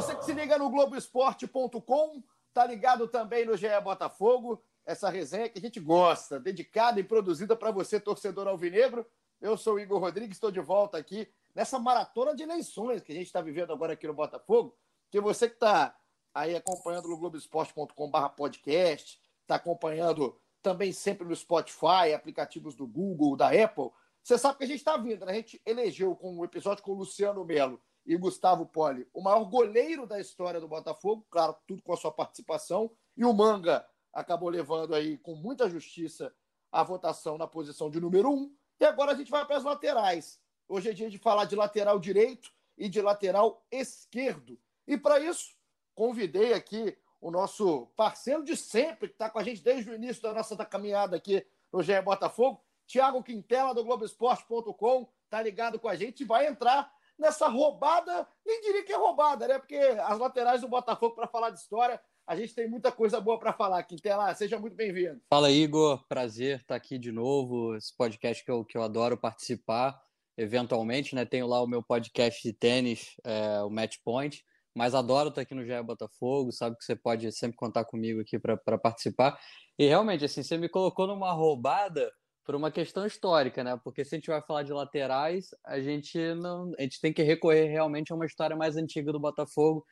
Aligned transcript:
Você 0.00 0.16
que 0.16 0.24
se 0.24 0.32
liga 0.32 0.56
no 0.56 0.70
Globoesporte.com, 0.70 2.22
tá 2.54 2.64
ligado 2.64 3.06
também 3.06 3.44
no 3.44 3.54
GE 3.54 3.68
Botafogo, 3.84 4.64
essa 4.86 5.10
resenha 5.10 5.46
que 5.46 5.58
a 5.58 5.60
gente 5.60 5.78
gosta, 5.78 6.40
dedicada 6.40 6.98
e 6.98 7.04
produzida 7.04 7.54
para 7.54 7.70
você, 7.70 8.00
torcedor 8.00 8.48
alvinegro. 8.48 9.06
Eu 9.42 9.58
sou 9.58 9.74
o 9.74 9.78
Igor 9.78 10.00
Rodrigues, 10.00 10.38
estou 10.38 10.50
de 10.50 10.58
volta 10.58 10.96
aqui 10.96 11.30
nessa 11.54 11.78
maratona 11.78 12.34
de 12.34 12.42
eleições 12.42 13.02
que 13.02 13.12
a 13.12 13.14
gente 13.14 13.26
está 13.26 13.42
vivendo 13.42 13.74
agora 13.74 13.92
aqui 13.92 14.06
no 14.06 14.14
Botafogo. 14.14 14.74
Que 15.10 15.20
você 15.20 15.46
que 15.46 15.56
está 15.56 15.94
aí 16.32 16.56
acompanhando 16.56 17.06
no 17.06 17.18
Globoesporte.com/podcast, 17.18 19.20
está 19.42 19.56
acompanhando 19.56 20.34
também 20.62 20.94
sempre 20.94 21.28
no 21.28 21.36
Spotify, 21.36 22.14
aplicativos 22.16 22.74
do 22.74 22.86
Google, 22.86 23.36
da 23.36 23.48
Apple. 23.48 23.90
Você 24.22 24.38
sabe 24.38 24.56
que 24.56 24.64
a 24.64 24.68
gente 24.68 24.78
está 24.78 24.96
vindo, 24.96 25.26
né? 25.26 25.32
A 25.32 25.34
gente 25.34 25.60
elegeu 25.66 26.16
com 26.16 26.38
um 26.38 26.42
episódio 26.42 26.82
com 26.82 26.92
o 26.92 26.96
Luciano 26.96 27.44
Melo 27.44 27.78
e 28.10 28.16
Gustavo 28.16 28.66
Poli, 28.66 29.06
o 29.14 29.22
maior 29.22 29.44
goleiro 29.44 30.04
da 30.04 30.18
história 30.18 30.58
do 30.58 30.66
Botafogo, 30.66 31.24
claro, 31.30 31.54
tudo 31.64 31.80
com 31.80 31.92
a 31.92 31.96
sua 31.96 32.10
participação, 32.10 32.90
e 33.16 33.24
o 33.24 33.32
Manga 33.32 33.86
acabou 34.12 34.48
levando 34.48 34.96
aí 34.96 35.16
com 35.18 35.36
muita 35.36 35.70
justiça 35.70 36.34
a 36.72 36.82
votação 36.82 37.38
na 37.38 37.46
posição 37.46 37.88
de 37.88 38.00
número 38.00 38.28
um. 38.28 38.52
E 38.80 38.84
agora 38.84 39.12
a 39.12 39.14
gente 39.14 39.30
vai 39.30 39.46
para 39.46 39.58
as 39.58 39.62
laterais. 39.62 40.40
Hoje 40.68 40.90
é 40.90 40.92
dia 40.92 41.08
de 41.08 41.18
falar 41.18 41.44
de 41.44 41.54
lateral 41.54 42.00
direito 42.00 42.50
e 42.76 42.88
de 42.88 43.00
lateral 43.00 43.64
esquerdo. 43.70 44.58
E 44.88 44.98
para 44.98 45.20
isso, 45.20 45.54
convidei 45.94 46.52
aqui 46.52 46.98
o 47.20 47.30
nosso 47.30 47.86
parceiro 47.96 48.42
de 48.42 48.56
sempre, 48.56 49.06
que 49.06 49.14
está 49.14 49.30
com 49.30 49.38
a 49.38 49.44
gente 49.44 49.62
desde 49.62 49.88
o 49.88 49.94
início 49.94 50.20
da 50.20 50.34
nossa 50.34 50.56
caminhada 50.66 51.14
aqui 51.14 51.46
no 51.72 51.80
GE 51.80 52.00
Botafogo, 52.02 52.60
Thiago 52.88 53.22
Quintela, 53.22 53.72
do 53.72 53.84
Globoesporte.com, 53.84 55.08
tá 55.28 55.40
ligado 55.40 55.78
com 55.78 55.88
a 55.88 55.94
gente 55.94 56.24
e 56.24 56.26
vai 56.26 56.48
entrar 56.48 56.92
nessa 57.20 57.46
roubada, 57.48 58.26
nem 58.44 58.60
diria 58.62 58.82
que 58.82 58.92
é 58.92 58.96
roubada, 58.96 59.46
né? 59.46 59.58
Porque 59.58 59.76
as 59.76 60.18
laterais 60.18 60.62
do 60.62 60.68
Botafogo, 60.68 61.14
para 61.14 61.28
falar 61.28 61.50
de 61.50 61.58
história, 61.58 62.00
a 62.26 62.34
gente 62.34 62.54
tem 62.54 62.68
muita 62.68 62.90
coisa 62.90 63.20
boa 63.20 63.38
para 63.38 63.52
falar. 63.52 63.82
Quintela, 63.82 64.34
seja 64.34 64.58
muito 64.58 64.74
bem-vindo. 64.74 65.20
Fala, 65.28 65.50
Igor. 65.50 66.02
Prazer 66.08 66.60
estar 66.60 66.74
aqui 66.74 66.98
de 66.98 67.12
novo. 67.12 67.76
Esse 67.76 67.94
podcast 67.96 68.44
que 68.44 68.50
eu, 68.50 68.64
que 68.64 68.78
eu 68.78 68.82
adoro 68.82 69.18
participar, 69.18 70.00
eventualmente, 70.36 71.14
né? 71.14 71.24
Tenho 71.24 71.46
lá 71.46 71.62
o 71.62 71.66
meu 71.66 71.82
podcast 71.82 72.42
de 72.42 72.54
tênis, 72.54 73.14
é, 73.24 73.62
o 73.62 73.70
Match 73.70 73.96
Point, 74.02 74.42
mas 74.74 74.94
adoro 74.94 75.28
estar 75.28 75.42
aqui 75.42 75.54
no 75.54 75.64
GE 75.64 75.82
Botafogo. 75.82 76.52
Sabe 76.52 76.76
que 76.76 76.84
você 76.84 76.96
pode 76.96 77.30
sempre 77.32 77.56
contar 77.56 77.84
comigo 77.84 78.20
aqui 78.20 78.38
para 78.38 78.78
participar. 78.78 79.38
E 79.78 79.86
realmente, 79.86 80.24
assim, 80.24 80.42
você 80.42 80.56
me 80.56 80.68
colocou 80.68 81.06
numa 81.06 81.32
roubada 81.32 82.10
por 82.50 82.56
uma 82.56 82.72
questão 82.72 83.06
histórica, 83.06 83.62
né? 83.62 83.78
Porque 83.84 84.04
se 84.04 84.12
a 84.12 84.18
gente 84.18 84.26
vai 84.26 84.42
falar 84.42 84.64
de 84.64 84.72
laterais, 84.72 85.54
a 85.64 85.78
gente 85.78 86.18
não, 86.34 86.72
a 86.76 86.82
gente 86.82 87.00
tem 87.00 87.12
que 87.12 87.22
recorrer 87.22 87.68
realmente 87.68 88.12
a 88.12 88.16
uma 88.16 88.26
história 88.26 88.56
mais 88.56 88.76
antiga 88.76 89.12
do 89.12 89.20
Botafogo, 89.20 89.86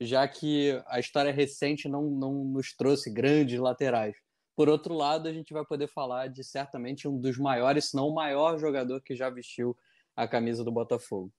já 0.00 0.26
que 0.26 0.76
a 0.88 0.98
história 0.98 1.30
recente 1.32 1.88
não, 1.88 2.10
não 2.10 2.32
nos 2.46 2.74
trouxe 2.74 3.12
grandes 3.12 3.60
laterais. 3.60 4.16
Por 4.56 4.68
outro 4.68 4.92
lado, 4.92 5.28
a 5.28 5.32
gente 5.32 5.52
vai 5.52 5.64
poder 5.64 5.86
falar 5.86 6.26
de 6.26 6.42
certamente 6.42 7.06
um 7.06 7.16
dos 7.16 7.38
maiores, 7.38 7.90
se 7.90 7.96
não 7.96 8.08
o 8.08 8.14
maior 8.14 8.58
jogador 8.58 9.00
que 9.02 9.14
já 9.14 9.30
vestiu 9.30 9.78
a 10.16 10.26
camisa 10.26 10.64
do 10.64 10.72
Botafogo. 10.72 11.32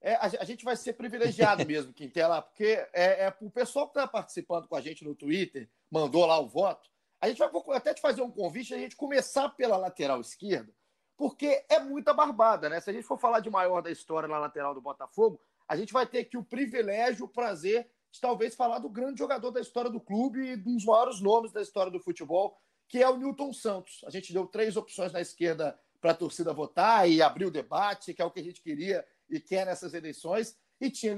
É, 0.00 0.16
a, 0.16 0.44
gente 0.44 0.64
vai 0.64 0.74
ser 0.74 0.94
privilegiado 0.94 1.64
mesmo, 1.68 1.92
Quintela, 1.92 2.42
porque 2.42 2.84
é, 2.92 3.26
é, 3.26 3.36
o 3.40 3.48
pessoal 3.48 3.86
que 3.86 3.96
está 3.96 4.08
participando 4.08 4.66
com 4.66 4.74
a 4.74 4.80
gente 4.80 5.04
no 5.04 5.14
Twitter, 5.14 5.70
mandou 5.88 6.26
lá 6.26 6.36
o 6.40 6.48
voto, 6.48 6.90
a 7.20 7.28
gente 7.28 7.38
vai 7.38 7.50
até 7.76 7.92
te 7.92 8.00
fazer 8.00 8.22
um 8.22 8.30
convite 8.30 8.74
a 8.74 8.78
gente 8.78 8.96
começar 8.96 9.48
pela 9.50 9.76
lateral 9.76 10.20
esquerda, 10.20 10.72
porque 11.16 11.64
é 11.68 11.78
muita 11.78 12.14
barbada, 12.14 12.68
né? 12.68 12.80
Se 12.80 12.88
a 12.88 12.92
gente 12.92 13.06
for 13.06 13.18
falar 13.18 13.40
de 13.40 13.50
maior 13.50 13.82
da 13.82 13.90
história 13.90 14.28
na 14.28 14.38
lateral 14.38 14.74
do 14.74 14.80
Botafogo, 14.80 15.40
a 15.68 15.76
gente 15.76 15.92
vai 15.92 16.06
ter 16.06 16.20
aqui 16.20 16.36
o 16.36 16.44
privilégio, 16.44 17.26
o 17.26 17.28
prazer 17.28 17.90
de 18.10 18.20
talvez 18.20 18.54
falar 18.54 18.78
do 18.78 18.88
grande 18.88 19.18
jogador 19.18 19.50
da 19.50 19.60
história 19.60 19.90
do 19.90 20.00
clube 20.00 20.40
e 20.40 20.56
dos 20.56 20.84
maiores 20.84 21.20
nomes 21.20 21.52
da 21.52 21.60
história 21.62 21.92
do 21.92 22.00
futebol, 22.00 22.58
que 22.88 23.02
é 23.02 23.08
o 23.08 23.16
Newton 23.16 23.52
Santos. 23.52 24.00
A 24.04 24.10
gente 24.10 24.32
deu 24.32 24.46
três 24.46 24.76
opções 24.76 25.12
na 25.12 25.20
esquerda 25.20 25.78
para 26.00 26.12
a 26.12 26.14
torcida 26.14 26.52
votar 26.52 27.08
e 27.08 27.22
abrir 27.22 27.44
o 27.44 27.50
debate, 27.50 28.14
que 28.14 28.22
é 28.22 28.24
o 28.24 28.30
que 28.30 28.40
a 28.40 28.42
gente 28.42 28.62
queria 28.62 29.06
e 29.28 29.38
quer 29.38 29.66
nessas 29.66 29.94
eleições. 29.94 30.58
E 30.80 30.90
tinha, 30.90 31.14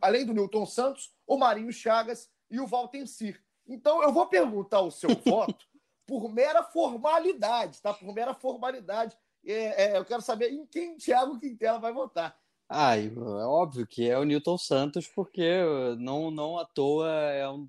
além 0.00 0.26
do 0.26 0.34
Newton 0.34 0.66
Santos, 0.66 1.12
o 1.26 1.38
Marinho 1.38 1.72
Chagas 1.72 2.30
e 2.50 2.60
o 2.60 2.66
Valtencir. 2.66 3.42
Então, 3.68 4.02
eu 4.02 4.12
vou 4.12 4.26
perguntar 4.26 4.80
o 4.80 4.90
seu 4.90 5.10
voto 5.26 5.66
por 6.06 6.32
mera 6.32 6.62
formalidade, 6.62 7.80
tá? 7.82 7.92
Por 7.92 8.14
mera 8.14 8.34
formalidade. 8.34 9.16
É, 9.44 9.84
é, 9.84 9.98
eu 9.98 10.04
quero 10.04 10.22
saber 10.22 10.50
em 10.50 10.66
quem 10.66 10.96
Thiago 10.96 11.38
Quintela 11.38 11.78
vai 11.78 11.92
votar. 11.92 12.36
Ah, 12.68 12.96
é 12.96 13.08
óbvio 13.16 13.86
que 13.86 14.08
é 14.08 14.18
o 14.18 14.24
Newton 14.24 14.58
Santos, 14.58 15.06
porque 15.06 15.62
não, 15.98 16.30
não 16.32 16.58
à 16.58 16.64
toa 16.64 17.08
é 17.08 17.48
um, 17.48 17.68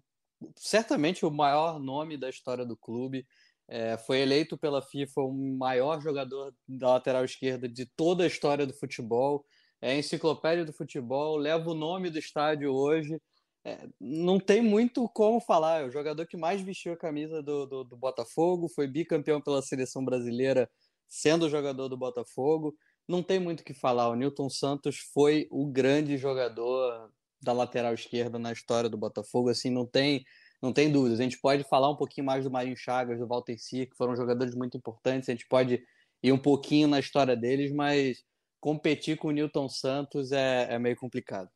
certamente 0.55 1.23
o 1.25 1.31
maior 1.31 1.79
nome 1.79 2.17
da 2.17 2.29
história 2.29 2.65
do 2.65 2.75
clube. 2.75 3.25
É, 3.67 3.97
foi 3.97 4.19
eleito 4.19 4.57
pela 4.57 4.81
FIFA 4.81 5.21
o 5.21 5.33
maior 5.33 6.01
jogador 6.01 6.55
da 6.67 6.93
lateral 6.93 7.25
esquerda 7.25 7.67
de 7.67 7.85
toda 7.85 8.23
a 8.23 8.27
história 8.27 8.65
do 8.65 8.73
futebol. 8.73 9.45
É 9.79 9.95
enciclopédia 9.95 10.65
do 10.65 10.73
futebol, 10.73 11.37
leva 11.37 11.69
o 11.69 11.75
nome 11.75 12.09
do 12.09 12.17
estádio 12.17 12.73
hoje 12.73 13.21
é, 13.67 13.85
não 13.99 14.39
tem 14.39 14.61
muito 14.61 15.09
como 15.09 15.41
falar. 15.41 15.81
É 15.81 15.85
o 15.85 15.91
jogador 15.91 16.25
que 16.25 16.37
mais 16.37 16.61
vestiu 16.61 16.93
a 16.93 16.97
camisa 16.97 17.43
do, 17.43 17.65
do, 17.65 17.83
do, 17.83 17.97
Botafogo, 17.97 18.69
foi 18.69 18.87
bicampeão 18.87 19.41
pela 19.41 19.61
seleção 19.61 20.05
brasileira, 20.05 20.69
sendo 21.05 21.49
jogador 21.49 21.89
do 21.89 21.97
Botafogo. 21.97 22.73
Não 23.05 23.21
tem 23.21 23.39
muito 23.39 23.59
o 23.59 23.63
que 23.65 23.73
falar. 23.73 24.07
O 24.09 24.15
Newton 24.15 24.49
Santos 24.49 24.99
foi 25.13 25.47
o 25.51 25.65
grande 25.65 26.17
jogador 26.17 27.11
da 27.41 27.51
lateral 27.51 27.93
esquerda 27.93 28.39
na 28.39 28.53
história 28.53 28.89
do 28.89 28.97
Botafogo. 28.97 29.49
Assim, 29.49 29.69
não 29.69 29.85
tem, 29.85 30.23
não 30.61 30.71
tem 30.71 30.89
dúvidas. 30.89 31.19
A 31.19 31.23
gente 31.23 31.39
pode 31.39 31.65
falar 31.65 31.89
um 31.89 31.97
pouquinho 31.97 32.25
mais 32.25 32.45
do 32.45 32.51
Marinho 32.51 32.77
Chagas, 32.77 33.19
do 33.19 33.27
Walter 33.27 33.57
Sir, 33.57 33.89
que 33.89 33.97
foram 33.97 34.15
jogadores 34.15 34.55
muito 34.55 34.77
importantes. 34.77 35.27
A 35.27 35.33
gente 35.33 35.47
pode 35.47 35.83
ir 36.23 36.31
um 36.31 36.37
pouquinho 36.37 36.87
na 36.87 36.99
história 36.99 37.35
deles, 37.35 37.73
mas 37.73 38.23
competir 38.61 39.17
com 39.17 39.27
o 39.27 39.31
Newton 39.31 39.67
Santos 39.67 40.31
é, 40.31 40.73
é 40.73 40.79
meio 40.79 40.95
complicado 40.95 41.49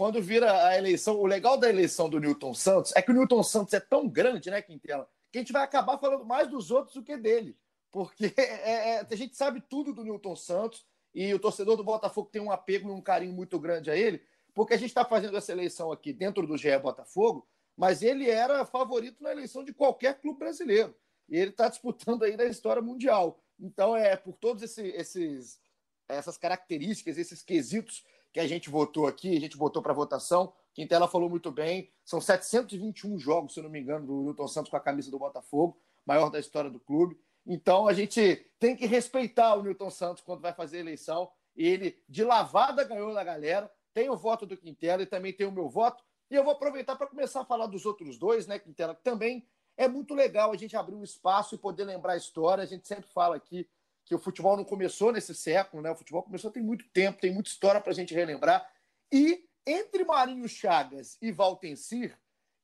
quando 0.00 0.22
vira 0.22 0.66
a 0.66 0.78
eleição, 0.78 1.20
o 1.20 1.26
legal 1.26 1.58
da 1.58 1.68
eleição 1.68 2.08
do 2.08 2.18
Newton 2.18 2.54
Santos 2.54 2.90
é 2.96 3.02
que 3.02 3.10
o 3.10 3.14
Newton 3.14 3.42
Santos 3.42 3.74
é 3.74 3.80
tão 3.80 4.08
grande, 4.08 4.50
né, 4.50 4.62
Quintela, 4.62 5.06
que 5.30 5.36
a 5.36 5.42
gente 5.42 5.52
vai 5.52 5.62
acabar 5.62 5.98
falando 5.98 6.24
mais 6.24 6.48
dos 6.48 6.70
outros 6.70 6.94
do 6.94 7.02
que 7.02 7.18
dele. 7.18 7.54
Porque 7.90 8.32
é, 8.34 8.92
é, 8.92 9.00
a 9.00 9.14
gente 9.14 9.36
sabe 9.36 9.60
tudo 9.60 9.92
do 9.92 10.02
Newton 10.02 10.34
Santos 10.34 10.86
e 11.14 11.34
o 11.34 11.38
torcedor 11.38 11.76
do 11.76 11.84
Botafogo 11.84 12.30
tem 12.32 12.40
um 12.40 12.50
apego 12.50 12.88
e 12.88 12.92
um 12.92 13.02
carinho 13.02 13.34
muito 13.34 13.60
grande 13.60 13.90
a 13.90 13.94
ele, 13.94 14.22
porque 14.54 14.72
a 14.72 14.78
gente 14.78 14.88
está 14.88 15.04
fazendo 15.04 15.36
essa 15.36 15.52
eleição 15.52 15.92
aqui 15.92 16.14
dentro 16.14 16.46
do 16.46 16.56
GE 16.56 16.78
Botafogo, 16.78 17.46
mas 17.76 18.00
ele 18.00 18.30
era 18.30 18.64
favorito 18.64 19.22
na 19.22 19.32
eleição 19.32 19.62
de 19.62 19.74
qualquer 19.74 20.18
clube 20.18 20.38
brasileiro. 20.38 20.96
E 21.28 21.36
ele 21.36 21.50
está 21.50 21.68
disputando 21.68 22.22
aí 22.22 22.38
na 22.38 22.44
história 22.44 22.80
mundial. 22.80 23.38
Então, 23.60 23.94
é 23.94 24.16
por 24.16 24.32
todos 24.38 24.62
esse, 24.62 24.80
esses, 24.80 25.60
essas 26.08 26.38
características, 26.38 27.18
esses 27.18 27.42
quesitos 27.42 28.02
que 28.32 28.40
a 28.40 28.46
gente 28.46 28.70
votou 28.70 29.06
aqui, 29.06 29.36
a 29.36 29.40
gente 29.40 29.56
votou 29.56 29.82
para 29.82 29.92
votação. 29.92 30.52
Quintela 30.72 31.08
falou 31.08 31.28
muito 31.28 31.50
bem. 31.50 31.90
São 32.04 32.20
721 32.20 33.18
jogos, 33.18 33.54
se 33.54 33.60
eu 33.60 33.64
não 33.64 33.70
me 33.70 33.80
engano, 33.80 34.06
do 34.06 34.22
Newton 34.22 34.48
Santos 34.48 34.70
com 34.70 34.76
a 34.76 34.80
camisa 34.80 35.10
do 35.10 35.18
Botafogo, 35.18 35.80
maior 36.06 36.30
da 36.30 36.38
história 36.38 36.70
do 36.70 36.78
clube. 36.78 37.18
Então 37.46 37.88
a 37.88 37.92
gente 37.92 38.46
tem 38.58 38.76
que 38.76 38.86
respeitar 38.86 39.54
o 39.54 39.62
Newton 39.62 39.90
Santos 39.90 40.22
quando 40.22 40.40
vai 40.40 40.52
fazer 40.52 40.78
a 40.78 40.80
eleição. 40.80 41.30
Ele, 41.56 41.98
de 42.08 42.22
lavada, 42.22 42.84
ganhou 42.84 43.12
da 43.12 43.24
galera. 43.24 43.70
Tem 43.92 44.08
o 44.08 44.16
voto 44.16 44.46
do 44.46 44.56
Quintela 44.56 45.02
e 45.02 45.06
também 45.06 45.32
tem 45.32 45.46
o 45.46 45.52
meu 45.52 45.68
voto. 45.68 46.04
E 46.30 46.34
eu 46.36 46.44
vou 46.44 46.52
aproveitar 46.52 46.94
para 46.94 47.08
começar 47.08 47.40
a 47.40 47.44
falar 47.44 47.66
dos 47.66 47.84
outros 47.84 48.16
dois, 48.16 48.46
né, 48.46 48.58
Quintela? 48.58 48.94
Que 48.94 49.02
também 49.02 49.44
é 49.76 49.88
muito 49.88 50.14
legal 50.14 50.52
a 50.52 50.56
gente 50.56 50.76
abrir 50.76 50.94
um 50.94 51.02
espaço 51.02 51.54
e 51.54 51.58
poder 51.58 51.84
lembrar 51.84 52.12
a 52.12 52.16
história. 52.16 52.62
A 52.62 52.66
gente 52.66 52.86
sempre 52.86 53.10
fala 53.10 53.34
aqui 53.34 53.68
que 54.10 54.14
o 54.16 54.18
futebol 54.18 54.56
não 54.56 54.64
começou 54.64 55.12
nesse 55.12 55.32
século, 55.32 55.80
né? 55.80 55.88
O 55.88 55.94
futebol 55.94 56.20
começou 56.20 56.50
tem 56.50 56.60
muito 56.60 56.84
tempo, 56.88 57.20
tem 57.20 57.32
muita 57.32 57.48
história 57.48 57.80
para 57.80 57.92
a 57.92 57.94
gente 57.94 58.12
relembrar. 58.12 58.68
E 59.12 59.44
entre 59.64 60.02
Marinho 60.04 60.48
Chagas 60.48 61.16
e 61.22 61.30
Valtencir, 61.30 62.18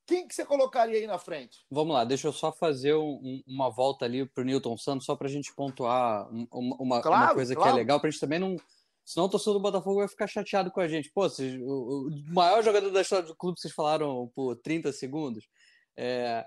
quem 0.04 0.26
que 0.26 0.34
você 0.34 0.44
colocaria 0.44 0.98
aí 0.98 1.06
na 1.06 1.20
frente? 1.20 1.64
Vamos 1.70 1.94
lá, 1.94 2.02
deixa 2.02 2.26
eu 2.26 2.32
só 2.32 2.50
fazer 2.50 2.96
um, 2.96 3.44
uma 3.46 3.70
volta 3.70 4.04
ali 4.04 4.26
para 4.26 4.42
o 4.42 4.44
Newton 4.44 4.76
Santos, 4.76 5.06
só 5.06 5.14
para 5.14 5.28
a 5.28 5.30
gente 5.30 5.54
pontuar 5.54 6.28
uma, 6.32 6.48
uma, 6.50 7.00
claro, 7.00 7.26
uma 7.26 7.34
coisa 7.34 7.54
claro. 7.54 7.70
que 7.70 7.76
é 7.76 7.78
legal, 7.78 8.00
para 8.00 8.08
a 8.08 8.10
gente 8.10 8.20
também 8.20 8.40
não, 8.40 8.56
Senão 9.04 9.26
o 9.26 9.28
torcedor 9.28 9.54
do 9.54 9.60
Botafogo 9.60 10.00
vai 10.00 10.08
ficar 10.08 10.26
chateado 10.26 10.72
com 10.72 10.80
a 10.80 10.88
gente. 10.88 11.12
Pô, 11.12 11.28
vocês, 11.28 11.54
o, 11.62 12.08
o, 12.08 12.34
maior 12.34 12.60
jogador 12.64 12.90
da 12.90 13.02
história 13.02 13.24
do 13.24 13.36
clube, 13.36 13.60
vocês 13.60 13.72
falaram 13.72 14.28
por 14.34 14.56
30 14.56 14.92
segundos. 14.92 15.48
É, 15.96 16.44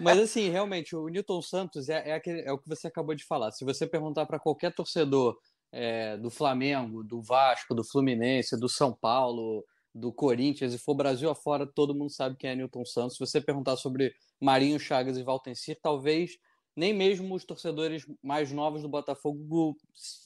mas 0.00 0.18
assim, 0.18 0.48
realmente, 0.48 0.94
o 0.94 1.08
Newton 1.08 1.42
Santos 1.42 1.88
é, 1.88 2.10
é, 2.10 2.14
aquele, 2.14 2.40
é, 2.42 2.52
o 2.52 2.58
que 2.58 2.68
você 2.68 2.86
acabou 2.86 3.14
de 3.14 3.24
falar. 3.24 3.50
Se 3.52 3.64
você 3.64 3.86
perguntar 3.86 4.26
para 4.26 4.38
qualquer 4.38 4.74
torcedor 4.74 5.36
é, 5.72 6.16
do 6.16 6.30
Flamengo, 6.30 7.02
do 7.02 7.22
Vasco, 7.22 7.74
do 7.74 7.84
Fluminense, 7.84 8.58
do 8.58 8.68
São 8.68 8.92
Paulo, 8.92 9.64
do 9.94 10.12
Corinthians, 10.12 10.74
e 10.74 10.78
for 10.78 10.94
Brasil 10.94 11.30
afora, 11.30 11.66
todo 11.66 11.94
mundo 11.94 12.10
sabe 12.10 12.36
quem 12.36 12.50
é 12.50 12.56
Newton 12.56 12.84
Santos. 12.84 13.16
Se 13.16 13.20
você 13.20 13.40
perguntar 13.40 13.76
sobre 13.76 14.12
Marinho 14.40 14.78
Chagas 14.78 15.16
e 15.16 15.22
Valtencir, 15.22 15.78
talvez 15.82 16.32
nem 16.76 16.94
mesmo 16.94 17.34
os 17.34 17.44
torcedores 17.44 18.06
mais 18.22 18.52
novos 18.52 18.82
do 18.82 18.88
Botafogo 18.88 19.76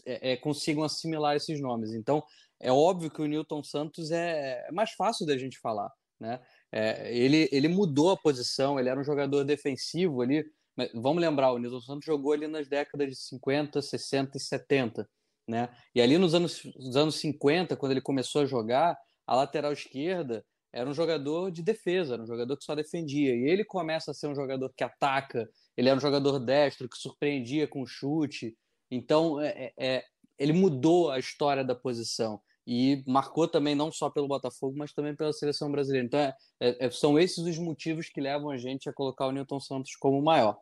é, 0.05 0.33
é, 0.33 0.37
consigam 0.37 0.85
assimilar 0.85 1.37
esses 1.37 1.61
nomes. 1.61 1.95
Então, 1.95 2.23
é 2.61 2.71
óbvio 2.71 3.11
que 3.11 3.23
o 3.23 3.27
Newton 3.27 3.63
Santos 3.63 4.11
é, 4.11 4.67
é 4.69 4.73
mais 4.73 4.93
fácil 4.93 5.27
da 5.27 5.37
gente 5.37 5.59
falar. 5.59 5.91
Né? 6.21 6.41
É, 6.77 7.17
ele, 7.17 7.49
ele 7.53 7.69
mudou 7.69 8.11
a 8.11 8.17
posição, 8.17 8.81
ele 8.81 8.89
era 8.89 8.99
um 8.99 9.05
jogador 9.05 9.45
defensivo 9.45 10.23
ali. 10.23 10.45
Vamos 10.93 11.23
lembrar, 11.23 11.53
o 11.53 11.59
Newton 11.59 11.81
Santos 11.81 12.05
jogou 12.05 12.33
ali 12.33 12.49
nas 12.49 12.67
décadas 12.67 13.09
de 13.09 13.15
50, 13.15 13.81
60 13.81 14.37
e 14.37 14.41
70. 14.41 15.09
Né? 15.47 15.69
E 15.95 16.03
ali 16.03 16.19
nos 16.19 16.35
anos, 16.35 16.65
nos 16.75 16.97
anos 16.97 17.15
50, 17.17 17.77
quando 17.77 17.93
ele 17.93 18.01
começou 18.01 18.43
a 18.43 18.47
jogar, 18.47 18.99
a 19.25 19.37
lateral 19.37 19.73
esquerda 19.73 20.45
era 20.73 20.91
um 20.91 20.95
jogador 20.95 21.53
de 21.53 21.63
defesa, 21.63 22.15
era 22.15 22.23
um 22.25 22.27
jogador 22.27 22.57
que 22.57 22.65
só 22.65 22.75
defendia. 22.75 23.37
E 23.37 23.49
ele 23.49 23.65
começa 23.65 24.11
a 24.11 24.15
ser 24.15 24.27
um 24.27 24.35
jogador 24.35 24.73
que 24.77 24.83
ataca, 24.83 25.49
ele 25.77 25.89
era 25.89 25.97
um 25.97 26.01
jogador 26.01 26.41
destro, 26.41 26.89
que 26.89 26.99
surpreendia 26.99 27.69
com 27.69 27.87
chute. 27.87 28.57
Então, 28.91 29.41
é, 29.41 29.49
é, 29.49 29.73
é, 29.79 30.05
ele 30.37 30.53
mudou 30.53 31.13
a 31.13 31.21
história 31.21 31.63
da 31.63 31.77
posição. 31.77 32.41
E 32.67 33.05
marcou 33.07 33.47
também, 33.47 33.75
não 33.75 33.93
só 33.93 34.09
pelo 34.09 34.29
Botafogo, 34.29 34.75
mas 34.77 34.93
também 34.93 35.15
pela 35.15 35.33
seleção 35.33 35.71
brasileira. 35.71 36.07
Então, 36.07 36.21
é, 36.21 36.37
é, 36.61 36.91
são 36.91 37.19
esses 37.19 37.39
os 37.39 37.59
motivos 37.59 38.09
que 38.09 38.21
levam 38.21 38.51
a 38.51 38.57
gente 38.57 38.89
a 38.89 38.93
colocar 38.93 39.27
o 39.27 39.33
Newton 39.33 39.61
Santos 39.61 39.95
como 39.97 40.23
maior. 40.23 40.57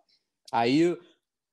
Aí. 0.50 0.98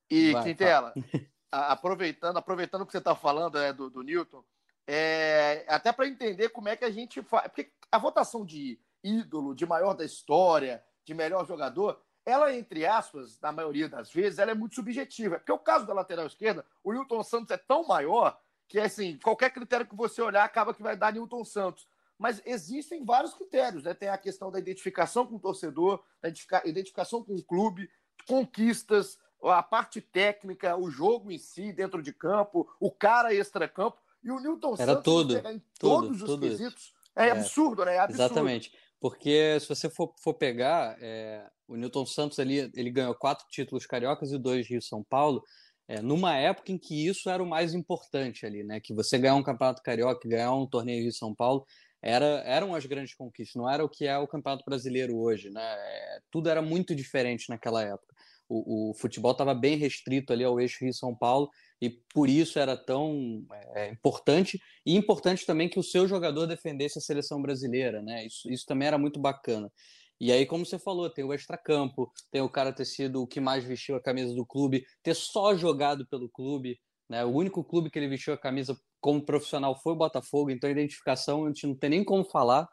E, 0.09 0.31
vai, 0.31 0.43
Quintela, 0.43 0.93
aproveitando, 1.51 2.37
aproveitando 2.37 2.81
o 2.81 2.85
que 2.85 2.91
você 2.91 2.97
está 2.97 3.15
falando 3.15 3.57
é, 3.59 3.71
do, 3.71 3.91
do 3.91 4.01
Newton, 4.01 4.43
é, 4.87 5.65
até 5.67 5.91
para 5.91 6.07
entender 6.07 6.49
como 6.49 6.67
é 6.67 6.75
que 6.75 6.85
a 6.85 6.91
gente 6.91 7.21
faz. 7.21 7.43
Porque 7.47 7.71
a 7.91 7.99
votação 7.99 8.43
de 8.43 8.79
ídolo, 9.03 9.53
de 9.53 9.67
maior 9.67 9.93
da 9.93 10.03
história, 10.03 10.83
de 11.05 11.13
melhor 11.13 11.45
jogador, 11.45 12.01
ela, 12.25 12.55
entre 12.55 12.85
aspas, 12.85 13.39
na 13.39 13.51
maioria 13.51 13.87
das 13.87 14.11
vezes, 14.11 14.39
ela 14.39 14.51
é 14.51 14.55
muito 14.55 14.75
subjetiva. 14.75 15.37
Porque 15.37 15.51
o 15.51 15.59
caso 15.59 15.85
da 15.85 15.93
lateral 15.93 16.25
esquerda, 16.25 16.65
o 16.83 16.91
Newton 16.91 17.23
Santos 17.23 17.51
é 17.51 17.57
tão 17.57 17.85
maior 17.85 18.39
que, 18.69 18.79
assim, 18.79 19.17
qualquer 19.17 19.49
critério 19.49 19.85
que 19.85 19.95
você 19.95 20.21
olhar 20.21 20.45
acaba 20.45 20.73
que 20.73 20.83
vai 20.83 20.95
dar 20.95 21.11
Newton 21.11 21.43
Santos. 21.43 21.87
Mas 22.19 22.41
existem 22.45 23.03
vários 23.03 23.33
critérios, 23.33 23.83
né? 23.83 23.93
Tem 23.93 24.09
a 24.09 24.17
questão 24.17 24.51
da 24.51 24.59
identificação 24.59 25.25
com 25.25 25.35
o 25.35 25.39
torcedor, 25.39 26.03
da 26.21 26.29
identificação 26.65 27.23
com 27.23 27.33
o 27.33 27.43
clube, 27.43 27.89
conquistas, 28.27 29.17
a 29.41 29.63
parte 29.63 30.01
técnica, 30.01 30.77
o 30.77 30.91
jogo 30.91 31.31
em 31.31 31.37
si, 31.39 31.73
dentro 31.73 32.03
de 32.03 32.13
campo, 32.13 32.69
o 32.79 32.91
cara 32.91 33.33
extra-campo. 33.33 33.97
E 34.23 34.29
o 34.29 34.39
Newton 34.39 34.75
Era 34.77 34.93
Santos 34.93 35.03
tudo, 35.03 35.37
em 35.37 35.41
tudo, 35.41 35.63
todos 35.79 36.21
os 36.21 36.29
tudo 36.29 36.47
quesitos. 36.47 36.93
É, 37.15 37.29
é, 37.29 37.31
absurdo, 37.31 37.85
né? 37.85 37.95
É 37.95 37.99
absurdo. 37.99 38.21
Exatamente. 38.21 38.71
Porque 38.99 39.57
se 39.61 39.67
você 39.67 39.89
for, 39.89 40.13
for 40.17 40.33
pegar, 40.33 40.97
é, 41.01 41.49
o 41.67 41.75
Newton 41.75 42.05
Santos 42.05 42.37
ali, 42.37 42.69
ele 42.75 42.91
ganhou 42.91 43.15
quatro 43.15 43.47
títulos 43.49 43.85
cariocas 43.85 44.31
e 44.31 44.37
dois 44.37 44.67
Rio 44.67 44.81
São 44.81 45.01
Paulo, 45.01 45.43
é, 45.89 46.01
numa 46.01 46.37
época 46.37 46.71
em 46.71 46.77
que 46.77 47.05
isso 47.05 47.29
era 47.29 47.43
o 47.43 47.45
mais 47.45 47.73
importante 47.73 48.45
ali, 48.45 48.63
né? 48.63 48.79
Que 48.79 48.93
você 48.93 49.17
ganhar 49.17 49.35
um 49.35 49.43
campeonato 49.43 49.81
carioca, 49.81 50.29
ganhar 50.29 50.53
um 50.53 50.65
torneio 50.65 51.01
Rio 51.03 51.11
São 51.11 51.35
Paulo, 51.35 51.65
era, 52.01 52.43
eram 52.45 52.73
as 52.73 52.85
grandes 52.85 53.13
conquistas, 53.13 53.55
não 53.55 53.69
era 53.69 53.83
o 53.83 53.89
que 53.89 54.05
é 54.05 54.17
o 54.17 54.27
campeonato 54.27 54.63
brasileiro 54.65 55.17
hoje, 55.17 55.49
né? 55.49 55.61
É, 55.61 56.19
tudo 56.31 56.47
era 56.47 56.61
muito 56.61 56.95
diferente 56.95 57.49
naquela 57.49 57.83
época 57.83 58.15
o, 58.49 58.89
o 58.89 58.93
futebol 58.95 59.31
estava 59.31 59.53
bem 59.53 59.77
restrito 59.77 60.33
ali 60.33 60.43
ao 60.43 60.59
eixo 60.59 60.83
Rio-São 60.83 61.15
Paulo 61.15 61.49
e 61.79 61.89
por 61.89 62.27
isso 62.27 62.57
era 62.57 62.75
tão 62.75 63.45
é, 63.75 63.89
importante 63.89 64.59
e 64.85 64.95
importante 64.95 65.45
também 65.45 65.69
que 65.69 65.79
o 65.79 65.83
seu 65.83 66.07
jogador 66.07 66.47
defendesse 66.47 66.97
a 66.97 67.01
seleção 67.01 67.41
brasileira, 67.41 68.01
né? 68.01 68.25
Isso, 68.25 68.51
isso 68.51 68.65
também 68.65 68.87
era 68.87 68.97
muito 68.97 69.19
bacana. 69.19 69.71
E 70.19 70.31
aí, 70.31 70.45
como 70.45 70.65
você 70.65 70.77
falou, 70.77 71.09
tem 71.09 71.23
o 71.23 71.33
extracampo, 71.33 72.11
tem 72.31 72.41
o 72.41 72.49
cara 72.49 72.73
ter 72.73 72.85
sido 72.85 73.21
o 73.21 73.27
que 73.27 73.39
mais 73.39 73.63
vestiu 73.63 73.95
a 73.95 74.01
camisa 74.01 74.33
do 74.35 74.45
clube, 74.45 74.85
ter 75.01 75.15
só 75.15 75.55
jogado 75.55 76.05
pelo 76.07 76.29
clube, 76.29 76.79
né? 77.09 77.23
O 77.23 77.29
único 77.29 77.63
clube 77.63 77.89
que 77.89 77.97
ele 77.97 78.09
vestiu 78.09 78.33
a 78.33 78.37
camisa 78.37 78.77
como 78.99 79.25
profissional 79.25 79.79
foi 79.81 79.93
o 79.93 79.97
Botafogo, 79.97 80.51
então 80.51 80.67
a 80.67 80.71
identificação 80.71 81.45
a 81.45 81.47
gente 81.47 81.65
não 81.65 81.75
tem 81.75 81.89
nem 81.91 82.03
como 82.03 82.25
falar. 82.25 82.67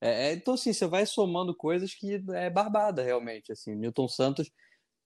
É, 0.00 0.28
é 0.28 0.32
então, 0.34 0.54
assim, 0.54 0.72
você 0.72 0.86
vai 0.86 1.06
somando 1.06 1.56
coisas 1.56 1.94
que 1.94 2.22
é 2.34 2.50
barbada, 2.50 3.02
realmente. 3.02 3.52
Assim, 3.52 3.74
Newton 3.74 4.08
Santos 4.08 4.50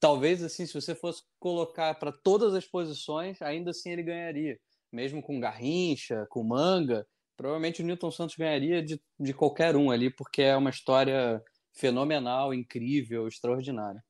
talvez 0.04 0.42
assim, 0.42 0.66
se 0.66 0.74
você 0.74 0.94
fosse 0.94 1.22
colocar 1.40 1.94
para 1.94 2.12
todas 2.12 2.52
as 2.52 2.66
posições, 2.66 3.40
ainda 3.40 3.70
assim 3.70 3.90
ele 3.90 4.02
ganharia. 4.02 4.58
Mesmo 4.92 5.22
com 5.22 5.40
Garrincha, 5.40 6.26
com 6.28 6.44
Manga, 6.44 7.06
provavelmente 7.34 7.80
o 7.80 7.86
Newton 7.86 8.10
Santos 8.10 8.36
ganharia 8.36 8.82
de, 8.82 9.00
de 9.18 9.32
qualquer 9.32 9.74
um 9.76 9.90
ali, 9.90 10.10
porque 10.14 10.42
é 10.42 10.54
uma 10.54 10.68
história 10.68 11.42
fenomenal, 11.74 12.54
incrível, 12.54 13.28
extraordinária. 13.28 14.02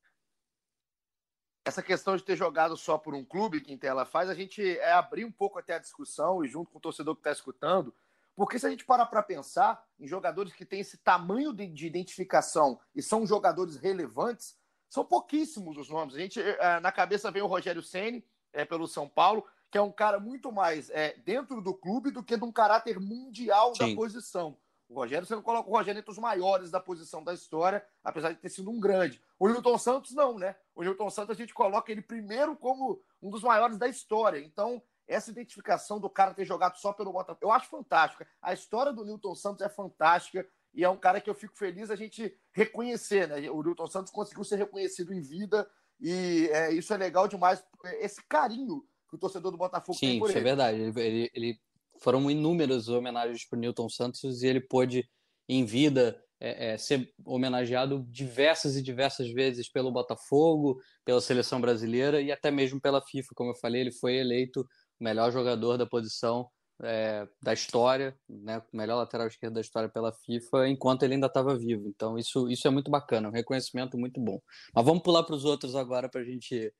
Essa 1.67 1.83
questão 1.83 2.15
de 2.15 2.23
ter 2.23 2.37
jogado 2.37 2.77
só 2.77 2.99
por 2.99 3.15
um 3.15 3.25
clube, 3.25 3.63
que 3.63 3.87
ela 3.87 4.05
faz, 4.05 4.29
a 4.29 4.35
gente 4.35 4.63
é 4.63 4.93
abrir 4.93 5.25
um 5.25 5.33
pouco 5.33 5.59
até 5.59 5.75
a 5.75 5.79
discussão 5.79 6.45
e 6.45 6.49
junto 6.49 6.71
com 6.71 6.77
o 6.77 6.81
torcedor 6.81 7.15
que 7.15 7.21
está 7.21 7.33
escutando, 7.33 7.95
porque 8.37 8.59
se 8.59 8.67
a 8.67 8.71
gente 8.71 8.85
parar 8.85 9.07
para 9.07 9.23
pensar 9.23 9.83
em 9.99 10.07
jogadores 10.07 10.53
que 10.53 10.67
têm 10.67 10.81
esse 10.81 10.99
tamanho 10.99 11.55
de, 11.55 11.67
de 11.67 11.87
identificação 11.87 12.79
e 12.95 13.03
são 13.03 13.27
jogadores 13.27 13.77
relevantes, 13.77 14.59
são 14.91 15.05
pouquíssimos 15.05 15.79
os 15.79 15.89
nomes. 15.89 16.15
A 16.15 16.19
gente, 16.19 16.41
é, 16.41 16.81
na 16.81 16.93
cabeça 16.93 17.31
vem 17.31 17.43
o 17.43 17.47
Rogério 17.47 17.83
Ceni 17.83 18.25
é, 18.53 18.65
pelo 18.65 18.87
São 18.87 19.09
Paulo, 19.09 19.47
que 19.71 19.79
é 19.79 19.81
um 19.81 19.91
cara 19.91 20.21
muito 20.21 20.53
mais 20.53 20.91
é, 20.91 21.17
dentro 21.25 21.63
do 21.63 21.75
clube 21.75 22.11
do 22.11 22.23
que 22.23 22.37
de 22.37 22.45
um 22.45 22.53
caráter 22.53 23.01
mundial 23.01 23.75
Sim. 23.75 23.91
da 23.91 23.97
posição. 23.97 24.59
O 24.89 24.95
Rogério, 24.95 25.27
você 25.27 25.35
não 25.35 25.43
coloca 25.43 25.69
o 25.69 25.73
Rogério 25.73 25.99
entre 25.99 26.11
os 26.11 26.19
maiores 26.19 26.71
da 26.71 26.79
posição 26.79 27.25
da 27.25 27.33
história, 27.33 27.85
apesar 28.03 28.33
de 28.33 28.39
ter 28.39 28.49
sido 28.49 28.71
um 28.71 28.79
grande. 28.79 29.21
O 29.39 29.49
Newton 29.49 29.79
Santos, 29.79 30.15
não, 30.15 30.39
né? 30.39 30.55
O 30.75 30.83
Newton 30.83 31.11
Santos 31.11 31.31
a 31.31 31.39
gente 31.39 31.55
coloca 31.55 31.91
ele 31.91 32.03
primeiro 32.03 32.55
como 32.55 33.01
um 33.23 33.31
dos 33.31 33.43
maiores 33.43 33.79
da 33.79 33.89
história. 33.89 34.39
Então, 34.39 34.83
essa 35.07 35.31
identificação 35.31 35.99
do 35.99 36.11
cara 36.11 36.35
ter 36.35 36.45
jogado 36.45 36.77
só 36.77 36.93
pelo 36.93 37.13
Botafogo, 37.13 37.45
eu 37.45 37.53
acho 37.53 37.69
fantástica. 37.69 38.27
A 38.41 38.53
história 38.53 38.93
do 38.93 39.05
Newton 39.05 39.35
Santos 39.35 39.63
é 39.63 39.69
fantástica 39.69 40.47
e 40.73 40.85
é 40.85 40.89
um 40.89 40.97
cara 40.97 41.21
que 41.21 41.31
eu 41.31 41.35
fico 41.35 41.57
feliz 41.57 41.91
a 41.91 41.97
gente 41.97 42.37
reconhecer, 42.53 43.29
né? 43.29 43.51
O 43.51 43.63
Newton 43.63 43.87
Santos 43.87 44.13
conseguiu 44.13 44.45
ser 44.45 44.57
reconhecido 44.57 45.13
em 45.13 45.21
vida 45.21 45.69
e 46.01 46.49
é, 46.53 46.73
isso 46.73 46.93
é 46.93 46.97
legal 46.97 47.29
demais, 47.29 47.65
esse 48.01 48.23
carinho 48.25 48.85
que 49.09 49.15
o 49.15 49.19
torcedor 49.19 49.53
do 49.53 49.59
Botafogo 49.59 49.99
Sim, 49.99 50.07
tem 50.07 50.19
por 50.19 50.29
isso 50.29 50.39
é 50.39 50.41
ele. 50.41 50.49
é 50.49 50.51
verdade. 50.51 50.81
Ele, 50.81 51.01
ele, 51.01 51.31
ele 51.35 51.61
foram 52.05 52.31
inúmeras 52.31 52.89
homenagens 52.89 53.49
para 53.49 53.59
Newton 53.59 53.89
Santos 53.89 54.43
e 54.43 54.47
ele 54.47 54.61
pôde, 54.61 55.09
em 55.49 55.65
vida, 55.65 56.23
é, 56.39 56.75
é, 56.75 56.79
ser 56.79 57.11
homenageado 57.25 58.05
diversas 58.11 58.77
e 58.77 58.83
diversas 58.83 59.31
vezes 59.31 59.71
pelo 59.71 59.91
Botafogo, 59.91 60.79
pela 61.05 61.21
seleção 61.21 61.61
brasileira 61.61 62.21
e 62.21 62.31
até 62.31 62.51
mesmo 62.51 62.79
pela 62.81 63.01
FIFA. 63.01 63.29
Como 63.35 63.51
eu 63.51 63.57
falei, 63.57 63.81
ele 63.81 63.93
foi 63.93 64.17
eleito 64.17 64.61
o 65.01 65.05
melhor 65.05 65.33
jogador 65.33 65.79
da 65.79 65.87
posição 65.87 66.47
é, 66.83 67.27
da 67.43 67.53
história, 67.53 68.15
né, 68.29 68.59
o 68.73 68.77
melhor 68.77 68.97
lateral 68.97 69.27
esquerdo 69.27 69.55
da 69.55 69.61
história 69.61 69.89
pela 69.89 70.13
FIFA, 70.13 70.69
enquanto 70.69 71.03
ele 71.05 71.15
ainda 71.15 71.29
estava 71.29 71.57
vivo. 71.57 71.89
Então 71.89 72.19
isso, 72.19 72.51
isso 72.51 72.67
é 72.69 72.71
muito 72.71 72.91
bacana, 72.91 73.29
um 73.29 73.33
reconhecimento 73.33 73.97
muito 73.97 74.21
bom. 74.21 74.41
Mas 74.75 74.85
vamos 74.85 75.03
pular 75.03 75.23
para 75.23 75.35
os 75.35 75.45
outros 75.45 75.75
agora 75.75 76.09
para 76.09 76.25
gente, 76.25 76.73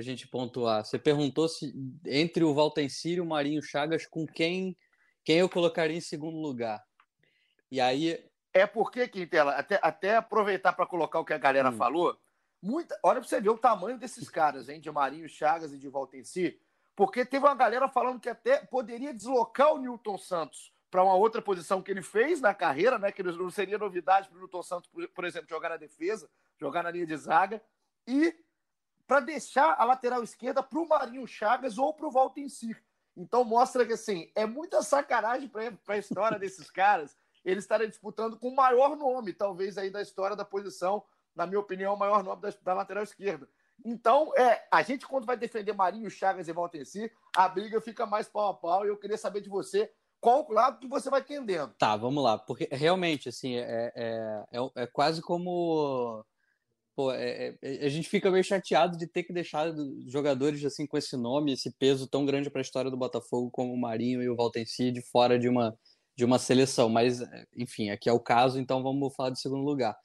a 0.00 0.02
gente 0.02 0.26
pontuar. 0.26 0.84
Você 0.84 0.98
perguntou 0.98 1.48
se 1.48 1.74
entre 2.06 2.44
o 2.44 2.54
Valtencir 2.54 3.18
e 3.18 3.20
o 3.20 3.26
Marinho 3.26 3.62
Chagas, 3.62 4.06
com 4.06 4.26
quem, 4.26 4.76
quem 5.24 5.38
eu 5.38 5.48
colocaria 5.48 5.96
em 5.96 6.00
segundo 6.00 6.38
lugar. 6.38 6.84
E 7.70 7.80
aí. 7.80 8.24
É 8.52 8.66
porque, 8.66 9.08
Quintela, 9.08 9.52
até, 9.52 9.80
até 9.82 10.16
aproveitar 10.16 10.72
para 10.72 10.86
colocar 10.86 11.18
o 11.18 11.24
que 11.24 11.32
a 11.32 11.38
galera 11.38 11.70
hum. 11.70 11.76
falou, 11.76 12.16
muita, 12.62 12.98
olha 13.02 13.20
para 13.20 13.28
você 13.28 13.40
ver 13.40 13.50
o 13.50 13.58
tamanho 13.58 13.98
desses 13.98 14.28
caras, 14.28 14.68
hein, 14.68 14.80
de 14.80 14.90
Marinho 14.90 15.28
Chagas 15.28 15.72
e 15.72 15.78
de 15.78 15.88
Valtencir 15.88 16.60
porque 16.96 17.24
teve 17.24 17.44
uma 17.44 17.54
galera 17.54 17.88
falando 17.88 18.20
que 18.20 18.28
até 18.28 18.58
poderia 18.58 19.12
deslocar 19.12 19.72
o 19.74 19.78
Newton 19.78 20.16
Santos 20.16 20.72
para 20.90 21.02
uma 21.02 21.14
outra 21.14 21.42
posição 21.42 21.82
que 21.82 21.90
ele 21.90 22.02
fez 22.02 22.40
na 22.40 22.54
carreira, 22.54 22.98
né? 22.98 23.10
Que 23.10 23.22
não 23.22 23.50
seria 23.50 23.76
novidade 23.76 24.28
para 24.28 24.36
o 24.36 24.38
Newton 24.38 24.62
Santos, 24.62 24.90
por, 25.12 25.24
exemplo, 25.24 25.48
jogar 25.48 25.70
na 25.70 25.76
defesa, 25.76 26.30
jogar 26.56 26.84
na 26.84 26.90
linha 26.90 27.06
de 27.06 27.16
zaga, 27.16 27.60
e 28.06 28.32
para 29.06 29.20
deixar 29.20 29.74
a 29.78 29.84
lateral 29.84 30.22
esquerda 30.22 30.62
para 30.62 30.78
o 30.78 30.88
Marinho 30.88 31.26
Chagas 31.26 31.78
ou 31.78 31.92
para 31.92 32.06
o 32.06 32.10
Valtencir. 32.10 32.82
Então 33.16 33.44
mostra 33.44 33.86
que 33.86 33.92
assim 33.92 34.30
é 34.34 34.46
muita 34.46 34.82
sacanagem 34.82 35.48
para 35.48 35.94
a 35.94 35.98
história 35.98 36.38
desses 36.38 36.70
caras 36.70 37.16
eles 37.44 37.64
estarem 37.64 37.88
disputando 37.88 38.38
com 38.38 38.48
o 38.48 38.56
maior 38.56 38.96
nome, 38.96 39.32
talvez 39.32 39.76
aí 39.76 39.90
da 39.90 40.00
história 40.00 40.34
da 40.34 40.44
posição, 40.44 41.04
na 41.36 41.46
minha 41.46 41.60
opinião, 41.60 41.94
o 41.94 41.98
maior 41.98 42.24
nome 42.24 42.40
da, 42.40 42.52
da 42.62 42.72
lateral 42.72 43.04
esquerda. 43.04 43.46
Então, 43.84 44.32
é, 44.36 44.66
a 44.70 44.82
gente, 44.82 45.06
quando 45.06 45.26
vai 45.26 45.36
defender 45.36 45.74
Marinho, 45.74 46.08
Chagas 46.08 46.48
e 46.48 46.52
Valtenci, 46.52 47.10
a 47.36 47.48
briga 47.48 47.80
fica 47.80 48.06
mais 48.06 48.28
pau 48.28 48.48
a 48.48 48.54
pau. 48.54 48.84
E 48.84 48.88
eu 48.88 48.96
queria 48.96 49.18
saber 49.18 49.40
de 49.40 49.48
você 49.48 49.92
qual 50.20 50.46
lado 50.50 50.78
que 50.78 50.88
você 50.88 51.10
vai 51.10 51.22
tendendo. 51.22 51.74
Tá, 51.74 51.96
vamos 51.96 52.22
lá. 52.22 52.38
Porque 52.38 52.68
realmente, 52.70 53.28
assim, 53.28 53.56
é, 53.56 53.92
é, 53.94 54.44
é, 54.52 54.82
é 54.82 54.86
quase 54.86 55.20
como. 55.20 56.24
Pô, 56.96 57.10
é, 57.10 57.56
é, 57.60 57.84
a 57.84 57.88
gente 57.88 58.08
fica 58.08 58.30
meio 58.30 58.44
chateado 58.44 58.96
de 58.96 59.06
ter 59.08 59.24
que 59.24 59.32
deixar 59.32 59.74
jogadores 60.06 60.64
assim 60.64 60.86
com 60.86 60.96
esse 60.96 61.16
nome, 61.16 61.52
esse 61.52 61.72
peso 61.72 62.06
tão 62.06 62.24
grande 62.24 62.50
para 62.50 62.60
a 62.60 62.62
história 62.62 62.90
do 62.90 62.96
Botafogo 62.96 63.50
como 63.50 63.72
o 63.72 63.80
Marinho 63.80 64.22
e 64.22 64.28
o 64.28 64.36
Valtenci 64.36 64.92
de 64.92 65.02
fora 65.02 65.38
de 65.38 65.48
uma, 65.48 65.76
de 66.16 66.24
uma 66.24 66.38
seleção. 66.38 66.88
Mas, 66.88 67.20
enfim, 67.56 67.90
aqui 67.90 68.08
é 68.08 68.12
o 68.12 68.20
caso, 68.20 68.60
então 68.60 68.82
vamos 68.82 69.14
falar 69.14 69.30
de 69.30 69.40
segundo 69.40 69.64
lugar. 69.64 69.96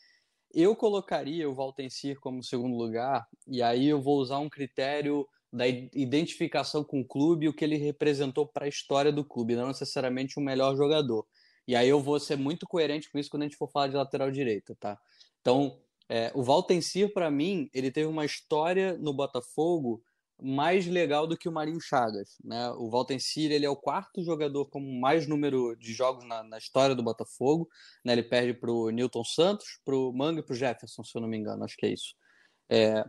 Eu 0.52 0.76
colocaria 0.76 1.48
o 1.48 1.54
Valtencir 1.54 2.20
como 2.20 2.44
segundo 2.44 2.76
lugar, 2.76 3.28
e 3.48 3.62
aí 3.62 3.88
eu 3.88 4.02
vou 4.02 4.18
usar 4.18 4.40
um 4.40 4.50
critério 4.50 5.28
da 5.54 5.68
identificação 5.68 6.84
com 6.84 7.02
o 7.02 7.08
clube, 7.08 7.48
o 7.48 7.54
que 7.54 7.64
ele 7.64 7.78
representou 7.78 8.48
para 8.48 8.66
a 8.66 8.70
história 8.70 9.12
do 9.12 9.24
clube, 9.24 9.56
não 9.56 9.68
necessariamente 9.68 10.40
o 10.40 10.42
melhor 10.42 10.76
jogador. 10.76 11.26
E 11.68 11.76
aí 11.76 11.88
eu 11.88 12.02
vou 12.02 12.20
ser 12.20 12.36
muito 12.36 12.66
coerente 12.68 13.12
com 13.12 13.20
isso 13.20 13.30
quando 13.30 13.44
a 13.44 13.46
gente 13.46 13.58
for 13.58 13.70
falar 13.70 13.90
de 13.90 13.96
lateral 13.96 14.32
direito, 14.32 14.76
tá? 14.76 14.98
Então, 15.42 15.80
é, 16.10 16.32
o 16.34 16.42
Valtencir, 16.42 17.14
para 17.14 17.30
mim, 17.30 17.70
ele 17.72 17.92
teve 17.92 18.08
uma 18.08 18.26
história 18.26 18.98
no 18.98 19.14
Botafogo 19.14 20.04
mais 20.42 20.88
legal 20.88 21.28
do 21.28 21.38
que 21.38 21.48
o 21.48 21.52
Marinho 21.52 21.80
Chagas. 21.80 22.38
Né? 22.44 22.70
O 22.72 22.90
Valtencir 22.90 23.52
ele 23.52 23.66
é 23.66 23.70
o 23.70 23.76
quarto 23.76 24.24
jogador 24.24 24.66
com 24.66 24.80
mais 24.80 25.28
número 25.28 25.76
de 25.76 25.94
jogos 25.94 26.26
na, 26.26 26.42
na 26.44 26.58
história 26.58 26.96
do 26.96 27.04
Botafogo. 27.04 27.70
Né? 28.04 28.14
Ele 28.14 28.24
perde 28.24 28.54
para 28.54 28.72
o 28.72 28.90
Newton 28.90 29.24
Santos, 29.24 29.80
para 29.86 29.96
o 29.96 30.12
Manga 30.12 30.40
e 30.40 30.44
para 30.44 30.54
o 30.54 30.56
Jefferson, 30.56 31.04
se 31.04 31.16
eu 31.16 31.22
não 31.22 31.28
me 31.28 31.38
engano. 31.38 31.64
Acho 31.64 31.78
que 31.78 31.86
é 31.86 31.94
isso. 31.94 32.16
É, 32.70 33.06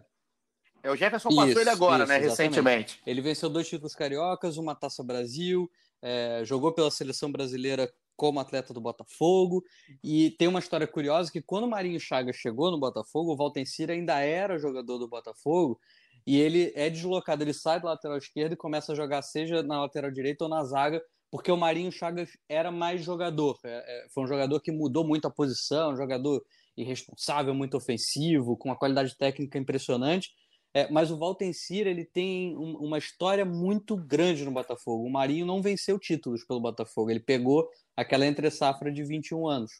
é 0.82 0.90
o 0.90 0.96
Jefferson 0.96 1.28
passou 1.28 1.48
isso, 1.48 1.60
ele 1.60 1.70
agora, 1.70 2.04
isso, 2.04 2.08
né? 2.08 2.18
Exatamente. 2.18 2.38
Recentemente. 2.38 3.02
Ele 3.06 3.20
venceu 3.20 3.48
dois 3.48 3.68
títulos 3.68 3.94
cariocas, 3.94 4.56
uma 4.56 4.74
Taça 4.74 5.04
Brasil, 5.04 5.70
é, 6.02 6.42
jogou 6.44 6.72
pela 6.72 6.90
seleção 6.90 7.30
brasileira 7.30 7.90
como 8.20 8.38
atleta 8.38 8.74
do 8.74 8.82
Botafogo. 8.82 9.64
E 10.04 10.32
tem 10.32 10.46
uma 10.46 10.58
história 10.58 10.86
curiosa 10.86 11.32
que 11.32 11.40
quando 11.40 11.64
o 11.64 11.70
Marinho 11.70 11.98
Chagas 11.98 12.36
chegou 12.36 12.70
no 12.70 12.78
Botafogo, 12.78 13.32
o 13.32 13.36
Valtencir 13.36 13.88
ainda 13.90 14.20
era 14.20 14.58
jogador 14.58 14.98
do 14.98 15.08
Botafogo 15.08 15.80
e 16.26 16.38
ele 16.38 16.70
é 16.76 16.90
deslocado, 16.90 17.42
ele 17.42 17.54
sai 17.54 17.80
do 17.80 17.86
lateral 17.86 18.18
esquerdo 18.18 18.52
e 18.52 18.56
começa 18.56 18.92
a 18.92 18.94
jogar 18.94 19.22
seja 19.22 19.62
na 19.62 19.80
lateral 19.80 20.10
direita 20.10 20.44
ou 20.44 20.50
na 20.50 20.62
zaga, 20.64 21.02
porque 21.30 21.50
o 21.50 21.56
Marinho 21.56 21.90
Chagas 21.90 22.28
era 22.46 22.70
mais 22.70 23.02
jogador. 23.02 23.58
É, 23.64 24.04
é, 24.04 24.06
foi 24.12 24.24
um 24.24 24.26
jogador 24.26 24.60
que 24.60 24.70
mudou 24.70 25.02
muito 25.02 25.26
a 25.26 25.30
posição, 25.30 25.92
um 25.92 25.96
jogador 25.96 26.44
irresponsável, 26.76 27.54
muito 27.54 27.74
ofensivo, 27.78 28.54
com 28.54 28.68
uma 28.68 28.76
qualidade 28.76 29.16
técnica 29.16 29.58
impressionante. 29.58 30.28
É, 30.72 30.90
mas 30.90 31.10
o 31.10 31.18
Valtencir 31.18 31.86
ele 31.86 32.04
tem 32.04 32.56
um, 32.56 32.76
uma 32.76 32.98
história 32.98 33.44
muito 33.44 33.96
grande 33.96 34.44
no 34.44 34.52
Botafogo. 34.52 35.04
O 35.04 35.10
Marinho 35.10 35.44
não 35.44 35.60
venceu 35.60 35.98
títulos 35.98 36.44
pelo 36.44 36.60
Botafogo. 36.60 37.10
Ele 37.10 37.20
pegou 37.20 37.68
aquela 37.96 38.24
entre 38.26 38.50
safra 38.50 38.92
de 38.92 39.02
21 39.02 39.48
anos 39.48 39.72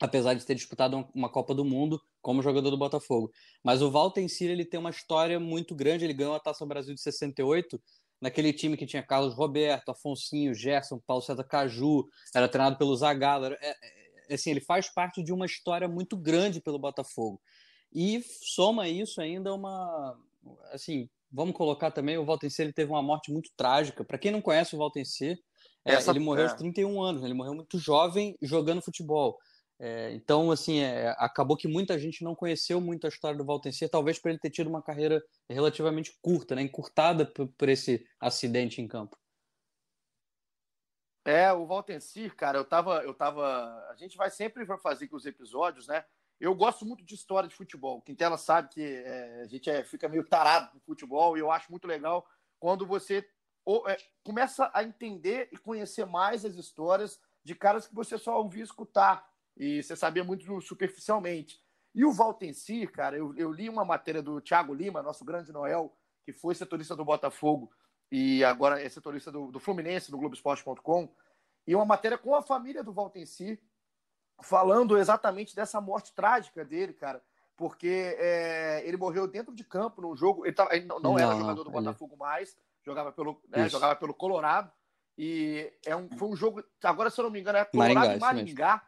apesar 0.00 0.34
de 0.34 0.44
ter 0.44 0.54
disputado 0.54 1.08
uma 1.14 1.28
Copa 1.28 1.54
do 1.54 1.64
Mundo 1.64 2.00
como 2.22 2.42
jogador 2.42 2.70
do 2.70 2.78
Botafogo. 2.78 3.32
Mas 3.62 3.82
o 3.82 3.90
Valtencir, 3.90 4.50
ele 4.50 4.64
tem 4.64 4.78
uma 4.78 4.90
história 4.90 5.40
muito 5.40 5.74
grande, 5.74 6.04
ele 6.04 6.14
ganhou 6.14 6.34
a 6.34 6.40
Taça 6.40 6.64
Brasil 6.64 6.94
de 6.94 7.00
68, 7.00 7.80
naquele 8.20 8.52
time 8.52 8.76
que 8.76 8.86
tinha 8.86 9.02
Carlos 9.02 9.34
Roberto, 9.34 9.90
Afonsinho, 9.90 10.54
Gerson, 10.54 11.00
Paulo 11.06 11.22
César 11.22 11.44
Caju, 11.44 12.06
era 12.34 12.48
treinado 12.48 12.76
pelo 12.76 12.96
Zagallo, 12.96 13.46
é, 13.46 13.58
é, 14.28 14.34
assim, 14.34 14.50
ele 14.50 14.60
faz 14.60 14.92
parte 14.92 15.22
de 15.22 15.32
uma 15.32 15.46
história 15.46 15.88
muito 15.88 16.16
grande 16.16 16.60
pelo 16.60 16.78
Botafogo. 16.78 17.40
E 17.92 18.22
soma 18.42 18.88
isso 18.88 19.20
ainda 19.20 19.54
uma, 19.54 20.18
assim, 20.72 21.08
vamos 21.30 21.56
colocar 21.56 21.90
também, 21.90 22.18
o 22.18 22.24
Valtencir 22.24 22.64
ele 22.64 22.72
teve 22.72 22.90
uma 22.90 23.02
morte 23.02 23.32
muito 23.32 23.50
trágica. 23.56 24.04
Para 24.04 24.18
quem 24.18 24.30
não 24.30 24.42
conhece 24.42 24.74
o 24.74 24.78
Valtencir, 24.78 25.38
é, 25.84 25.94
ele 26.10 26.18
morreu 26.18 26.44
é. 26.44 26.48
aos 26.48 26.58
31 26.58 27.00
anos, 27.02 27.22
né? 27.22 27.28
ele 27.28 27.34
morreu 27.34 27.54
muito 27.54 27.78
jovem 27.78 28.36
jogando 28.42 28.82
futebol. 28.82 29.38
É, 29.80 30.12
então, 30.12 30.50
assim, 30.50 30.80
é, 30.80 31.14
acabou 31.18 31.56
que 31.56 31.68
muita 31.68 31.98
gente 31.98 32.24
não 32.24 32.34
conheceu 32.34 32.80
muito 32.80 33.06
a 33.06 33.08
história 33.08 33.38
do 33.38 33.44
Valtencier, 33.44 33.88
talvez 33.88 34.18
por 34.18 34.28
ele 34.28 34.38
ter 34.38 34.50
tido 34.50 34.68
uma 34.68 34.82
carreira 34.82 35.22
relativamente 35.48 36.18
curta, 36.20 36.56
né, 36.56 36.62
encurtada 36.62 37.24
por, 37.24 37.48
por 37.56 37.68
esse 37.68 38.04
acidente 38.20 38.82
em 38.82 38.88
campo. 38.88 39.16
É, 41.24 41.52
o 41.52 41.66
Valtencir, 41.66 42.34
cara, 42.34 42.58
eu 42.58 42.64
tava, 42.64 43.02
eu 43.04 43.12
tava. 43.12 43.44
A 43.90 43.94
gente 43.96 44.16
vai 44.16 44.30
sempre 44.30 44.66
fazer 44.78 45.04
aqui 45.04 45.14
os 45.14 45.26
episódios, 45.26 45.86
né? 45.86 46.02
Eu 46.40 46.54
gosto 46.54 46.86
muito 46.86 47.04
de 47.04 47.14
história 47.14 47.48
de 47.48 47.54
futebol. 47.54 48.00
Quintela 48.02 48.38
sabe 48.38 48.68
que 48.68 48.82
é, 48.82 49.42
a 49.42 49.46
gente 49.46 49.68
é, 49.68 49.82
fica 49.84 50.08
meio 50.08 50.24
tarado 50.24 50.72
no 50.74 50.80
futebol 50.80 51.36
e 51.36 51.40
eu 51.40 51.50
acho 51.50 51.70
muito 51.70 51.86
legal 51.86 52.26
quando 52.60 52.86
você 52.86 53.28
ou, 53.64 53.88
é, 53.88 53.96
começa 54.24 54.70
a 54.72 54.82
entender 54.82 55.48
e 55.52 55.58
conhecer 55.58 56.06
mais 56.06 56.44
as 56.44 56.54
histórias 56.54 57.20
de 57.44 57.54
caras 57.54 57.86
que 57.86 57.94
você 57.94 58.16
só 58.16 58.40
ouvia 58.40 58.62
escutar 58.62 59.28
e 59.56 59.82
você 59.82 59.96
sabia 59.96 60.22
muito 60.22 60.60
superficialmente. 60.60 61.60
E 61.94 62.04
o 62.04 62.12
Valtencir, 62.12 62.92
cara, 62.92 63.16
eu, 63.16 63.36
eu 63.36 63.52
li 63.52 63.68
uma 63.68 63.84
matéria 63.84 64.22
do 64.22 64.40
Thiago 64.40 64.72
Lima, 64.72 65.02
nosso 65.02 65.24
grande 65.24 65.52
Noel, 65.52 65.96
que 66.24 66.32
foi 66.32 66.54
setorista 66.54 66.94
do 66.94 67.04
Botafogo 67.04 67.70
e 68.10 68.44
agora 68.44 68.80
é 68.80 68.88
setorista 68.88 69.30
do, 69.30 69.50
do 69.50 69.58
Fluminense, 69.58 70.10
do 70.10 70.18
Globoesporte.com, 70.18 71.12
e 71.66 71.74
uma 71.74 71.84
matéria 71.84 72.16
com 72.16 72.34
a 72.34 72.42
família 72.42 72.82
do 72.82 72.92
Valtencir, 72.92 73.60
falando 74.40 74.96
exatamente 74.96 75.54
dessa 75.54 75.80
morte 75.80 76.12
trágica 76.14 76.64
dele, 76.64 76.92
cara, 76.92 77.22
porque 77.56 78.16
é, 78.18 78.82
ele 78.86 78.96
morreu 78.96 79.26
dentro 79.26 79.54
de 79.54 79.64
campo 79.64 80.00
no 80.00 80.16
jogo, 80.16 80.46
ele, 80.46 80.54
tava, 80.54 80.74
ele 80.74 80.86
não, 80.86 81.00
não, 81.00 81.12
não, 81.12 81.18
era 81.18 81.34
jogador 81.34 81.64
do 81.64 81.70
Botafogo 81.70 82.14
ele... 82.14 82.20
mais, 82.20 82.56
jogava 82.84 83.12
pelo, 83.12 83.42
né, 83.48 83.68
jogava 83.68 83.96
pelo 83.96 84.14
Colorado, 84.14 84.70
e 85.16 85.72
é 85.84 85.96
um, 85.96 86.08
foi 86.16 86.28
um 86.28 86.36
jogo, 86.36 86.62
agora 86.82 87.10
se 87.10 87.20
eu 87.20 87.24
não 87.24 87.30
me 87.30 87.40
engano, 87.40 87.58
é 87.58 87.64
Colorado 87.64 87.94
Maringá, 87.94 88.16
e 88.16 88.20
Maringá, 88.20 88.82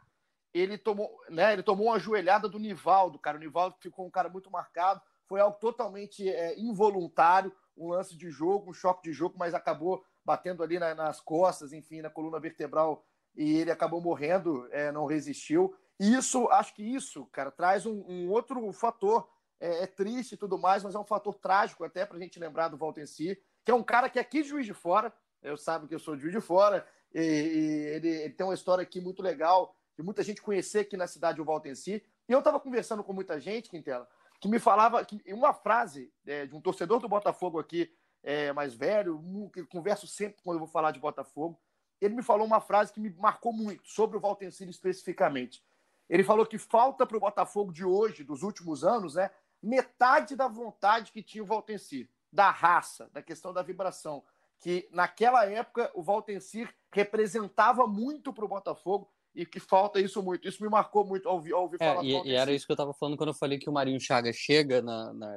ele 0.53 0.77
tomou, 0.77 1.17
né, 1.29 1.53
ele 1.53 1.63
tomou 1.63 1.87
uma 1.87 1.99
joelhada 1.99 2.47
do 2.47 2.59
Nivaldo, 2.59 3.17
cara. 3.17 3.37
O 3.37 3.39
Nivaldo 3.39 3.75
ficou 3.79 4.05
um 4.05 4.11
cara 4.11 4.29
muito 4.29 4.51
marcado. 4.51 5.01
Foi 5.25 5.39
algo 5.39 5.57
totalmente 5.59 6.27
é, 6.29 6.59
involuntário, 6.59 7.53
um 7.77 7.89
lance 7.89 8.17
de 8.17 8.29
jogo, 8.29 8.69
um 8.69 8.73
choque 8.73 9.03
de 9.03 9.13
jogo, 9.13 9.35
mas 9.37 9.53
acabou 9.53 10.03
batendo 10.25 10.61
ali 10.61 10.77
na, 10.77 10.93
nas 10.93 11.21
costas, 11.21 11.71
enfim, 11.71 12.01
na 12.01 12.09
coluna 12.09 12.39
vertebral, 12.39 13.05
e 13.35 13.57
ele 13.57 13.71
acabou 13.71 14.01
morrendo, 14.01 14.67
é, 14.71 14.91
não 14.91 15.05
resistiu. 15.05 15.75
E 15.99 16.13
isso, 16.15 16.47
acho 16.49 16.73
que 16.73 16.83
isso, 16.83 17.25
cara, 17.27 17.51
traz 17.51 17.85
um, 17.85 18.03
um 18.07 18.29
outro 18.29 18.71
fator. 18.71 19.29
É, 19.59 19.83
é, 19.83 19.85
triste 19.85 20.31
e 20.31 20.37
tudo 20.37 20.57
mais, 20.57 20.83
mas 20.83 20.95
é 20.95 20.99
um 20.99 21.05
fator 21.05 21.35
trágico 21.35 21.83
até 21.83 22.03
para 22.03 22.17
a 22.17 22.19
gente 22.19 22.39
lembrar 22.39 22.67
do 22.67 22.77
Valtenci, 22.77 23.39
que 23.63 23.69
é 23.69 23.75
um 23.75 23.83
cara 23.83 24.09
que 24.09 24.17
é 24.17 24.21
aqui 24.23 24.41
de 24.41 24.49
Juiz 24.49 24.65
de 24.65 24.73
Fora, 24.73 25.13
eu 25.39 25.55
sabe 25.55 25.87
que 25.87 25.93
eu 25.93 25.99
sou 25.99 26.15
de 26.15 26.23
Juiz 26.23 26.33
de 26.33 26.41
Fora, 26.41 26.83
e, 27.13 27.19
e 27.21 27.95
ele, 27.95 28.09
ele, 28.09 28.33
tem 28.33 28.43
uma 28.43 28.55
história 28.55 28.81
aqui 28.81 28.99
muito 28.99 29.21
legal, 29.21 29.75
de 29.95 30.03
muita 30.03 30.23
gente 30.23 30.41
conhecer 30.41 30.79
aqui 30.79 30.97
na 30.97 31.05
cidade 31.05 31.39
o 31.39 31.45
Valtenci. 31.45 32.03
E 32.27 32.31
eu 32.31 32.39
estava 32.39 32.59
conversando 32.59 33.03
com 33.03 33.13
muita 33.13 33.39
gente, 33.39 33.69
Quintela, 33.69 34.07
que 34.39 34.47
me 34.47 34.59
falava 34.59 35.03
que 35.05 35.21
uma 35.27 35.53
frase 35.53 36.11
é, 36.25 36.45
de 36.45 36.55
um 36.55 36.61
torcedor 36.61 36.99
do 36.99 37.09
Botafogo 37.09 37.59
aqui, 37.59 37.93
é, 38.23 38.51
mais 38.53 38.73
velho, 38.73 39.49
que 39.53 39.63
converso 39.65 40.07
sempre 40.07 40.41
quando 40.43 40.55
eu 40.55 40.59
vou 40.59 40.67
falar 40.67 40.91
de 40.91 40.99
Botafogo. 40.99 41.59
Ele 42.01 42.15
me 42.15 42.23
falou 42.23 42.47
uma 42.47 42.59
frase 42.59 42.91
que 42.91 42.99
me 42.99 43.11
marcou 43.11 43.53
muito 43.53 43.87
sobre 43.87 44.17
o 44.17 44.19
Valtencini 44.19 44.71
especificamente. 44.71 45.63
Ele 46.09 46.23
falou 46.23 46.45
que 46.45 46.57
falta 46.57 47.05
para 47.05 47.15
o 47.15 47.21
Botafogo 47.21 47.71
de 47.71 47.85
hoje, 47.85 48.23
dos 48.23 48.43
últimos 48.43 48.83
anos, 48.83 49.15
né, 49.15 49.29
metade 49.61 50.35
da 50.35 50.47
vontade 50.47 51.11
que 51.11 51.21
tinha 51.21 51.43
o 51.43 51.47
Valtencir, 51.47 52.09
da 52.31 52.49
raça, 52.49 53.09
da 53.13 53.21
questão 53.21 53.53
da 53.53 53.61
vibração. 53.61 54.23
Que 54.59 54.89
naquela 54.91 55.45
época 55.45 55.91
o 55.93 56.01
Valtencir 56.01 56.73
representava 56.91 57.87
muito 57.87 58.33
para 58.33 58.45
o 58.45 58.47
Botafogo 58.47 59.09
e 59.33 59.45
que 59.45 59.59
falta 59.59 59.99
isso 59.99 60.21
muito. 60.21 60.47
Isso 60.47 60.61
me 60.61 60.69
marcou 60.69 61.05
muito 61.05 61.27
ao 61.29 61.35
ouvir, 61.35 61.53
ao 61.53 61.61
ouvir 61.63 61.77
é, 61.79 61.85
falar. 61.85 62.03
E, 62.03 62.27
e 62.27 62.33
era 62.33 62.51
isso 62.51 62.65
que 62.65 62.71
eu 62.71 62.75
estava 62.75 62.93
falando 62.93 63.17
quando 63.17 63.29
eu 63.29 63.35
falei 63.35 63.57
que 63.57 63.69
o 63.69 63.73
Marinho 63.73 63.99
Chagas 63.99 64.35
chega 64.35 64.83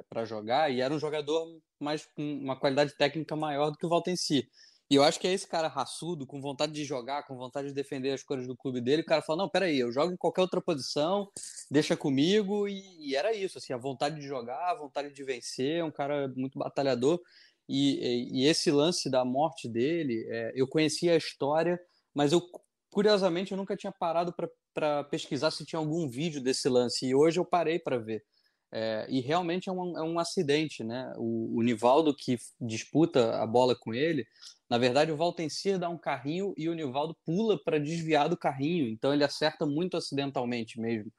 para 0.08 0.24
jogar 0.24 0.70
e 0.70 0.80
era 0.80 0.92
um 0.92 0.98
jogador 0.98 1.46
mais 1.78 2.04
com 2.04 2.22
uma 2.22 2.58
qualidade 2.58 2.96
técnica 2.96 3.36
maior 3.36 3.70
do 3.70 3.78
que 3.78 3.86
o 3.86 3.88
Valtenci. 3.88 4.48
E 4.90 4.96
eu 4.96 5.02
acho 5.02 5.18
que 5.18 5.26
é 5.26 5.32
esse 5.32 5.48
cara 5.48 5.66
raçudo, 5.66 6.26
com 6.26 6.40
vontade 6.40 6.72
de 6.72 6.84
jogar, 6.84 7.24
com 7.26 7.36
vontade 7.36 7.68
de 7.68 7.74
defender 7.74 8.12
as 8.12 8.22
cores 8.22 8.46
do 8.46 8.56
clube 8.56 8.80
dele, 8.80 9.02
o 9.02 9.06
cara 9.06 9.22
fala, 9.22 9.38
não, 9.44 9.48
peraí, 9.48 9.78
eu 9.78 9.90
jogo 9.90 10.12
em 10.12 10.16
qualquer 10.16 10.42
outra 10.42 10.60
posição, 10.60 11.28
deixa 11.70 11.96
comigo, 11.96 12.68
e, 12.68 13.10
e 13.10 13.16
era 13.16 13.32
isso, 13.34 13.58
assim, 13.58 13.72
a 13.72 13.78
vontade 13.78 14.16
de 14.20 14.26
jogar, 14.26 14.70
a 14.70 14.74
vontade 14.74 15.12
de 15.12 15.24
vencer, 15.24 15.82
um 15.82 15.90
cara 15.90 16.28
muito 16.36 16.58
batalhador, 16.58 17.20
e, 17.68 18.40
e, 18.40 18.42
e 18.42 18.46
esse 18.46 18.70
lance 18.70 19.10
da 19.10 19.24
morte 19.24 19.68
dele, 19.68 20.26
é, 20.28 20.52
eu 20.54 20.68
conhecia 20.68 21.12
a 21.14 21.16
história, 21.16 21.80
mas 22.14 22.32
eu 22.32 22.42
Curiosamente, 22.94 23.50
eu 23.50 23.58
nunca 23.58 23.76
tinha 23.76 23.90
parado 23.90 24.32
para 24.72 25.02
pesquisar 25.10 25.50
se 25.50 25.66
tinha 25.66 25.80
algum 25.80 26.08
vídeo 26.08 26.40
desse 26.40 26.68
lance, 26.68 27.04
e 27.04 27.12
hoje 27.12 27.40
eu 27.40 27.44
parei 27.44 27.76
para 27.76 27.98
ver. 27.98 28.22
É, 28.76 29.06
e 29.08 29.20
realmente 29.20 29.68
é 29.68 29.72
um, 29.72 29.96
é 29.96 30.02
um 30.02 30.18
acidente, 30.18 30.82
né? 30.82 31.12
O, 31.16 31.58
o, 31.58 31.62
Nivaldo 31.62 32.12
que 32.12 32.36
disputa 32.60 33.40
a 33.40 33.46
bola 33.46 33.76
com 33.76 33.94
ele, 33.94 34.26
na 34.68 34.78
verdade 34.78 35.12
o 35.12 35.16
Valtencir 35.16 35.78
dá 35.78 35.88
um 35.88 35.96
carrinho 35.96 36.52
e 36.56 36.68
o 36.68 36.74
Nivaldo 36.74 37.16
pula 37.24 37.56
para 37.56 37.78
desviar 37.78 38.28
do 38.28 38.36
carrinho, 38.36 38.88
então 38.88 39.14
ele 39.14 39.22
acerta 39.22 39.64
muito 39.64 39.96
acidentalmente 39.96 40.80
mesmo. 40.80 41.12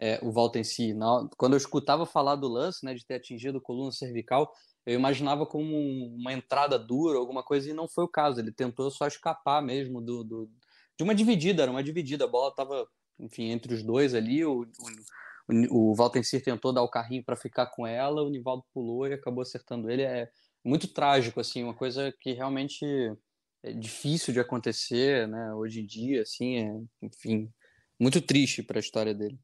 é, 0.00 0.18
o 0.22 0.64
si. 0.64 0.94
quando 1.36 1.52
eu 1.52 1.58
escutava 1.58 2.06
falar 2.06 2.36
do 2.36 2.48
lance, 2.48 2.82
né, 2.82 2.94
de 2.94 3.04
ter 3.04 3.16
atingido 3.16 3.58
a 3.58 3.60
coluna 3.60 3.92
cervical, 3.92 4.50
eu 4.86 4.94
imaginava 4.94 5.44
como 5.44 5.76
uma 6.16 6.32
entrada 6.32 6.78
dura, 6.78 7.18
alguma 7.18 7.42
coisa, 7.42 7.68
e 7.70 7.74
não 7.74 7.86
foi 7.86 8.04
o 8.04 8.08
caso. 8.08 8.40
Ele 8.40 8.50
tentou 8.52 8.90
só 8.90 9.06
escapar 9.06 9.62
mesmo 9.62 10.00
do, 10.00 10.24
do 10.24 10.50
de 10.96 11.04
uma 11.04 11.14
dividida, 11.14 11.62
era 11.62 11.70
uma 11.70 11.82
dividida. 11.84 12.24
A 12.24 12.28
bola 12.28 12.48
estava, 12.48 12.86
enfim, 13.18 13.50
entre 13.50 13.74
os 13.74 13.82
dois 13.82 14.14
ali. 14.14 14.44
O, 14.44 14.62
o, 14.62 14.66
o 15.70 15.94
Valtencir 15.94 16.42
tentou 16.42 16.72
dar 16.72 16.82
o 16.82 16.90
carrinho 16.90 17.24
para 17.24 17.36
ficar 17.36 17.66
com 17.66 17.86
ela, 17.86 18.22
o 18.22 18.30
Nivaldo 18.30 18.64
pulou 18.72 19.06
e 19.06 19.14
acabou 19.14 19.42
acertando 19.42 19.90
ele. 19.90 20.02
É 20.02 20.30
muito 20.64 20.88
trágico, 20.88 21.40
assim, 21.40 21.62
uma 21.62 21.74
coisa 21.74 22.12
que 22.20 22.32
realmente 22.32 22.84
é 23.62 23.72
difícil 23.72 24.32
de 24.32 24.40
acontecer, 24.40 25.26
né? 25.28 25.52
Hoje 25.54 25.80
em 25.80 25.86
dia, 25.86 26.22
assim, 26.22 26.58
é, 26.58 27.06
enfim, 27.06 27.52
muito 27.98 28.20
triste 28.20 28.62
para 28.62 28.78
a 28.78 28.80
história 28.80 29.14
dele. 29.14 29.38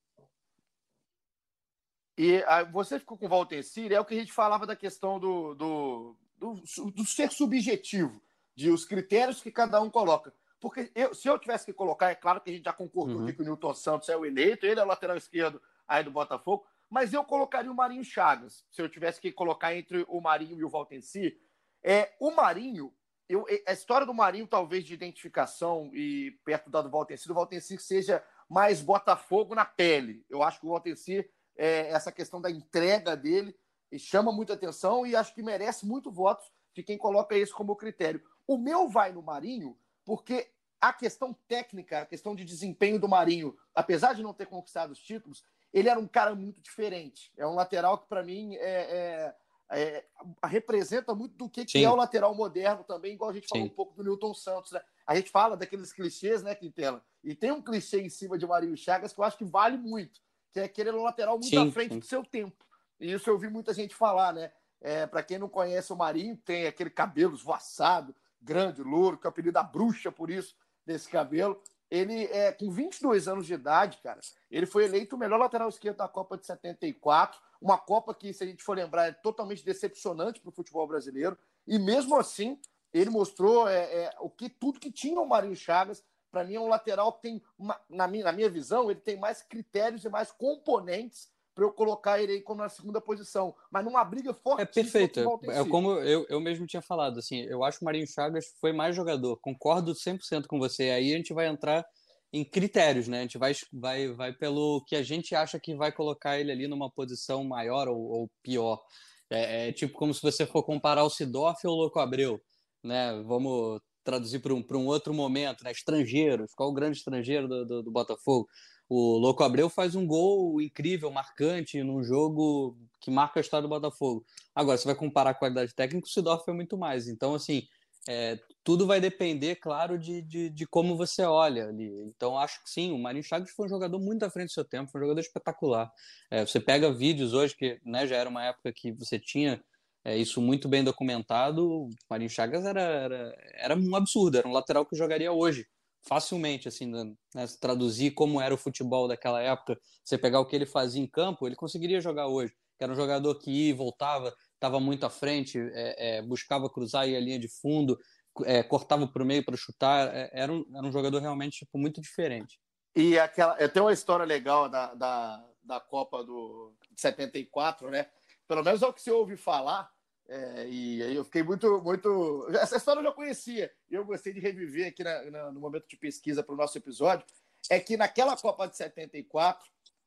E 2.17 2.43
a, 2.45 2.65
você 2.65 2.99
ficou 2.99 3.17
com 3.17 3.27
o 3.27 3.29
Valtencir, 3.29 3.93
é 3.93 4.01
o 4.01 4.05
que 4.05 4.15
a 4.15 4.19
gente 4.19 4.33
falava 4.33 4.67
da 4.67 4.75
questão 4.75 5.21
do, 5.21 5.55
do, 5.55 6.17
do, 6.37 6.91
do 6.91 7.05
ser 7.05 7.31
subjetivo, 7.31 8.21
de 8.57 8.71
os 8.71 8.85
critérios 8.85 9.41
que 9.41 9.53
cada 9.53 9.81
um 9.81 9.91
coloca. 9.91 10.33
Porque 10.61 10.91
eu, 10.95 11.15
se 11.15 11.29
eu 11.29 11.39
tivesse 11.39 11.67
que 11.67 11.73
colocar, 11.73 12.11
é 12.11 12.17
claro 12.17 12.41
que 12.41 12.51
a 12.51 12.53
gente 12.53 12.65
já 12.65 12.73
concordou 12.73 13.21
uhum. 13.21 13.33
que 13.33 13.41
o 13.41 13.45
Newton 13.45 13.75
Santos 13.75 14.09
é 14.09 14.17
o 14.17 14.27
eleito, 14.27 14.67
ele 14.67 14.81
é 14.81 14.83
o 14.83 14.87
lateral 14.87 15.17
esquerdo 15.17 15.63
aí 15.89 16.05
do 16.05 16.11
Botafogo, 16.11 16.67
mas 16.91 17.13
eu 17.13 17.25
colocaria 17.25 17.71
o 17.71 17.75
Marinho 17.75 18.05
Chagas, 18.05 18.65
se 18.71 18.81
eu 18.81 18.89
tivesse 18.89 19.21
que 19.21 19.33
colocar 19.33 19.75
entre 19.75 20.05
o 20.09 20.21
Marinho 20.21 20.59
e 20.59 20.65
o 20.65 20.69
Valtenci. 20.69 21.39
É, 21.83 22.15
o 22.21 22.31
Marinho, 22.31 22.95
eu, 23.29 23.47
a 23.67 23.73
história 23.73 24.07
do 24.07 24.15
Marinho, 24.15 24.47
talvez 24.47 24.85
de 24.85 24.95
identificação 24.95 25.91
e 25.93 26.39
perto 26.45 26.71
da 26.71 26.81
do 26.81 26.91
Valtenci, 26.91 27.29
do 27.29 27.35
Valtenci 27.35 27.79
seja 27.79 28.25
mais 28.49 28.81
Botafogo 28.81 29.55
na 29.55 29.65
pele. 29.65 30.25
Eu 30.31 30.43
acho 30.43 30.61
que 30.61 30.67
o 30.67 30.71
Valtenci, 30.71 31.29
é, 31.57 31.91
essa 31.91 32.11
questão 32.11 32.41
da 32.41 32.51
entrega 32.51 33.17
dele, 33.17 33.55
chama 33.99 34.33
muita 34.33 34.55
atenção 34.55 35.07
e 35.07 35.15
acho 35.15 35.35
que 35.35 35.43
merece 35.43 35.87
muito 35.87 36.11
votos 36.11 36.51
de 36.75 36.83
quem 36.83 36.99
coloca 36.99 37.37
isso 37.37 37.55
como 37.55 37.77
critério. 37.77 38.23
O 38.47 38.57
meu 38.57 38.89
vai 38.89 39.13
no 39.13 39.23
Marinho 39.23 39.79
porque 40.05 40.51
a 40.81 40.93
questão 40.93 41.35
técnica, 41.47 42.01
a 42.01 42.07
questão 42.07 42.35
de 42.35 42.45
desempenho 42.45 42.99
do 42.99 43.09
Marinho, 43.09 43.57
apesar 43.75 44.15
de 44.15 44.23
não 44.23 44.33
ter 44.33 44.47
conquistado 44.47 44.91
os 44.91 44.99
títulos, 44.99 45.45
ele 45.73 45.89
era 45.89 45.99
um 45.99 46.07
cara 46.07 46.35
muito 46.35 46.61
diferente. 46.61 47.33
É 47.37 47.47
um 47.47 47.55
lateral 47.55 47.99
que, 47.99 48.09
para 48.09 48.23
mim, 48.23 48.55
é, 48.57 48.61
é, 48.61 49.35
é, 49.71 50.05
representa 50.45 51.15
muito 51.15 51.37
do 51.37 51.49
que, 51.49 51.65
que, 51.65 51.85
é 51.85 51.91
o 51.91 51.97
lateral 51.97 52.35
moderno 52.35 52.85
também, 52.85 53.15
igual 53.15 53.31
a 53.31 53.35
gente 53.35 53.49
falou 53.49 53.65
Sim. 53.65 53.71
um 53.71 53.75
pouco 53.75 53.95
do 53.95 54.03
Newton 54.03 54.33
Santos. 54.33 54.73
Né? 54.73 54.81
A 55.07 55.15
gente 55.15 55.31
fala 55.31 55.57
daqueles 55.57 55.93
clichês, 55.93 56.43
né, 56.43 56.55
Quintela? 56.55 57.05
E 57.23 57.35
tem 57.35 57.53
um 57.53 57.63
clichê 57.63 58.01
em 58.01 58.09
cima 58.09 58.39
de 58.39 58.47
Marinho 58.47 58.77
Chagas 58.77 59.13
que 59.13 59.21
eu 59.21 59.25
acho 59.25 59.37
que 59.37 59.45
vale 59.45 59.77
muito, 59.77 60.21
que 60.53 60.61
é 60.61 60.65
aquele 60.65 60.91
lateral 60.91 61.35
muito 61.35 61.51
sim, 61.51 61.69
à 61.69 61.71
frente 61.71 61.95
sim. 61.95 62.01
do 62.01 62.07
seu 62.07 62.25
tempo. 62.25 62.65
E 62.99 63.13
isso 63.13 63.29
eu 63.29 63.35
ouvi 63.35 63.49
muita 63.49 63.75
gente 63.75 63.95
falar, 63.95 64.33
né? 64.33 64.51
É, 64.81 65.07
para 65.07 65.23
quem 65.23 65.39
não 65.39 65.49
conhece 65.49 65.93
o 65.93 65.97
Marinho, 65.97 66.37
tem 66.37 66.67
aquele 66.67 66.91
cabelo 66.91 67.35
esvoaçado, 67.35 68.15
grande, 68.41 68.83
louro, 68.83 69.19
que 69.19 69.27
é 69.27 69.29
o 69.29 69.31
apelido 69.31 69.53
da 69.53 69.63
bruxa 69.63 70.11
por 70.11 70.31
isso, 70.31 70.57
desse 70.87 71.09
cabelo. 71.09 71.61
Ele, 71.91 72.25
é, 72.27 72.53
com 72.53 72.71
22 72.71 73.29
anos 73.29 73.47
de 73.47 73.55
idade, 73.55 73.99
cara, 74.03 74.21
ele 74.51 74.67
foi 74.67 74.85
eleito 74.85 75.17
o 75.17 75.19
melhor 75.19 75.39
lateral 75.39 75.69
esquerdo 75.69 75.97
da 75.97 76.09
Copa 76.09 76.37
de 76.37 76.45
74. 76.45 77.41
Uma 77.61 77.79
Copa 77.79 78.15
que, 78.15 78.33
se 78.33 78.45
a 78.45 78.47
gente 78.47 78.63
for 78.63 78.77
lembrar, 78.77 79.09
é 79.09 79.13
totalmente 79.13 79.65
decepcionante 79.65 80.41
para 80.41 80.51
o 80.51 80.53
futebol 80.53 80.87
brasileiro. 80.87 81.37
E 81.67 81.79
mesmo 81.79 82.17
assim, 82.17 82.61
ele 82.93 83.11
mostrou 83.11 83.69
é, 83.69 84.05
é, 84.05 84.17
o 84.21 84.29
que 84.29 84.49
tudo 84.49 84.81
que 84.81 84.93
tinha 84.93 85.21
o 85.21 85.29
Marinho 85.29 85.57
Chagas. 85.57 86.05
Para 86.31 86.45
mim, 86.45 86.57
é 86.57 86.61
um 86.61 86.69
lateral 86.69 87.13
que 87.15 87.23
tem, 87.23 87.43
uma, 87.59 87.81
na, 87.89 88.07
minha, 88.07 88.25
na 88.25 88.33
minha 88.33 88.51
visão, 88.51 88.91
ele 88.91 89.01
tem 89.01 89.17
mais 89.17 89.43
critérios 89.43 90.05
e 90.05 90.11
mais 90.11 90.31
componentes 90.31 91.31
para 91.59 91.67
eu 91.67 91.73
colocar 91.73 92.23
ele 92.23 92.35
aí 92.35 92.41
como 92.41 92.63
na 92.63 92.69
segunda 92.69 93.01
posição. 93.01 93.53
Mas 93.69 93.85
numa 93.85 94.05
briga 94.05 94.33
forte. 94.33 94.63
É 94.63 94.65
perfeito. 94.65 95.19
É 95.19 95.65
como 95.69 95.95
eu, 95.95 96.25
eu 96.29 96.41
mesmo 96.41 96.69
tinha 96.69 96.81
falado. 96.81 97.19
Assim, 97.19 97.41
eu 97.47 97.65
acho 97.65 97.79
que 97.79 97.85
o 97.85 97.87
Marinho 97.87 98.07
Chagas 98.07 98.55
foi 98.61 98.73
mais 98.73 98.95
jogador. 98.95 99.37
Concordo 99.39 99.93
100% 99.93 100.47
com 100.47 100.57
você. 100.57 100.91
Aí 100.91 101.13
a 101.13 101.17
gente 101.17 101.35
vai 101.35 101.49
entrar 101.49 101.85
em 102.33 102.45
critérios, 102.45 103.09
né? 103.09 103.19
A 103.19 103.23
gente 103.23 103.39
vai, 103.39 103.53
vai, 103.73 104.07
vai 104.13 104.33
pelo 104.33 104.85
que 104.87 104.95
a 104.95 105.03
gente 105.03 105.35
acha 105.35 105.59
que 105.59 105.75
vai 105.75 105.91
colocar 105.91 106.39
ele 106.39 106.53
ali 106.53 106.69
numa 106.69 106.89
posição 106.89 107.43
maior 107.43 107.89
ou, 107.89 107.99
ou 107.99 108.31
pior. 108.41 108.81
É, 109.29 109.69
é, 109.69 109.73
tipo 109.73 109.95
como 109.95 110.15
se 110.15 110.23
você 110.23 110.47
for 110.47 110.63
comparar 110.63 111.03
o 111.03 111.11
Sidorf 111.11 111.67
ou 111.67 111.73
o 111.73 111.77
Louco 111.77 111.99
Abreu, 111.99 112.41
né? 112.85 113.21
Vamos 113.27 113.81
traduzir 114.05 114.39
para 114.39 114.55
um, 114.55 114.65
um 114.75 114.87
outro 114.87 115.13
momento, 115.13 115.65
né? 115.65 115.73
Estrangeiros. 115.73 116.53
Qual 116.55 116.71
o 116.71 116.75
grande 116.75 116.99
estrangeiro 116.99 117.49
do, 117.49 117.67
do, 117.67 117.83
do 117.83 117.91
Botafogo? 117.91 118.47
O 118.89 119.19
Louco 119.19 119.43
Abreu 119.43 119.69
faz 119.69 119.95
um 119.95 120.07
gol 120.07 120.61
incrível, 120.63 121.11
marcante, 121.11 121.83
num 121.83 122.03
jogo 122.03 122.77
que 123.01 123.11
marca 123.11 123.39
a 123.39 123.43
história 123.43 123.63
do 123.63 123.69
Botafogo. 123.69 124.25
Agora, 124.55 124.79
você 124.79 124.87
vai 124.87 124.95
comparar 124.95 125.31
a 125.31 125.35
qualidade 125.35 125.75
técnica, 125.75 126.07
o 126.07 126.11
Sidorf 126.11 126.45
foi 126.45 126.55
muito 126.55 126.79
mais. 126.79 127.07
Então, 127.07 127.35
assim, 127.35 127.65
é, 128.09 128.39
tudo 128.65 128.87
vai 128.87 128.99
depender, 128.99 129.57
claro, 129.57 129.99
de, 129.99 130.23
de, 130.23 130.49
de, 130.49 130.67
como 130.67 130.97
você 130.97 131.23
olha 131.23 131.69
ali. 131.69 131.91
Então, 132.07 132.39
acho 132.39 132.65
que 132.65 132.71
sim, 132.71 132.91
o 132.91 132.99
Marinho 132.99 133.23
Chagas 133.23 133.51
foi 133.51 133.67
um 133.67 133.69
jogador 133.69 133.99
muito 133.99 134.23
à 134.23 134.31
frente 134.31 134.49
do 134.49 134.53
seu 134.53 134.65
tempo, 134.65 134.91
foi 134.91 135.03
um 135.03 135.05
jogador 135.05 135.21
espetacular. 135.21 135.93
É, 136.31 136.47
você 136.47 136.59
pega 136.59 136.91
vídeos 136.91 137.35
hoje, 137.35 137.55
que 137.55 137.79
né, 137.85 138.07
já 138.07 138.17
era 138.17 138.31
uma 138.31 138.45
época 138.47 138.73
que 138.73 138.91
você 138.93 139.19
tinha 139.19 139.63
é, 140.03 140.17
isso 140.17 140.41
muito 140.41 140.67
bem 140.67 140.83
documentado, 140.83 141.71
o 141.71 141.91
Marinho 142.09 142.31
Chagas 142.31 142.65
era, 142.65 142.81
era, 142.81 143.37
era 143.55 143.77
um 143.77 143.95
absurdo, 143.95 144.39
era 144.39 144.49
um 144.49 144.53
lateral 144.53 144.87
que 144.87 144.97
jogaria 144.97 145.31
hoje 145.31 145.67
facilmente, 146.07 146.69
assim, 146.69 146.87
né, 146.87 147.05
né 147.35 147.47
traduzir 147.61 148.13
como 148.13 148.41
era 148.41 148.55
o 148.55 148.59
futebol 148.59 149.09
daquela 149.09 149.43
época, 149.43 149.79
você 150.05 150.17
pegar 150.17 150.41
o 150.41 150.47
que 150.47 150.57
ele 150.57 150.67
fazia 150.67 151.03
em 151.03 151.07
campo, 151.07 151.47
ele 151.47 151.57
conseguiria 151.57 152.01
jogar 152.01 152.27
hoje. 152.29 152.53
Era 152.81 152.93
um 152.93 152.97
jogador 152.97 153.35
que 153.37 153.51
ia 153.51 153.71
e 153.71 153.73
voltava, 153.73 154.33
estava 154.55 154.79
muito 154.79 155.05
à 155.05 155.11
frente, 155.11 155.59
é, 155.59 156.19
é, 156.19 156.23
buscava 156.23 156.71
cruzar 156.71 157.09
e 157.09 157.17
a 157.17 157.21
linha 157.21 157.39
de 157.39 157.49
fundo, 157.49 157.99
é, 158.45 158.63
cortava 158.63 159.07
para 159.07 159.23
o 159.23 159.27
meio 159.27 159.45
para 159.45 159.57
chutar. 159.57 160.15
É, 160.15 160.31
era, 160.33 160.53
um, 160.53 160.65
era 160.75 160.87
um 160.87 160.93
jogador 160.93 161.21
realmente 161.21 161.59
tipo, 161.59 161.77
muito 161.79 162.01
diferente. 162.01 162.59
E 162.95 163.19
aquela, 163.19 163.57
tem 163.69 163.83
uma 163.83 163.93
história 163.93 164.25
legal 164.25 164.69
da, 164.69 164.95
da, 164.95 165.45
da 165.63 165.81
Copa 165.81 166.23
do, 166.25 166.75
de 166.91 167.01
74, 167.01 167.91
né? 167.91 168.09
Pelo 168.47 168.63
menos 168.63 168.83
é 168.83 168.87
o 168.87 168.93
que 168.93 169.03
você 169.03 169.11
ouve 169.11 169.37
falar 169.37 169.91
é, 170.29 170.69
e 170.69 171.03
aí 171.03 171.17
eu 171.17 171.25
fiquei 171.25 171.43
muito, 171.43 171.81
muito. 171.81 172.47
Essa 172.61 172.77
história 172.77 173.01
eu 173.01 173.05
já 173.05 173.13
conhecia, 173.13 173.73
e 173.91 173.95
eu 173.95 174.05
gostei 174.05 174.33
de 174.33 174.41
reviver 174.41 174.89
aqui 174.89 175.03
na, 175.03 175.31
na, 175.31 175.53
no 175.53 175.59
momento 175.59 175.89
de 175.89 175.97
pesquisa 175.97 176.43
para 176.43 176.55
o 176.55 176.59
nosso 176.59 176.77
episódio. 176.77 177.25
É 177.71 177.81
que 177.81 177.97
naquela 177.97 178.37
Copa 178.37 178.69
de 178.69 178.77
74, 178.77 179.67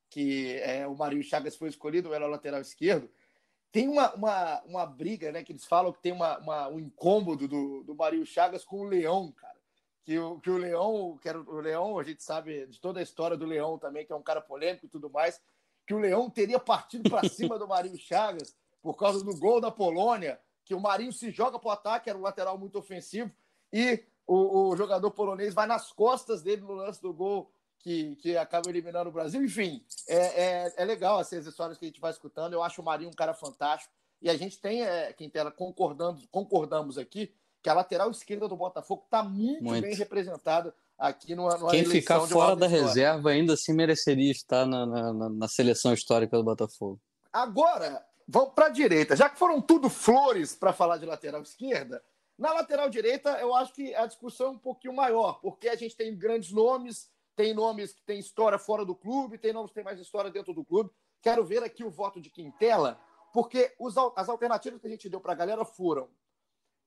que 0.10 0.58
é, 0.60 0.88
o 0.88 0.96
Marinho 0.96 1.24
Chagas 1.24 1.56
foi 1.56 1.70
escolhido, 1.70 2.14
era 2.14 2.26
o 2.26 2.30
lateral 2.30 2.62
esquerdo, 2.62 3.10
tem 3.72 3.90
uma, 3.90 4.14
uma, 4.14 4.62
uma 4.64 4.86
briga, 4.86 5.32
né? 5.32 5.44
Que 5.44 5.54
eles 5.54 5.66
falam 5.66 5.92
que 5.92 6.02
tem 6.02 6.12
uma, 6.12 6.38
uma 6.38 6.68
um 6.68 6.80
incômodo 6.80 7.48
do, 7.48 7.84
do 7.84 7.96
Marinho 7.96 8.26
Chagas 8.26 8.64
com 8.64 8.82
o 8.82 8.88
Leão, 8.88 9.32
cara. 9.32 9.60
Que 10.04 10.20
o, 10.20 10.40
que 10.40 10.50
o 10.52 10.58
Leão, 10.58 11.18
que 11.20 11.30
era 11.30 11.40
o 11.40 11.60
Leão, 11.62 11.98
a 11.98 12.04
gente 12.04 12.22
sabe 12.22 12.68
de 12.68 12.80
toda 12.80 13.00
a 13.00 13.04
história 13.04 13.36
do 13.36 13.46
Leão 13.46 13.80
também, 13.80 14.06
que 14.06 14.14
é 14.14 14.16
um 14.16 14.24
cara 14.24 14.42
polêmico 14.42 14.86
e 14.86 14.90
tudo 14.90 15.10
mais, 15.10 15.42
que 15.88 15.96
o 15.96 16.00
Leão 16.00 16.30
teria 16.30 16.60
partido 16.60 17.10
para 17.10 17.28
cima 17.28 17.58
do 17.58 17.68
Marinho 17.68 17.98
Chagas 17.98 18.56
por 18.82 18.96
causa 18.96 19.24
do 19.24 19.38
gol 19.38 19.62
da 19.62 19.72
Polônia, 19.72 20.40
que 20.66 20.74
o 20.74 20.80
Marinho 20.80 21.14
se 21.14 21.32
joga 21.32 21.60
para 21.60 21.70
o 21.70 21.72
ataque, 21.72 22.10
era 22.10 22.18
um 22.18 22.22
lateral 22.22 22.58
muito 22.58 22.78
ofensivo, 22.78 23.32
e 23.72 24.04
o, 24.28 24.70
o, 24.70 24.78
jogador 24.78 25.12
polonês 25.12 25.54
vai 25.54 25.68
nas 25.68 25.92
costas 25.92 26.42
dele 26.42 26.62
no 26.62 26.74
lance 26.74 27.02
do 27.02 27.14
gol 27.14 27.52
que, 27.80 28.16
que 28.18 28.38
acaba 28.38 28.70
eliminando 28.70 29.10
o 29.10 29.14
Brasil. 29.14 29.44
Enfim, 29.44 29.84
é, 30.08 30.18
é, 30.18 30.74
é 30.78 30.86
legal 30.86 31.20
essas 31.20 31.46
histórias 31.46 31.78
que 31.78 31.86
a 31.86 31.88
gente 31.88 32.00
vai 32.00 32.12
escutando. 32.12 32.54
Eu 32.54 32.64
acho 32.64 32.82
o 32.82 32.86
Marinho 32.86 33.10
um 33.10 33.14
cara 33.14 33.34
fantástico. 33.34 33.94
E 34.22 34.30
a 34.30 34.38
gente 34.38 34.60
tem, 34.60 34.84
é, 34.84 35.12
Quintela, 35.14 35.52
concordando, 35.52 36.22
concordamos 36.30 36.98
aqui, 36.98 37.34
que 37.62 37.70
a 37.70 37.74
lateral 37.74 38.10
esquerda 38.12 38.48
do 38.48 38.56
Botafogo 38.56 39.04
está 39.06 39.24
muito, 39.24 39.64
muito, 39.64 39.82
bem 39.82 39.96
representada 39.96 40.74
aqui 40.98 41.36
no 41.36 41.50
no 41.50 41.68
Quem 41.70 41.86
ficar 41.86 42.20
fora 42.22 42.56
da 42.56 42.68
história. 42.68 42.88
reserva 42.88 43.32
ainda 43.32 43.54
assim 43.54 43.74
mereceria 43.74 44.32
estar 44.32 44.66
na, 44.66 44.86
na, 44.86 45.30
na, 45.30 45.48
seleção 45.48 45.94
histórica 45.94 46.38
do 46.38 46.44
Botafogo. 46.44 47.00
Agora, 47.34 48.06
Vamos 48.34 48.54
para 48.54 48.68
a 48.68 48.70
direita. 48.70 49.14
Já 49.14 49.30
que 49.30 49.38
foram 49.38 49.62
tudo 49.62 49.90
flores 49.90 50.56
para 50.56 50.72
falar 50.72 50.96
de 50.96 51.06
lateral 51.06 51.42
esquerda, 51.42 52.02
na 52.38 52.54
lateral 52.54 52.90
direita 52.90 53.38
eu 53.42 53.54
acho 53.54 53.74
que 53.74 53.94
a 53.94 54.06
discussão 54.06 54.48
é 54.48 54.50
um 54.52 54.58
pouquinho 54.58 54.94
maior, 54.94 55.42
porque 55.42 55.68
a 55.68 55.76
gente 55.76 55.98
tem 55.98 56.18
grandes 56.18 56.54
nomes, 56.54 57.12
tem 57.36 57.54
nomes 57.54 57.92
que 57.92 58.02
têm 58.04 58.20
história 58.20 58.58
fora 58.58 58.86
do 58.86 58.96
clube, 58.96 59.38
tem 59.38 59.52
nomes 59.52 59.72
que 59.72 59.76
têm 59.76 59.84
mais 59.84 60.00
história 60.00 60.32
dentro 60.32 60.54
do 60.54 60.64
clube. 60.64 60.90
Quero 61.22 61.44
ver 61.44 61.62
aqui 61.62 61.84
o 61.84 61.90
voto 61.90 62.22
de 62.22 62.30
Quintela, 62.30 62.98
porque 63.34 63.76
os, 63.78 63.96
as 64.16 64.30
alternativas 64.30 64.80
que 64.80 64.88
a 64.88 64.90
gente 64.90 65.10
deu 65.10 65.20
para 65.20 65.34
a 65.34 65.36
galera 65.36 65.66
foram 65.66 66.10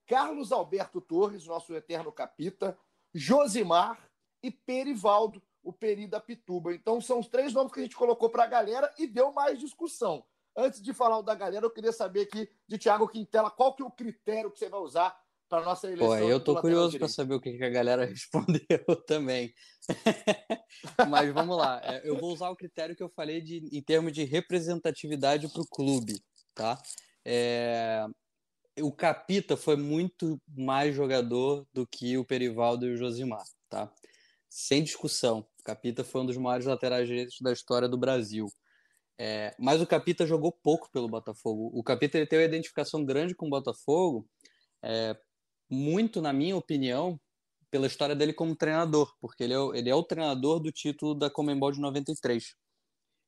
Carlos 0.07 0.50
Alberto 0.50 0.98
Torres, 0.98 1.44
nosso 1.44 1.74
eterno 1.74 2.11
capita, 2.11 2.74
Josimar 3.12 4.11
e 4.42 4.50
Perivaldo, 4.50 5.42
o 5.62 5.74
Peri 5.74 6.07
da 6.07 6.20
Pituba. 6.20 6.74
Então 6.74 7.02
são 7.02 7.18
os 7.18 7.28
três 7.28 7.52
nomes 7.52 7.70
que 7.70 7.80
a 7.80 7.83
gente 7.83 7.96
colocou 7.96 8.30
para 8.30 8.44
a 8.44 8.46
galera 8.46 8.90
e 8.98 9.07
deu 9.07 9.30
mais 9.30 9.61
discussão. 9.61 10.24
Antes 10.57 10.81
de 10.81 10.93
falar 10.93 11.19
o 11.19 11.23
da 11.23 11.35
galera, 11.35 11.67
eu 11.67 11.71
queria 11.71 11.93
saber 11.93 12.23
aqui 12.23 12.49
de 12.69 12.79
Thiago 12.79 13.09
Quintela, 13.09 13.51
qual 13.51 13.75
que 13.75 13.83
é 13.83 13.87
o 13.87 13.90
critério 13.90 14.51
que 14.51 14.59
você 14.59 14.69
vai 14.69 14.81
usar 14.81 15.17
para 15.49 15.64
nossa 15.64 15.87
eleição? 15.87 16.17
Pô, 16.17 16.17
eu 16.17 16.38
tô 16.38 16.61
curioso 16.61 16.97
para 16.99 17.09
saber 17.09 17.35
o 17.35 17.40
que, 17.40 17.57
que 17.57 17.64
a 17.64 17.71
galera 17.71 18.05
respondeu 18.07 19.03
também. 19.07 19.53
Mas 21.11 21.33
vamos 21.33 21.57
lá, 21.57 21.81
é, 21.83 22.09
eu 22.09 22.17
vou 22.17 22.33
usar 22.33 22.51
o 22.51 22.57
critério 22.57 22.95
que 22.95 23.03
eu 23.03 23.09
falei 23.09 23.40
de, 23.40 23.69
em 23.73 23.83
termos 23.83 24.12
de 24.12 24.25
representatividade 24.25 25.49
para 25.49 25.62
o 25.62 25.69
clube, 25.69 26.23
tá? 26.55 26.81
É, 27.25 28.07
o 28.81 28.93
Capita 28.93 29.57
foi 29.57 29.77
muito 29.77 30.40
mais 30.49 30.95
jogador 30.95 31.67
do 31.73 31.87
que 31.87 32.17
o 32.17 32.25
Perivaldo 32.25 32.87
e 32.87 32.93
o 32.93 32.97
Josimar, 32.97 33.45
tá? 33.69 33.93
Sem 34.49 34.85
discussão. 34.85 35.47
O 35.59 35.62
Capita 35.64 36.05
foi 36.05 36.21
um 36.21 36.27
dos 36.27 36.37
maiores 36.37 36.67
laterais 36.67 37.09
direitos 37.09 37.38
da 37.40 37.53
história 37.53 37.88
do 37.88 37.99
Brasil. 37.99 38.47
É, 39.18 39.55
mas 39.59 39.81
o 39.81 39.87
Capita 39.87 40.27
jogou 40.27 40.53
pouco 40.53 40.90
pelo 40.90 41.09
Botafogo. 41.09 41.70
O 41.72 41.83
Capita 41.83 42.18
ele 42.18 42.27
tem 42.27 42.38
uma 42.38 42.44
identificação 42.44 43.05
grande 43.05 43.35
com 43.35 43.46
o 43.46 43.50
Botafogo, 43.50 44.29
é, 44.83 45.16
muito, 45.70 46.20
na 46.20 46.33
minha 46.33 46.57
opinião, 46.57 47.20
pela 47.70 47.87
história 47.87 48.14
dele 48.14 48.33
como 48.33 48.55
treinador, 48.57 49.12
porque 49.20 49.44
ele 49.44 49.55
é, 49.55 49.79
ele 49.79 49.90
é 49.90 49.94
o 49.94 50.03
treinador 50.03 50.61
do 50.61 50.70
título 50.70 51.14
da 51.14 51.31
Comembol 51.31 51.72
de 51.72 51.81
93. 51.81 52.55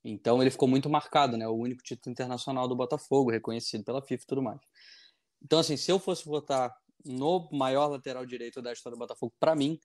Então 0.04 0.40
ele 0.40 0.50
ficou 0.50 0.68
muito 0.68 0.88
marcado, 0.88 1.36
né? 1.36 1.48
O 1.48 1.54
único 1.54 1.82
título 1.82 2.12
internacional 2.12 2.68
do 2.68 2.76
Botafogo, 2.76 3.30
reconhecido 3.30 3.84
pela 3.84 4.02
FIFA 4.02 4.22
e 4.22 4.26
tudo 4.26 4.42
mais. 4.42 4.60
Então, 5.42 5.58
assim, 5.58 5.76
se 5.76 5.90
eu 5.90 5.98
fosse 5.98 6.24
votar 6.24 6.74
no 7.04 7.48
maior 7.52 7.88
lateral 7.88 8.24
direito 8.24 8.62
da 8.62 8.72
história 8.72 8.96
do 8.96 9.00
Botafogo, 9.00 9.34
para 9.38 9.54
mim, 9.54 9.78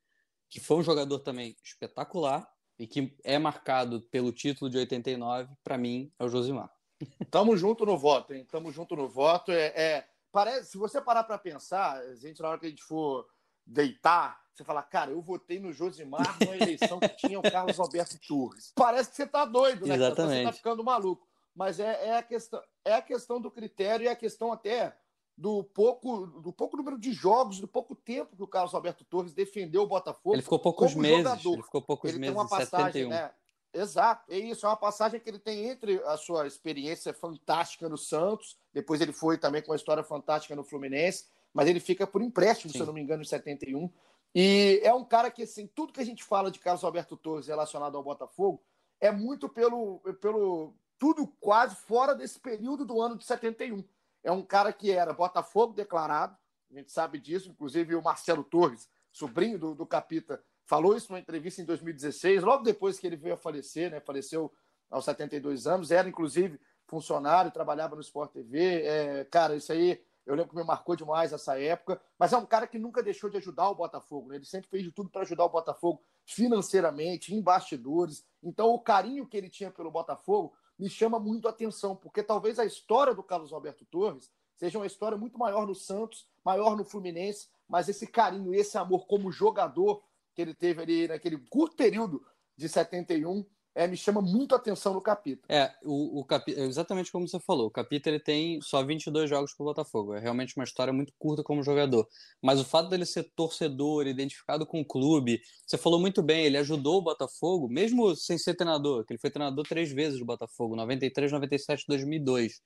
que 0.49 0.59
foi 0.59 0.77
um 0.77 0.83
jogador 0.83 1.19
também 1.19 1.55
espetacular 1.63 2.47
e 2.77 2.88
que 2.88 3.15
é 3.23 3.38
marcado 3.38 4.01
pelo 4.12 4.31
título 4.31 4.69
de 4.69 4.77
89, 4.77 5.53
para 5.63 5.77
mim, 5.77 6.12
é 6.17 6.23
o 6.23 6.29
Josimar. 6.29 6.71
Tamo 7.31 7.55
junto 7.55 7.86
no 7.86 7.97
voto, 7.97 8.34
hein? 8.34 8.45
Tamo 8.49 8.71
junto 8.71 8.95
no 8.95 9.07
voto. 9.07 9.51
É, 9.51 9.67
é 9.75 10.07
parece, 10.31 10.71
se 10.71 10.77
você 10.77 11.01
parar 11.01 11.23
para 11.23 11.38
pensar, 11.38 11.97
a 11.97 12.15
gente, 12.15 12.41
na 12.41 12.49
hora 12.49 12.60
que 12.60 12.65
a 12.65 12.69
gente 12.69 12.84
for 12.84 13.27
deitar, 13.65 14.41
você 14.53 14.63
fala, 14.63 14.84
cara, 14.84 15.12
eu 15.12 15.21
votei 15.21 15.60
no 15.60 15.71
Josimar 15.71 16.38
numa 16.39 16.55
eleição 16.55 16.99
que 16.99 17.10
tinha 17.10 17.39
o 17.39 17.41
Carlos 17.41 17.79
Alberto 17.79 18.19
Torres. 18.27 18.71
Parece 18.75 19.10
que 19.12 19.15
você 19.15 19.25
tá 19.25 19.45
doido, 19.45 19.88
né? 19.88 19.95
Exatamente. 19.95 20.39
Você 20.39 20.43
tá 20.43 20.53
ficando 20.53 20.84
maluco. 20.84 21.27
Mas 21.55 21.79
é, 21.79 22.07
é, 22.07 22.17
a 22.17 22.23
questão, 22.23 22.62
é 22.86 22.93
a 22.93 23.01
questão 23.01 23.41
do 23.41 23.51
critério 23.51 24.05
e 24.05 24.07
a 24.07 24.15
questão 24.15 24.51
até 24.51 24.95
do 25.37 25.63
pouco, 25.63 26.27
do 26.27 26.53
pouco 26.53 26.77
número 26.77 26.99
de 26.99 27.11
jogos, 27.11 27.59
do 27.59 27.67
pouco 27.67 27.95
tempo 27.95 28.35
que 28.35 28.43
o 28.43 28.47
Carlos 28.47 28.73
Alberto 28.73 29.03
Torres 29.03 29.33
defendeu 29.33 29.83
o 29.83 29.87
Botafogo. 29.87 30.35
Ele 30.35 30.41
ficou 30.41 30.59
poucos 30.59 30.93
meses. 30.93 31.23
Jogador. 31.23 31.53
Ele 31.53 31.63
ficou 31.63 31.81
poucos 31.81 32.09
ele 32.09 32.19
meses. 32.19 32.35
Tem 32.35 32.43
uma 32.43 32.49
passagem, 32.49 33.07
né? 33.07 33.31
Exato, 33.73 34.29
é 34.29 34.37
isso, 34.37 34.65
é 34.65 34.69
uma 34.69 34.75
passagem 34.75 35.17
que 35.17 35.29
ele 35.29 35.39
tem 35.39 35.69
entre 35.69 36.03
a 36.03 36.17
sua 36.17 36.45
experiência 36.45 37.13
fantástica 37.13 37.87
no 37.87 37.97
Santos, 37.97 38.57
depois 38.73 38.99
ele 38.99 39.13
foi 39.13 39.37
também 39.37 39.61
com 39.61 39.71
uma 39.71 39.77
história 39.77 40.03
fantástica 40.03 40.53
no 40.57 40.63
Fluminense, 40.63 41.27
mas 41.53 41.69
ele 41.69 41.79
fica 41.79 42.05
por 42.05 42.21
empréstimo, 42.21 42.69
Sim. 42.69 42.79
se 42.79 42.83
eu 42.83 42.87
não 42.87 42.93
me 42.93 43.01
engano, 43.01 43.21
em 43.21 43.25
71. 43.25 43.89
E 44.35 44.81
é 44.83 44.93
um 44.93 45.05
cara 45.05 45.31
que, 45.31 45.43
assim, 45.43 45.67
tudo 45.67 45.93
que 45.93 46.01
a 46.01 46.05
gente 46.05 46.21
fala 46.21 46.51
de 46.51 46.59
Carlos 46.59 46.83
Alberto 46.83 47.15
Torres 47.15 47.47
relacionado 47.47 47.95
ao 47.95 48.03
Botafogo 48.03 48.61
é 48.99 49.09
muito 49.09 49.47
pelo, 49.47 49.99
pelo 50.19 50.73
tudo 50.99 51.27
quase 51.39 51.75
fora 51.75 52.13
desse 52.13 52.39
período 52.39 52.85
do 52.85 53.01
ano 53.01 53.17
de 53.17 53.25
71. 53.25 53.83
É 54.23 54.31
um 54.31 54.41
cara 54.41 54.71
que 54.71 54.91
era 54.91 55.13
Botafogo 55.13 55.73
declarado, 55.73 56.38
a 56.71 56.73
gente 56.75 56.91
sabe 56.91 57.19
disso, 57.19 57.49
inclusive 57.49 57.95
o 57.95 58.01
Marcelo 58.01 58.43
Torres, 58.43 58.89
sobrinho 59.12 59.60
do, 59.60 59.75
do 59.75 59.86
Capita, 59.86 60.41
falou 60.65 60.95
isso 60.95 61.12
numa 61.12 61.19
entrevista 61.19 61.62
em 61.62 61.65
2016, 61.65 62.43
logo 62.43 62.63
depois 62.63 62.97
que 62.99 63.07
ele 63.07 63.17
veio 63.17 63.34
a 63.34 63.38
falecer, 63.38 63.91
né? 63.91 63.99
Faleceu 63.99 64.51
aos 64.89 65.05
72 65.05 65.67
anos, 65.67 65.91
era 65.91 66.07
inclusive 66.07 66.60
funcionário, 66.86 67.51
trabalhava 67.51 67.95
no 67.95 68.01
Sport 68.01 68.31
TV. 68.31 68.84
É, 68.84 69.25
cara, 69.25 69.55
isso 69.55 69.71
aí 69.71 70.01
eu 70.25 70.36
lembro 70.36 70.51
que 70.51 70.55
me 70.55 70.63
marcou 70.63 70.95
demais 70.95 71.34
essa 71.34 71.60
época, 71.60 71.99
mas 72.17 72.31
é 72.31 72.38
um 72.38 72.45
cara 72.45 72.67
que 72.67 72.77
nunca 72.77 73.01
deixou 73.01 73.29
de 73.29 73.38
ajudar 73.38 73.69
o 73.69 73.75
Botafogo, 73.75 74.29
né? 74.29 74.36
Ele 74.36 74.45
sempre 74.45 74.69
fez 74.69 74.84
de 74.84 74.91
tudo 74.91 75.10
para 75.10 75.21
ajudar 75.21 75.45
o 75.45 75.49
Botafogo 75.49 76.01
financeiramente, 76.25 77.34
em 77.34 77.41
bastidores. 77.41 78.25
Então, 78.43 78.69
o 78.69 78.79
carinho 78.79 79.25
que 79.25 79.36
ele 79.36 79.49
tinha 79.49 79.71
pelo 79.71 79.89
Botafogo 79.89 80.53
me 80.81 80.89
chama 80.89 81.19
muito 81.19 81.47
a 81.47 81.51
atenção, 81.51 81.95
porque 81.95 82.23
talvez 82.23 82.57
a 82.57 82.65
história 82.65 83.13
do 83.13 83.21
Carlos 83.21 83.53
Alberto 83.53 83.85
Torres 83.85 84.31
seja 84.55 84.79
uma 84.79 84.87
história 84.87 85.15
muito 85.15 85.37
maior 85.37 85.67
no 85.67 85.75
Santos, 85.75 86.27
maior 86.43 86.75
no 86.75 86.83
Fluminense, 86.83 87.49
mas 87.67 87.87
esse 87.87 88.07
carinho, 88.07 88.51
esse 88.51 88.79
amor 88.79 89.05
como 89.05 89.31
jogador 89.31 90.03
que 90.33 90.41
ele 90.41 90.55
teve 90.55 90.81
ali 90.81 91.07
naquele 91.07 91.37
curto 91.37 91.75
período 91.75 92.25
de 92.57 92.67
71 92.67 93.45
é, 93.73 93.88
me 93.88 93.95
chama 93.95 94.21
muito 94.21 94.53
a 94.53 94.57
atenção 94.57 94.93
no 94.93 95.01
Capita. 95.01 95.41
É, 95.47 95.73
o, 95.84 96.19
o 96.19 96.25
Capita, 96.25 96.60
exatamente 96.62 97.12
como 97.12 97.27
você 97.27 97.39
falou, 97.39 97.67
o 97.67 97.71
Capita 97.71 98.10
ele 98.10 98.19
tem 98.19 98.60
só 98.62 98.84
22 98.84 99.29
jogos 99.29 99.53
para 99.53 99.63
o 99.63 99.67
Botafogo, 99.67 100.13
é 100.13 100.19
realmente 100.19 100.55
uma 100.57 100.63
história 100.63 100.91
muito 100.91 101.13
curta 101.17 101.43
como 101.43 101.63
jogador, 101.63 102.07
mas 102.41 102.60
o 102.60 102.65
fato 102.65 102.89
dele 102.89 103.05
ser 103.05 103.31
torcedor, 103.36 104.07
identificado 104.07 104.65
com 104.65 104.81
o 104.81 104.86
clube, 104.86 105.41
você 105.65 105.77
falou 105.77 105.99
muito 105.99 106.21
bem, 106.21 106.45
ele 106.45 106.57
ajudou 106.57 106.97
o 106.97 107.01
Botafogo, 107.01 107.69
mesmo 107.69 108.15
sem 108.15 108.38
ser 108.38 108.55
treinador, 108.55 109.05
que 109.05 109.13
ele 109.13 109.19
foi 109.19 109.29
treinador 109.29 109.65
três 109.65 109.91
vezes 109.91 110.19
do 110.19 110.25
Botafogo, 110.25 110.75
93, 110.75 111.31
97 111.31 111.86
2002. 111.88 112.62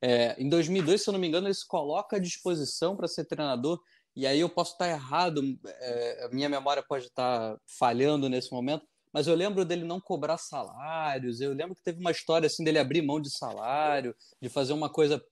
É, 0.00 0.40
em 0.40 0.48
2002, 0.48 1.02
se 1.02 1.08
eu 1.10 1.12
não 1.12 1.20
me 1.20 1.26
engano, 1.26 1.46
ele 1.46 1.54
se 1.54 1.66
coloca 1.66 2.16
à 2.16 2.18
disposição 2.20 2.96
para 2.96 3.08
ser 3.08 3.24
treinador, 3.24 3.80
e 4.14 4.26
aí 4.26 4.40
eu 4.40 4.48
posso 4.48 4.72
estar 4.72 4.88
errado, 4.88 5.40
é, 5.64 6.28
minha 6.32 6.48
memória 6.48 6.82
pode 6.82 7.06
estar 7.06 7.56
falhando 7.78 8.28
nesse 8.28 8.52
momento, 8.52 8.84
mas 9.12 9.26
eu 9.26 9.34
lembro 9.34 9.64
dele 9.64 9.84
não 9.84 10.00
cobrar 10.00 10.38
salários. 10.38 11.40
Eu 11.40 11.52
lembro 11.52 11.74
que 11.74 11.82
teve 11.82 12.00
uma 12.00 12.10
história 12.10 12.46
assim 12.46 12.64
dele 12.64 12.78
abrir 12.78 13.02
mão 13.02 13.20
de 13.20 13.30
salário, 13.30 14.14
de 14.40 14.48
fazer 14.48 14.72
uma 14.72 14.90
coisa. 14.90 15.22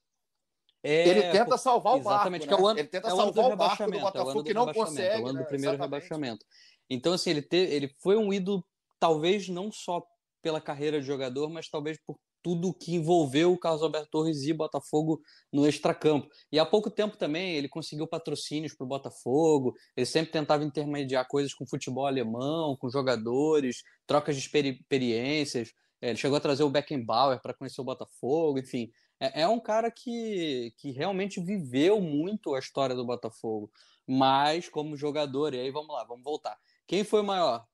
É, 0.82 1.08
ele 1.08 1.22
tenta 1.30 1.58
salvar 1.58 1.94
o 1.94 1.98
exatamente, 1.98 2.46
barco, 2.46 2.54
que 2.54 2.60
é 2.60 2.64
o 2.64 2.68
ano, 2.68 2.78
ele 2.78 2.88
tenta 2.88 3.08
é 3.08 3.12
o 3.12 3.16
salvar 3.16 3.44
do 3.44 3.50
rebaixamento, 3.50 3.98
o 3.98 4.00
Botafogo 4.02 4.38
é 4.38 4.40
o 4.40 4.44
que 4.44 4.54
não 4.54 4.72
consegue, 4.72 5.14
é 5.14 5.18
o 5.18 5.26
ano 5.26 5.38
né? 5.38 5.42
do 5.42 5.48
primeiro 5.48 5.74
Exatamente. 5.74 6.02
rebaixamento. 6.02 6.46
Então 6.88 7.12
assim, 7.12 7.30
ele 7.30 7.42
teve, 7.42 7.74
ele 7.74 7.94
foi 8.00 8.16
um 8.16 8.32
ídolo 8.32 8.64
talvez 9.00 9.48
não 9.48 9.72
só 9.72 10.06
pela 10.40 10.60
carreira 10.60 11.00
de 11.00 11.06
jogador, 11.06 11.48
mas 11.48 11.68
talvez 11.68 11.98
por 12.06 12.16
tudo 12.46 12.72
que 12.72 12.94
envolveu 12.94 13.52
o 13.52 13.58
Carlos 13.58 13.82
Alberto 13.82 14.08
Torres 14.08 14.44
e 14.44 14.52
Botafogo 14.52 15.20
no 15.52 15.66
extracampo. 15.66 16.28
E 16.52 16.60
há 16.60 16.64
pouco 16.64 16.88
tempo 16.88 17.16
também 17.16 17.56
ele 17.56 17.68
conseguiu 17.68 18.06
patrocínios 18.06 18.72
para 18.72 18.84
o 18.84 18.88
Botafogo, 18.88 19.74
ele 19.96 20.06
sempre 20.06 20.30
tentava 20.30 20.62
intermediar 20.62 21.26
coisas 21.26 21.52
com 21.52 21.66
futebol 21.66 22.06
alemão, 22.06 22.76
com 22.76 22.88
jogadores, 22.88 23.82
trocas 24.06 24.36
de 24.36 24.42
experiências. 24.42 25.72
É, 26.00 26.10
ele 26.10 26.18
chegou 26.18 26.36
a 26.36 26.40
trazer 26.40 26.62
o 26.62 26.70
Beckenbauer 26.70 27.42
para 27.42 27.52
conhecer 27.52 27.80
o 27.80 27.84
Botafogo, 27.84 28.60
enfim. 28.60 28.92
É, 29.18 29.42
é 29.42 29.48
um 29.48 29.58
cara 29.58 29.90
que, 29.90 30.72
que 30.78 30.92
realmente 30.92 31.40
viveu 31.40 32.00
muito 32.00 32.54
a 32.54 32.60
história 32.60 32.94
do 32.94 33.04
Botafogo, 33.04 33.72
mas 34.06 34.68
como 34.68 34.96
jogador, 34.96 35.52
e 35.52 35.58
aí 35.58 35.72
vamos 35.72 35.92
lá, 35.92 36.04
vamos 36.04 36.22
voltar. 36.22 36.56
Quem 36.86 37.02
foi 37.02 37.22
maior? 37.22 37.66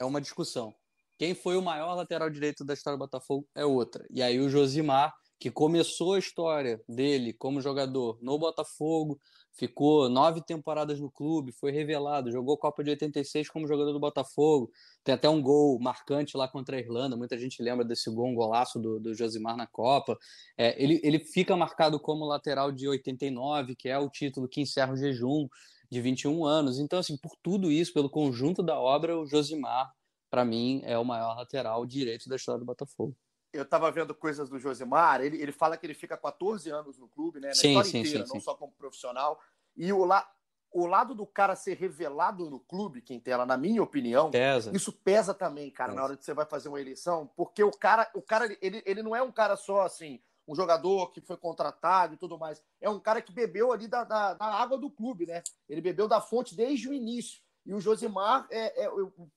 É 0.00 0.04
uma 0.06 0.18
discussão. 0.18 0.74
Quem 1.16 1.34
foi 1.34 1.56
o 1.56 1.62
maior 1.62 1.94
lateral 1.94 2.28
direito 2.28 2.64
da 2.64 2.74
história 2.74 2.96
do 2.96 3.00
Botafogo 3.00 3.46
é 3.54 3.64
outra. 3.64 4.06
E 4.10 4.22
aí 4.22 4.40
o 4.40 4.48
Josimar, 4.48 5.14
que 5.38 5.50
começou 5.50 6.14
a 6.14 6.18
história 6.18 6.82
dele 6.88 7.32
como 7.32 7.60
jogador 7.60 8.18
no 8.20 8.38
Botafogo, 8.38 9.20
ficou 9.52 10.08
nove 10.08 10.42
temporadas 10.42 10.98
no 11.00 11.10
clube, 11.10 11.52
foi 11.52 11.70
revelado, 11.70 12.30
jogou 12.30 12.58
Copa 12.58 12.82
de 12.82 12.90
86 12.90 13.48
como 13.48 13.68
jogador 13.68 13.92
do 13.92 14.00
Botafogo, 14.00 14.70
tem 15.04 15.14
até 15.14 15.28
um 15.28 15.40
gol 15.40 15.78
marcante 15.78 16.36
lá 16.36 16.48
contra 16.48 16.76
a 16.76 16.80
Irlanda, 16.80 17.16
muita 17.16 17.38
gente 17.38 17.62
lembra 17.62 17.84
desse 17.84 18.10
gol, 18.10 18.26
um 18.26 18.34
golaço 18.34 18.80
do, 18.80 18.98
do 18.98 19.14
Josimar 19.14 19.56
na 19.56 19.66
Copa. 19.66 20.18
É, 20.58 20.82
ele, 20.82 21.00
ele 21.04 21.20
fica 21.20 21.56
marcado 21.56 22.00
como 22.00 22.24
lateral 22.24 22.72
de 22.72 22.88
89, 22.88 23.76
que 23.76 23.88
é 23.88 23.98
o 23.98 24.10
título 24.10 24.48
que 24.48 24.60
encerra 24.60 24.92
o 24.92 24.96
jejum 24.96 25.48
de 25.88 26.00
21 26.00 26.44
anos. 26.44 26.80
Então, 26.80 26.98
assim, 26.98 27.16
por 27.16 27.36
tudo 27.40 27.70
isso, 27.70 27.92
pelo 27.92 28.10
conjunto 28.10 28.62
da 28.62 28.78
obra, 28.78 29.16
o 29.16 29.26
Josimar 29.26 29.92
para 30.34 30.44
mim, 30.44 30.82
é 30.84 30.98
o 30.98 31.04
maior 31.04 31.36
lateral 31.36 31.86
direito 31.86 32.28
da 32.28 32.34
história 32.34 32.58
do 32.58 32.64
Botafogo. 32.64 33.16
Eu 33.52 33.62
estava 33.62 33.88
vendo 33.92 34.12
coisas 34.12 34.48
do 34.48 34.58
Josemar, 34.58 35.20
ele, 35.20 35.40
ele 35.40 35.52
fala 35.52 35.76
que 35.76 35.86
ele 35.86 35.94
fica 35.94 36.16
14 36.16 36.68
anos 36.70 36.98
no 36.98 37.06
clube, 37.06 37.38
né? 37.38 37.48
Na 37.48 37.54
sim, 37.54 37.68
história 37.68 37.90
sim, 37.90 38.00
inteira, 38.00 38.26
sim, 38.26 38.34
não 38.34 38.40
só 38.40 38.56
como 38.56 38.72
profissional. 38.72 39.40
E 39.76 39.92
o, 39.92 40.04
la, 40.04 40.28
o 40.72 40.86
lado 40.86 41.14
do 41.14 41.24
cara 41.24 41.54
ser 41.54 41.76
revelado 41.76 42.50
no 42.50 42.58
clube, 42.58 43.00
Quintela, 43.00 43.46
na 43.46 43.56
minha 43.56 43.80
opinião, 43.80 44.32
Pesa. 44.32 44.72
isso 44.74 44.92
pesa 44.92 45.32
também, 45.32 45.70
cara, 45.70 45.90
Pesa. 45.90 46.00
na 46.00 46.04
hora 46.04 46.16
que 46.16 46.24
você 46.24 46.34
vai 46.34 46.46
fazer 46.46 46.68
uma 46.68 46.80
eleição, 46.80 47.30
porque 47.36 47.62
o 47.62 47.70
cara, 47.70 48.10
o 48.12 48.20
cara 48.20 48.46
ele, 48.60 48.82
ele 48.84 49.04
não 49.04 49.14
é 49.14 49.22
um 49.22 49.30
cara 49.30 49.54
só 49.54 49.82
assim, 49.82 50.20
um 50.48 50.56
jogador 50.56 51.12
que 51.12 51.20
foi 51.20 51.36
contratado 51.36 52.14
e 52.14 52.16
tudo 52.16 52.36
mais. 52.36 52.60
É 52.80 52.90
um 52.90 52.98
cara 52.98 53.22
que 53.22 53.32
bebeu 53.32 53.70
ali 53.70 53.86
da, 53.86 54.02
da, 54.02 54.34
da 54.34 54.46
água 54.46 54.76
do 54.76 54.90
clube, 54.90 55.26
né? 55.26 55.44
Ele 55.68 55.80
bebeu 55.80 56.08
da 56.08 56.20
fonte 56.20 56.56
desde 56.56 56.88
o 56.88 56.92
início. 56.92 57.40
E 57.64 57.72
o 57.72 57.80
Josimar, 57.80 58.46
é, 58.50 58.84
é, 58.84 58.88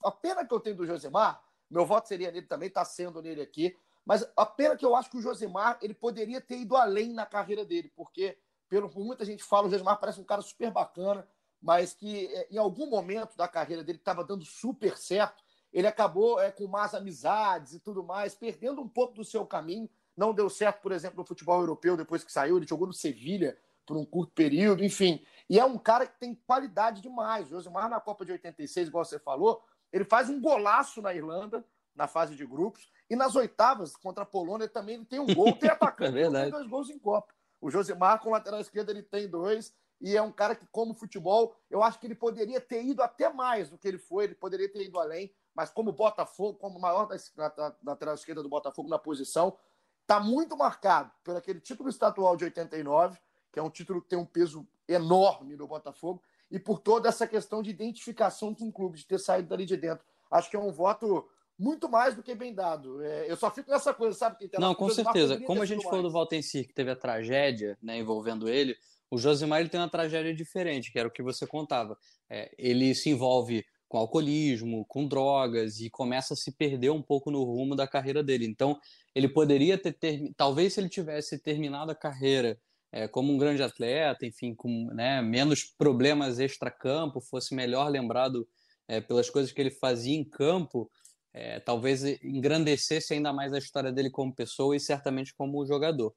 a 0.03 0.11
pena 0.11 0.45
que 0.45 0.53
eu 0.53 0.59
tenho 0.59 0.75
do 0.75 0.85
Josimar 0.85 1.41
meu 1.69 1.85
voto 1.85 2.07
seria 2.07 2.31
nele 2.31 2.45
também, 2.45 2.67
está 2.67 2.83
sendo 2.85 3.21
nele 3.21 3.41
aqui. 3.41 3.75
Mas 4.05 4.27
a 4.37 4.45
pena 4.45 4.75
que 4.75 4.85
eu 4.85 4.95
acho 4.95 5.09
que 5.09 5.17
o 5.17 5.21
Josimar 5.21 5.77
ele 5.81 5.93
poderia 5.93 6.39
ter 6.39 6.57
ido 6.57 6.77
além 6.77 7.13
na 7.13 7.25
carreira 7.25 7.65
dele, 7.65 7.91
porque, 7.95 8.37
pelo 8.69 8.89
que 8.89 8.97
muita 8.97 9.25
gente 9.25 9.43
fala, 9.43 9.67
o 9.67 9.69
Josimar 9.69 9.99
parece 9.99 10.19
um 10.19 10.23
cara 10.23 10.41
super 10.41 10.71
bacana, 10.71 11.27
mas 11.61 11.93
que 11.93 12.27
é, 12.27 12.47
em 12.51 12.57
algum 12.57 12.89
momento 12.89 13.35
da 13.35 13.47
carreira 13.47 13.83
dele 13.83 13.97
estava 13.97 14.23
dando 14.23 14.45
super 14.45 14.97
certo, 14.97 15.43
ele 15.73 15.87
acabou 15.87 16.39
é, 16.39 16.51
com 16.51 16.67
más 16.67 16.93
amizades 16.93 17.73
e 17.73 17.79
tudo 17.79 18.01
mais, 18.01 18.33
perdendo 18.33 18.81
um 18.81 18.87
pouco 18.87 19.15
do 19.15 19.25
seu 19.25 19.45
caminho. 19.45 19.89
Não 20.15 20.33
deu 20.33 20.49
certo, 20.49 20.81
por 20.81 20.93
exemplo, 20.93 21.17
no 21.17 21.25
futebol 21.25 21.59
europeu 21.59 21.97
depois 21.97 22.23
que 22.23 22.31
saiu, 22.31 22.57
ele 22.57 22.65
jogou 22.65 22.87
no 22.87 22.93
Sevilha 22.93 23.57
por 23.88 23.97
um 23.97 24.06
curto 24.06 24.34
período, 24.34 24.84
enfim. 24.84 25.26
E 25.50 25.58
é 25.58 25.65
um 25.65 25.78
cara 25.78 26.06
que 26.06 26.19
tem 26.19 26.36
qualidade 26.36 27.02
demais. 27.02 27.47
O 27.47 27.52
Josimar 27.52 27.89
na 27.89 28.00
Copa 28.00 28.26
de 28.26 28.34
86, 28.34 28.89
igual 28.89 29.06
você 29.06 29.17
falou, 29.17 29.63
Ele 29.91 30.04
faz 30.04 30.30
um 30.30 30.39
golaço 30.39 31.02
na 31.02 31.15
Irlanda, 31.15 31.65
na 31.95 32.08
fase 32.08 32.36
de 32.36 32.45
grupos, 32.45 32.91
e 33.10 33.15
nas 33.15 33.36
oitavas, 33.36 33.95
contra 33.95 34.23
a 34.23 34.26
Polônia, 34.26 34.67
também 34.67 34.95
ele 34.95 35.06
tem 35.06 35.19
um 35.19 35.34
gol, 35.34 35.54
tem 35.54 35.69
atacante. 35.71 36.19
é. 36.19 36.30
Tem 36.30 36.52
dois 36.52 36.67
gols 36.67 36.89
em 36.89 37.00
Copa. 37.00 37.34
O 37.62 37.71
Josimar, 37.71 38.21
com 38.21 38.30
o 38.30 38.32
lateral 38.34 38.60
esquerdo, 38.60 38.89
ele 38.89 39.02
tem 39.02 39.28
dois, 39.28 39.73
e 40.00 40.15
é 40.15 40.21
um 40.21 40.32
cara 40.32 40.54
que, 40.54 40.67
como 40.67 40.93
futebol, 40.93 41.56
eu 41.69 41.82
acho 41.82 41.97
que 42.00 42.06
ele 42.06 42.13
poderia 42.13 42.62
ter 42.62 42.84
ido 42.84 43.02
até 43.02 43.32
mais 43.32 43.69
do 43.69 43.78
que 43.78 43.88
ele 43.88 43.97
foi, 43.97 44.26
ele 44.26 44.36
poderia 44.36 44.71
ter 44.71 44.84
ido 44.84 45.00
além, 45.00 45.34
mas 45.56 45.71
como 45.71 45.91
Botafogo, 45.91 46.60
como 46.60 46.80
maior 46.80 47.08
da, 47.08 47.76
lateral 47.84 48.13
esquerda 48.13 48.43
do 48.43 48.50
Botafogo 48.50 48.89
na 48.89 49.00
posição, 49.00 49.58
está 50.02 50.19
muito 50.19 50.56
marcado 50.56 51.12
por 51.23 51.36
aquele 51.36 51.60
título 51.60 51.89
estadual 51.89 52.36
de 52.36 52.43
89, 52.43 53.17
que 53.51 53.60
é 53.60 53.63
um 53.63 53.69
título 53.69 54.01
que 54.01 54.10
tem 54.10 54.19
um 54.19 54.25
peso 54.25 54.67
enorme 54.88 55.55
no 55.55 55.67
Botafogo, 55.67 56.21
e 56.49 56.57
por 56.57 56.79
toda 56.79 57.10
essa 57.10 57.27
questão 57.27 57.62
de 57.62 57.69
identificação 57.69 58.53
com 58.53 58.69
o 58.69 58.71
clube, 58.71 58.97
de 58.97 59.05
ter 59.05 59.19
saído 59.19 59.49
dali 59.49 59.65
de 59.65 59.75
dentro. 59.75 60.05
Acho 60.31 60.49
que 60.49 60.55
é 60.55 60.60
um 60.60 60.71
voto 60.71 61.27
muito 61.57 61.89
mais 61.89 62.15
do 62.15 62.23
que 62.23 62.36
bem 62.36 62.53
dado. 62.53 63.03
É, 63.03 63.29
eu 63.29 63.36
só 63.36 63.49
fico 63.49 63.69
nessa 63.69 63.93
coisa, 63.93 64.17
sabe? 64.17 64.47
Que 64.47 64.60
Não, 64.60 64.75
com 64.75 64.89
certeza. 64.89 65.39
Como 65.41 65.62
a 65.62 65.65
gente 65.65 65.83
falou 65.83 66.03
do 66.03 66.12
Valtencir, 66.12 66.67
que 66.67 66.73
teve 66.73 66.91
a 66.91 66.95
tragédia 66.95 67.77
né, 67.81 67.97
envolvendo 67.97 68.47
ele, 68.47 68.77
o 69.10 69.17
Josimar 69.17 69.60
ele 69.60 69.69
tem 69.69 69.79
uma 69.79 69.89
tragédia 69.89 70.33
diferente, 70.33 70.91
que 70.91 70.99
era 70.99 71.07
o 71.07 71.12
que 71.12 71.23
você 71.23 71.47
contava. 71.47 71.97
É, 72.29 72.53
ele 72.57 72.93
se 72.93 73.10
envolve 73.10 73.65
com 73.88 73.97
alcoolismo, 73.97 74.86
com 74.86 75.07
drogas 75.07 75.79
e 75.79 75.89
começa 75.89 76.33
a 76.33 76.38
se 76.38 76.51
perder 76.51 76.89
um 76.89 77.01
pouco 77.01 77.31
no 77.31 77.43
rumo 77.43 77.75
da 77.75 77.88
carreira 77.88 78.21
dele. 78.21 78.45
Então, 78.45 78.79
ele 79.15 79.29
poderia 79.29 79.77
ter, 79.77 79.93
ter 79.93 80.33
talvez 80.36 80.73
se 80.73 80.81
ele 80.81 80.89
tivesse 80.89 81.39
terminado 81.39 81.91
a 81.91 81.95
carreira 81.95 82.60
é, 82.97 83.07
como 83.07 83.31
um 83.31 83.38
grande 83.38 83.62
atleta, 83.62 84.25
enfim, 84.25 84.55
com 84.55 84.88
né, 84.91 85.21
menos 85.21 85.63
problemas 85.63 86.39
extra-campo, 86.39 87.21
fosse 87.21 87.53
melhor 87.53 87.89
lembrado 87.91 88.47
é, 88.88 88.99
pelas 88.99 89.29
coisas 89.29 89.51
que 89.51 89.62
ele 89.62 89.69
fazia 89.69 90.17
em 90.17 90.23
campo, 90.23 90.89
é, 91.31 91.60
talvez 91.60 92.03
engrandecesse 92.23 93.13
ainda 93.13 93.31
mais 93.31 93.53
a 93.53 93.60
história 93.60 93.91
dele 93.91 94.10
como 94.10 94.33
pessoa 94.33 94.75
e 94.75 94.79
certamente 94.79 95.31
como 95.36 95.63
jogador. 95.63 96.12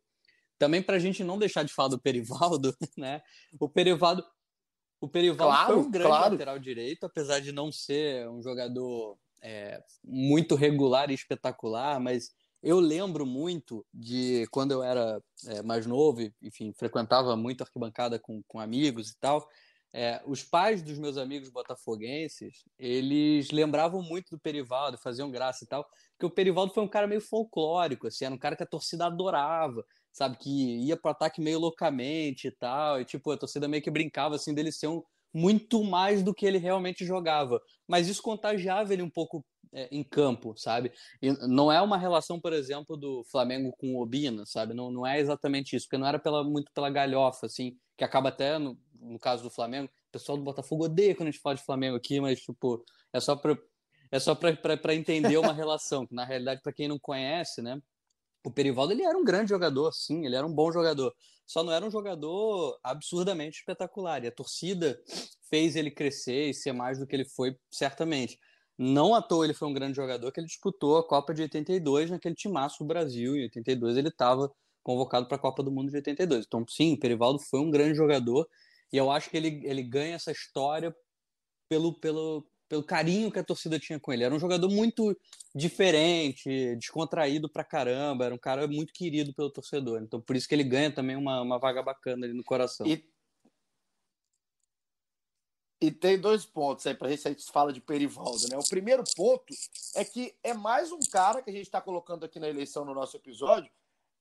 Também 0.59 0.83
para 0.83 0.97
a 0.97 0.99
gente 0.99 1.23
não 1.23 1.39
deixar 1.39 1.65
de 1.65 1.73
falar 1.73 1.91
do 1.91 2.01
Perivaldo, 2.01 2.75
né? 2.97 3.21
O 3.59 3.69
Perivaldo, 3.69 4.25
o 5.03 5.09
Perivaldo 5.09 5.53
claro, 5.53 5.75
foi 5.75 5.83
um 5.83 5.91
grande 5.91 6.09
claro. 6.09 6.33
lateral 6.33 6.59
direito, 6.59 7.05
apesar 7.05 7.41
de 7.41 7.53
não 7.53 7.71
ser 7.71 8.27
um 8.31 8.41
jogador 8.41 9.19
é, 9.43 9.83
muito 10.03 10.55
regular 10.55 11.11
e 11.11 11.15
espetacular, 11.15 12.01
mas 12.01 12.31
eu 12.63 12.79
lembro 12.79 13.25
muito 13.25 13.85
de 13.93 14.47
quando 14.51 14.73
eu 14.73 14.83
era 14.83 15.23
é, 15.47 15.63
mais 15.63 15.87
novo, 15.87 16.21
enfim, 16.43 16.73
frequentava 16.73 17.37
muito 17.37 17.63
arquibancada 17.63 18.19
com, 18.19 18.43
com 18.47 18.61
amigos 18.61 19.11
e 19.11 19.19
tal. 19.19 19.47
É, 19.93 20.23
os 20.25 20.45
pais 20.45 20.83
dos 20.83 20.99
meus 20.99 21.17
amigos 21.17 21.51
botafoguenses, 21.51 22.65
eles 22.79 23.51
lembravam 23.51 24.01
muito 24.03 24.31
do 24.31 24.39
Perivaldo, 24.39 24.97
faziam 24.97 25.31
graça 25.31 25.65
e 25.65 25.67
tal, 25.67 25.85
que 26.19 26.25
o 26.25 26.31
Perivaldo 26.31 26.73
foi 26.73 26.85
um 26.85 26.89
cara 26.89 27.09
meio 27.09 27.21
folclórico, 27.21 28.07
assim, 28.07 28.25
era 28.25 28.35
um 28.35 28.39
cara 28.39 28.55
que 28.55 28.63
a 28.63 28.67
torcida 28.67 29.07
adorava, 29.07 29.85
sabe, 30.13 30.37
que 30.39 30.77
ia 30.87 30.97
pro 30.97 31.11
ataque 31.11 31.41
meio 31.41 31.59
loucamente 31.59 32.47
e 32.47 32.51
tal, 32.53 33.01
e 33.01 33.05
tipo, 33.05 33.33
a 33.33 33.37
torcida 33.37 33.67
meio 33.67 33.83
que 33.83 33.91
brincava, 33.91 34.37
assim, 34.37 34.55
dele 34.55 34.71
ser 34.71 34.87
um, 34.87 35.03
muito 35.35 35.83
mais 35.83 36.23
do 36.23 36.33
que 36.33 36.47
ele 36.47 36.59
realmente 36.59 37.05
jogava, 37.05 37.61
mas 37.89 38.07
isso 38.07 38.23
contagiava 38.23 38.93
ele 38.93 39.03
um 39.03 39.11
pouco 39.11 39.45
em 39.73 40.03
campo, 40.03 40.55
sabe? 40.57 40.93
E 41.23 41.31
não 41.47 41.71
é 41.71 41.81
uma 41.81 41.97
relação, 41.97 42.41
por 42.41 42.53
exemplo, 42.53 42.97
do 42.97 43.23
Flamengo 43.25 43.73
com 43.79 43.95
o 43.95 44.03
Obina, 44.03 44.45
sabe? 44.47 44.75
Não, 44.75 44.91
não 44.91 45.07
é 45.07 45.21
exatamente 45.21 45.77
isso, 45.77 45.87
porque 45.87 45.99
não 45.99 46.07
era 46.07 46.19
pela, 46.19 46.43
muito 46.43 46.73
pela 46.73 46.91
galhofa, 46.91 47.47
assim, 47.47 47.77
que 47.97 48.05
acaba 48.05 48.31
até, 48.31 48.59
no, 48.59 48.79
no 49.01 49.19
caso 49.19 49.43
do 49.43 49.51
Flamengo, 49.51 49.89
o 49.89 50.13
pessoal 50.13 50.37
do 50.37 50.45
Botafogo 50.45 50.85
odeia 50.85 51.15
quando 51.15 51.29
a 51.29 51.31
gente 51.31 51.41
fala 51.41 51.55
de 51.55 51.65
Flamengo 51.65 51.97
aqui, 51.97 52.21
mas, 52.21 52.41
tipo, 52.41 52.85
é 53.13 53.21
só 53.21 53.37
para 53.37 53.57
é 54.13 54.19
só 54.19 54.35
para 54.35 54.95
entender 54.95 55.37
uma 55.39 55.53
relação, 55.55 56.07
que 56.07 56.15
na 56.15 56.25
realidade, 56.25 56.61
para 56.63 56.73
quem 56.73 56.89
não 56.89 56.99
conhece, 56.99 57.63
né? 57.63 57.81
O 58.45 58.51
Perivaldo 58.51 58.93
ele 58.93 59.05
era 59.05 59.17
um 59.17 59.25
grande 59.25 59.51
jogador, 59.51 59.93
sim, 59.93 60.25
ele 60.25 60.35
era 60.35 60.47
um 60.47 60.53
bom 60.53 60.73
jogador. 60.73 61.15
Só 61.47 61.63
não 61.63 61.73
era 61.73 61.85
um 61.85 61.91
jogador 61.91 62.79
absurdamente 62.83 63.59
espetacular. 63.59 64.25
E 64.25 64.29
a 64.29 64.33
torcida 64.33 65.01
fez 65.49 65.77
ele 65.77 65.91
crescer 65.91 66.51
e 66.51 66.55
ser 66.55 66.73
mais 66.73 66.99
do 66.99 67.07
que 67.07 67.15
ele 67.15 67.25
foi, 67.25 67.57
certamente. 67.71 68.39
Não 68.83 69.15
à 69.15 69.21
toa 69.21 69.45
ele 69.45 69.53
foi 69.53 69.69
um 69.69 69.75
grande 69.75 69.95
jogador, 69.95 70.33
que 70.33 70.41
ele 70.41 70.47
disputou 70.47 70.97
a 70.97 71.07
Copa 71.07 71.35
de 71.35 71.43
82 71.43 72.09
naquele 72.09 72.35
timaço 72.35 72.79
do 72.79 72.87
Brasil. 72.87 73.37
Em 73.37 73.43
82 73.43 73.99
ele 73.99 74.09
estava 74.09 74.51
convocado 74.83 75.29
para 75.29 75.37
a 75.37 75.39
Copa 75.39 75.63
do 75.63 75.71
Mundo 75.71 75.91
de 75.91 75.97
82. 75.97 76.47
Então, 76.47 76.65
sim, 76.67 76.97
Perivaldo 76.97 77.39
foi 77.41 77.61
um 77.61 77.71
grande 77.71 77.95
jogador 77.95 78.49
e 78.91 78.97
eu 78.97 79.11
acho 79.11 79.29
que 79.29 79.37
ele, 79.37 79.61
ele 79.65 79.83
ganha 79.83 80.15
essa 80.15 80.33
história 80.33 80.97
pelo, 81.69 81.93
pelo, 82.01 82.47
pelo 82.71 82.83
carinho 82.83 83.31
que 83.31 83.39
a 83.39 83.45
torcida 83.45 83.79
tinha 83.79 84.01
com 84.01 84.15
ele. 84.15 84.25
Era 84.25 84.35
um 84.35 84.41
jogador 84.41 84.71
muito 84.71 85.15
diferente, 85.55 86.75
descontraído 86.77 87.51
pra 87.51 87.63
caramba, 87.63 88.25
era 88.25 88.35
um 88.35 88.39
cara 88.39 88.67
muito 88.67 88.95
querido 88.95 89.35
pelo 89.35 89.51
torcedor. 89.51 90.01
Então, 90.03 90.23
por 90.23 90.35
isso 90.37 90.49
que 90.49 90.55
ele 90.55 90.65
ganha 90.65 90.91
também 90.91 91.17
uma, 91.17 91.43
uma 91.43 91.59
vaga 91.59 91.83
bacana 91.83 92.25
ali 92.25 92.35
no 92.35 92.43
coração. 92.43 92.87
E 92.87 93.05
e 95.81 95.91
tem 95.91 96.19
dois 96.19 96.45
pontos 96.45 96.87
aí 96.87 96.95
para 96.95 97.09
a 97.09 97.11
gente 97.11 97.51
fala 97.51 97.73
de 97.73 97.81
Perivaldo, 97.81 98.49
né? 98.49 98.59
O 98.59 98.69
primeiro 98.69 99.03
ponto 99.17 99.55
é 99.95 100.05
que 100.05 100.35
é 100.45 100.53
mais 100.53 100.93
um 100.93 101.01
cara 101.11 101.41
que 101.41 101.49
a 101.49 101.53
gente 101.53 101.67
está 101.67 101.81
colocando 101.81 102.25
aqui 102.25 102.39
na 102.39 102.49
eleição 102.49 102.85
no 102.85 102.93
nosso 102.93 103.17
episódio, 103.17 103.71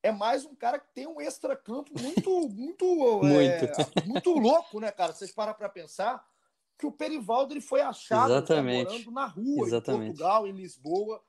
é 0.02 0.12
mais 0.12 0.46
um 0.46 0.56
cara 0.56 0.80
que 0.80 0.88
tem 0.94 1.06
um 1.06 1.20
extra-campo 1.20 1.92
muito, 2.00 2.30
muito, 2.50 2.86
muito. 2.86 3.66
É, 3.66 4.06
muito 4.06 4.32
louco, 4.32 4.80
né, 4.80 4.90
cara? 4.90 5.12
Vocês 5.12 5.32
param 5.32 5.54
para 5.54 5.68
pensar 5.68 6.26
que 6.78 6.86
o 6.86 6.92
Perivaldo 6.94 7.54
ele 7.54 7.60
foi 7.60 7.82
achado 7.82 8.32
morando 8.86 9.12
na 9.12 9.26
rua 9.26 9.68
Exatamente. 9.68 10.04
em 10.04 10.08
Portugal, 10.08 10.48
em 10.48 10.54
Lisboa, 10.54 11.22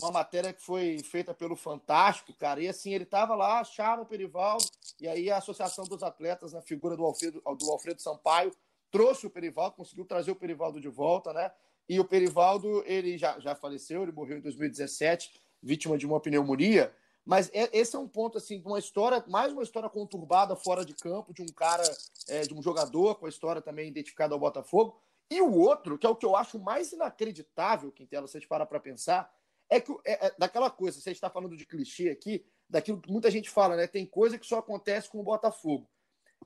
uma 0.00 0.10
matéria 0.10 0.54
que 0.54 0.62
foi 0.62 1.00
feita 1.00 1.34
pelo 1.34 1.54
Fantástico, 1.54 2.32
cara, 2.32 2.62
e 2.62 2.68
assim, 2.68 2.94
ele 2.94 3.04
estava 3.04 3.34
lá, 3.34 3.60
acharam 3.60 4.04
o 4.04 4.06
Perivaldo, 4.06 4.64
e 4.98 5.06
aí 5.06 5.30
a 5.30 5.36
Associação 5.36 5.84
dos 5.84 6.02
Atletas, 6.02 6.54
na 6.54 6.62
figura 6.62 6.96
do 6.96 7.04
Alfredo, 7.04 7.42
do 7.42 7.70
Alfredo 7.70 8.00
Sampaio, 8.00 8.56
trouxe 8.90 9.26
o 9.26 9.30
Perivaldo, 9.30 9.76
conseguiu 9.76 10.04
trazer 10.04 10.30
o 10.30 10.36
Perivaldo 10.36 10.80
de 10.80 10.88
volta, 10.88 11.32
né? 11.32 11.50
E 11.88 11.98
o 11.98 12.04
Perivaldo, 12.04 12.82
ele 12.86 13.18
já, 13.18 13.38
já 13.40 13.54
faleceu, 13.54 14.02
ele 14.02 14.12
morreu 14.12 14.38
em 14.38 14.40
2017, 14.40 15.32
vítima 15.62 15.98
de 15.98 16.06
uma 16.06 16.20
pneumonia. 16.20 16.94
Mas 17.24 17.50
é, 17.52 17.68
esse 17.76 17.94
é 17.94 17.98
um 17.98 18.08
ponto, 18.08 18.38
assim, 18.38 18.60
de 18.60 18.66
uma 18.66 18.78
história, 18.78 19.24
mais 19.28 19.52
uma 19.52 19.62
história 19.62 19.88
conturbada 19.88 20.56
fora 20.56 20.84
de 20.84 20.94
campo, 20.94 21.34
de 21.34 21.42
um 21.42 21.46
cara, 21.46 21.82
é, 22.28 22.42
de 22.42 22.54
um 22.54 22.62
jogador, 22.62 23.16
com 23.16 23.26
a 23.26 23.28
história 23.28 23.60
também 23.60 23.88
identificada 23.88 24.34
ao 24.34 24.40
Botafogo. 24.40 25.00
E 25.30 25.40
o 25.40 25.52
outro, 25.52 25.98
que 25.98 26.06
é 26.06 26.10
o 26.10 26.16
que 26.16 26.26
eu 26.26 26.34
acho 26.34 26.58
mais 26.58 26.92
inacreditável, 26.92 27.92
Quintela, 27.92 28.26
vocês 28.26 28.44
param 28.46 28.66
para 28.66 28.80
pensar, 28.80 29.32
é 29.68 29.80
que 29.80 29.92
é, 30.04 30.26
é, 30.26 30.34
daquela 30.36 30.70
coisa, 30.70 31.00
você 31.00 31.12
está 31.12 31.30
falando 31.30 31.56
de 31.56 31.64
clichê 31.64 32.08
aqui, 32.08 32.44
daquilo 32.68 33.00
que 33.00 33.10
muita 33.10 33.30
gente 33.30 33.48
fala, 33.48 33.76
né? 33.76 33.86
Tem 33.86 34.06
coisa 34.06 34.38
que 34.38 34.46
só 34.46 34.58
acontece 34.58 35.08
com 35.08 35.20
o 35.20 35.24
Botafogo 35.24 35.88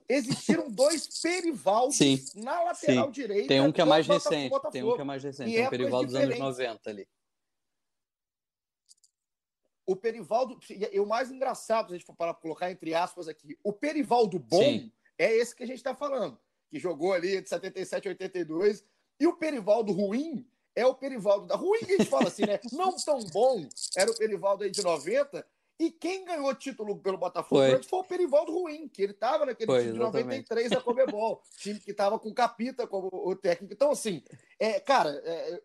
existiram 0.07 0.69
dois 0.69 1.07
Perivaldos 1.21 1.97
sim, 1.97 2.23
na 2.35 2.61
lateral 2.63 3.05
sim. 3.05 3.11
direita. 3.11 3.47
Tem 3.47 3.61
um 3.61 3.71
que 3.71 3.81
é 3.81 3.85
mais 3.85 4.07
recente. 4.07 4.53
Tem 4.71 4.83
um 4.83 4.95
que 4.95 5.01
é 5.01 5.03
mais 5.03 5.23
recente. 5.23 5.51
Tem 5.51 5.65
um 5.65 5.69
Perivaldo 5.69 6.07
dos 6.07 6.15
anos 6.15 6.37
90 6.37 6.89
ali. 6.89 7.07
O 9.85 9.95
Perivaldo, 9.95 10.59
e 10.69 10.99
o 10.99 11.05
mais 11.05 11.29
engraçado, 11.29 11.87
se 11.87 11.93
a 11.93 11.97
gente 11.97 12.07
for 12.07 12.15
para 12.15 12.33
colocar 12.33 12.71
entre 12.71 12.95
aspas 12.95 13.27
aqui, 13.27 13.55
o 13.63 13.71
Perivaldo 13.71 14.39
bom 14.39 14.63
sim. 14.63 14.91
é 15.17 15.31
esse 15.31 15.55
que 15.55 15.63
a 15.63 15.67
gente 15.67 15.77
está 15.77 15.93
falando, 15.93 16.39
que 16.69 16.79
jogou 16.79 17.13
ali 17.13 17.39
de 17.39 17.47
77 17.47 18.07
a 18.07 18.11
82, 18.11 18.83
e 19.19 19.27
o 19.27 19.37
Perivaldo 19.37 19.93
ruim 19.93 20.43
é 20.75 20.85
o 20.85 20.95
Perivaldo 20.95 21.45
da 21.45 21.55
ruim 21.55 21.79
que 21.79 21.93
a 21.93 21.97
gente 21.97 22.09
fala 22.09 22.27
assim, 22.27 22.45
né? 22.45 22.59
Não 22.73 22.95
tão 22.95 23.19
bom 23.25 23.67
era 23.95 24.09
o 24.09 24.17
Perivaldo 24.17 24.63
aí 24.63 24.71
de 24.71 24.83
90, 24.83 25.45
e 25.77 25.91
quem 25.91 26.23
ganhou 26.23 26.47
o 26.47 26.55
título 26.55 26.97
pelo 26.97 27.17
Botafogo 27.17 27.61
foi, 27.61 27.83
foi 27.83 27.99
o 27.99 28.03
Perivaldo 28.03 28.51
Ruim, 28.51 28.87
que 28.87 29.01
ele 29.01 29.11
estava 29.11 29.45
naquele 29.45 29.65
foi, 29.65 29.81
time 29.81 29.93
de 29.93 29.99
93 29.99 30.69
da 30.69 30.81
Comebol, 30.81 31.41
time 31.59 31.79
que 31.79 31.91
estava 31.91 32.17
com 32.17 32.33
Capita 32.33 32.87
como 32.87 33.09
o 33.11 33.35
técnico. 33.35 33.73
Então, 33.73 33.91
assim, 33.91 34.23
é, 34.57 34.79
cara, 34.79 35.09
é, 35.25 35.61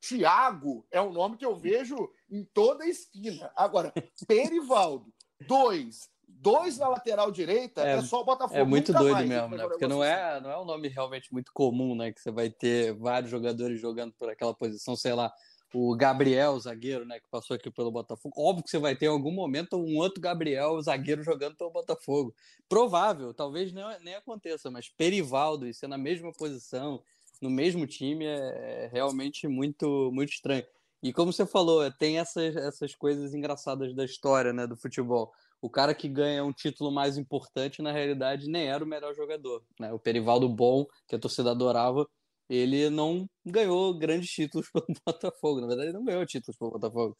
Thiago 0.00 0.86
é 0.90 1.00
um 1.00 1.12
nome 1.12 1.36
que 1.36 1.44
eu 1.44 1.56
vejo 1.56 1.96
em 2.30 2.44
toda 2.44 2.84
a 2.84 2.88
esquina. 2.88 3.50
Agora, 3.56 3.92
Perivaldo, 4.28 5.12
dois, 5.48 6.08
dois 6.28 6.78
na 6.78 6.86
lateral 6.86 7.32
direita, 7.32 7.82
é, 7.82 7.96
é 7.96 8.02
só 8.02 8.20
o 8.20 8.24
Botafogo. 8.24 8.56
É 8.58 8.64
muito 8.64 8.92
doido 8.92 9.14
mais, 9.14 9.28
mesmo, 9.28 9.56
né? 9.56 9.66
Porque 9.66 9.88
não 9.88 10.04
é, 10.04 10.34
assim. 10.34 10.44
não 10.44 10.50
é 10.50 10.58
um 10.60 10.64
nome 10.64 10.86
realmente 10.86 11.32
muito 11.32 11.52
comum, 11.52 11.96
né? 11.96 12.12
Que 12.12 12.20
você 12.20 12.30
vai 12.30 12.50
ter 12.50 12.94
vários 12.94 13.32
jogadores 13.32 13.80
jogando 13.80 14.12
por 14.12 14.30
aquela 14.30 14.54
posição, 14.54 14.94
sei 14.94 15.12
lá 15.12 15.32
o 15.72 15.96
Gabriel, 15.96 16.58
zagueiro, 16.58 17.04
né, 17.04 17.20
que 17.20 17.28
passou 17.30 17.54
aqui 17.54 17.70
pelo 17.70 17.90
Botafogo. 17.90 18.34
Óbvio 18.36 18.64
que 18.64 18.70
você 18.70 18.78
vai 18.78 18.96
ter 18.96 19.06
em 19.06 19.08
algum 19.08 19.30
momento 19.30 19.76
um 19.76 19.96
outro 19.96 20.20
Gabriel, 20.20 20.80
zagueiro, 20.82 21.22
jogando 21.22 21.56
pelo 21.56 21.70
Botafogo. 21.70 22.34
Provável, 22.68 23.32
talvez 23.32 23.72
nem, 23.72 23.84
nem 24.02 24.14
aconteça, 24.14 24.70
mas 24.70 24.88
Perivaldo 24.88 25.66
e 25.66 25.74
ser 25.74 25.86
na 25.86 25.98
mesma 25.98 26.32
posição, 26.32 27.02
no 27.40 27.50
mesmo 27.50 27.86
time, 27.86 28.26
é, 28.26 28.84
é 28.84 28.90
realmente 28.92 29.46
muito, 29.48 30.10
muito 30.12 30.32
estranho. 30.32 30.64
E 31.02 31.12
como 31.12 31.32
você 31.32 31.46
falou, 31.46 31.90
tem 31.92 32.18
essas, 32.18 32.54
essas 32.56 32.94
coisas 32.94 33.32
engraçadas 33.32 33.94
da 33.94 34.04
história 34.04 34.52
né, 34.52 34.66
do 34.66 34.76
futebol. 34.76 35.32
O 35.62 35.70
cara 35.70 35.94
que 35.94 36.08
ganha 36.08 36.44
um 36.44 36.52
título 36.52 36.90
mais 36.90 37.16
importante, 37.16 37.80
na 37.80 37.92
realidade, 37.92 38.48
nem 38.48 38.68
era 38.68 38.84
o 38.84 38.86
melhor 38.86 39.14
jogador. 39.14 39.62
Né? 39.78 39.92
O 39.92 39.98
Perivaldo 39.98 40.48
bom, 40.48 40.86
que 41.06 41.14
a 41.14 41.18
torcida 41.18 41.50
adorava, 41.50 42.06
ele 42.50 42.90
não 42.90 43.30
ganhou 43.46 43.96
grandes 43.96 44.30
títulos 44.30 44.68
pelo 44.74 44.86
Botafogo. 45.06 45.60
Na 45.60 45.68
verdade, 45.68 45.90
ele 45.90 45.96
não 45.96 46.04
ganhou 46.04 46.26
títulos 46.26 46.58
pelo 46.58 46.72
Botafogo. 46.72 47.16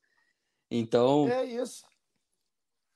Então. 0.68 1.28
É 1.28 1.44
isso. 1.44 1.84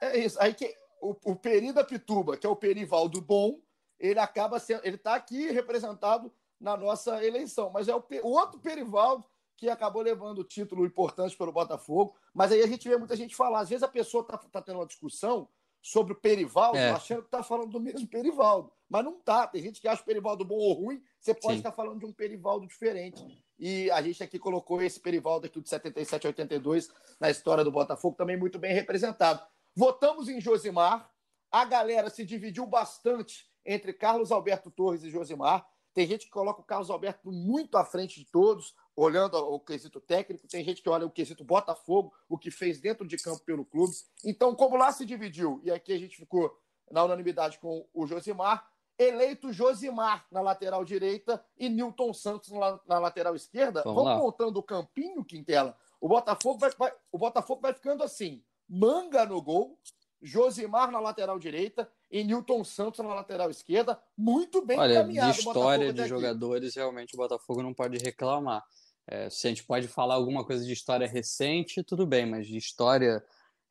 É 0.01 0.19
isso. 0.19 0.37
Aí 0.43 0.53
que 0.53 0.75
o, 1.01 1.17
o 1.25 1.37
Peri 1.37 1.73
da 1.73 1.85
Pituba, 1.85 2.37
que 2.37 2.45
é 2.45 2.51
o 2.51 2.57
Perivaldo 2.57 3.21
bom, 3.21 3.61
ele 4.01 4.19
acaba 4.19 4.59
sendo. 4.59 4.85
Ele 4.85 4.97
está 4.97 5.15
aqui 5.15 5.53
representado 5.53 6.35
na 6.61 6.77
nossa 6.77 7.25
eleição. 7.25 7.71
Mas 7.71 7.87
é 7.87 7.95
o, 7.95 8.05
o 8.25 8.31
outro 8.31 8.59
Perivaldo 8.59 9.25
que 9.57 9.69
acabou 9.69 10.03
levando 10.03 10.41
o 10.41 10.45
título 10.45 10.85
importante 10.85 11.37
pelo 11.37 11.53
Botafogo. 11.53 12.17
Mas 12.35 12.51
aí 12.51 12.61
a 12.63 12.67
gente 12.67 12.89
vê 12.89 12.97
muita 12.97 13.15
gente 13.15 13.37
falar. 13.37 13.61
Às 13.61 13.69
vezes 13.69 13.85
a 13.85 13.89
pessoa 13.89 14.23
está 14.23 14.37
tá 14.37 14.61
tendo 14.61 14.81
uma 14.81 14.87
discussão 14.87 15.49
sobre 15.81 16.15
o 16.15 16.17
Perivaldo, 16.17 16.79
é. 16.79 16.91
achando 16.91 17.21
que 17.21 17.29
está 17.29 17.45
falando 17.45 17.71
do 17.71 17.81
mesmo 17.81 18.09
Perivaldo. 18.09 18.73
Mas 18.95 19.05
não 19.05 19.19
tá. 19.19 19.45
Tem 19.49 19.61
gente 19.61 19.81
que 19.81 19.89
acha 19.89 20.03
o 20.03 20.05
Perivaldo 20.05 20.45
bom 20.45 20.55
ou 20.55 20.73
ruim, 20.73 21.03
você 21.19 21.35
pode 21.35 21.55
Sim. 21.55 21.59
estar 21.59 21.73
falando 21.73 21.99
de 21.99 22.07
um 22.07 22.13
Perivaldo 22.13 22.65
diferente. 22.65 23.45
E 23.59 23.91
a 23.91 24.01
gente 24.01 24.23
aqui 24.23 24.39
colocou 24.39 24.81
esse 24.81 25.01
Perivaldo 25.01 25.47
aqui 25.47 25.61
de 25.61 25.69
77 25.69 26.29
a 26.29 26.31
82 26.31 26.91
na 27.19 27.29
história 27.29 27.65
do 27.65 27.73
Botafogo, 27.73 28.17
também 28.17 28.37
muito 28.37 28.57
bem 28.57 28.73
representado. 28.73 29.45
Votamos 29.75 30.29
em 30.29 30.41
Josimar. 30.41 31.11
A 31.51 31.65
galera 31.65 32.09
se 32.09 32.25
dividiu 32.25 32.67
bastante 32.67 33.51
entre 33.67 33.93
Carlos 33.93 34.31
Alberto 34.31 34.71
Torres 34.71 35.03
e 35.03 35.11
Josimar. 35.11 35.67
Tem 35.93 36.07
gente 36.07 36.27
que 36.27 36.31
coloca 36.31 36.61
o 36.61 36.65
Carlos 36.65 36.89
Alberto 36.89 37.33
muito 37.33 37.77
à 37.77 37.85
frente 37.85 38.21
de 38.21 38.31
todos, 38.31 38.77
olhando 38.95 39.37
o 39.37 39.59
quesito 39.59 40.01
técnico. 40.01 40.47
Tem 40.47 40.63
gente 40.63 40.81
que 40.81 40.89
olha 40.89 41.05
o 41.05 41.11
quesito 41.11 41.43
Botafogo, 41.43 42.15
o 42.29 42.39
que 42.39 42.49
fez 42.49 42.81
dentro 42.81 43.05
de 43.05 43.17
campo 43.17 43.41
pelo 43.41 43.65
clube. 43.65 43.93
Então, 44.25 44.55
como 44.55 44.77
lá 44.77 44.93
se 44.93 45.05
dividiu, 45.05 45.61
e 45.65 45.73
aqui 45.73 45.93
a 45.93 45.99
gente 45.99 46.17
ficou 46.17 46.57
na 46.93 47.03
unanimidade 47.03 47.59
com 47.59 47.89
o 47.93 48.07
Josimar, 48.07 48.73
eleito 48.99 49.53
Josimar 49.53 50.27
na 50.31 50.41
lateral 50.41 50.85
direita 50.85 51.45
e 51.59 51.69
Newton 51.69 52.13
Santos 52.13 52.51
na, 52.51 52.81
na 52.87 52.99
lateral 52.99 53.35
esquerda. 53.35 53.83
Vamos, 53.83 54.05
Vamos 54.05 54.23
montando 54.23 54.59
o 54.59 54.63
campinho, 54.63 55.25
Quintela. 55.25 55.77
O 56.01 56.09
Botafogo 56.09 56.59
vai, 56.59 56.71
vai, 56.79 56.93
o 57.11 57.19
Botafogo 57.19 57.61
vai 57.61 57.73
ficando 57.73 58.03
assim: 58.03 58.43
Manga 58.69 59.25
no 59.25 59.41
gol, 59.41 59.79
Josimar 60.23 60.91
na 60.91 61.01
lateral 61.01 61.39
direita 61.39 61.91
e 62.11 62.25
Newton 62.25 62.65
Santos 62.65 63.01
na 63.01 63.15
lateral 63.15 63.51
esquerda. 63.51 64.01
Muito 64.17 64.65
bem 64.65 64.79
Olha, 64.79 65.05
de 65.05 65.19
história 65.31 65.93
de 65.93 66.07
jogadores, 66.07 66.75
realmente 66.75 67.15
o 67.15 67.19
Botafogo 67.19 67.63
não 67.63 67.75
pode 67.75 67.99
reclamar. 67.99 68.65
É, 69.07 69.29
se 69.29 69.47
a 69.47 69.51
gente 69.51 69.65
pode 69.65 69.87
falar 69.87 70.15
alguma 70.15 70.45
coisa 70.45 70.65
de 70.65 70.73
história 70.73 71.07
recente, 71.07 71.83
tudo 71.83 72.07
bem, 72.07 72.25
mas 72.25 72.47
de 72.47 72.57
história, 72.57 73.23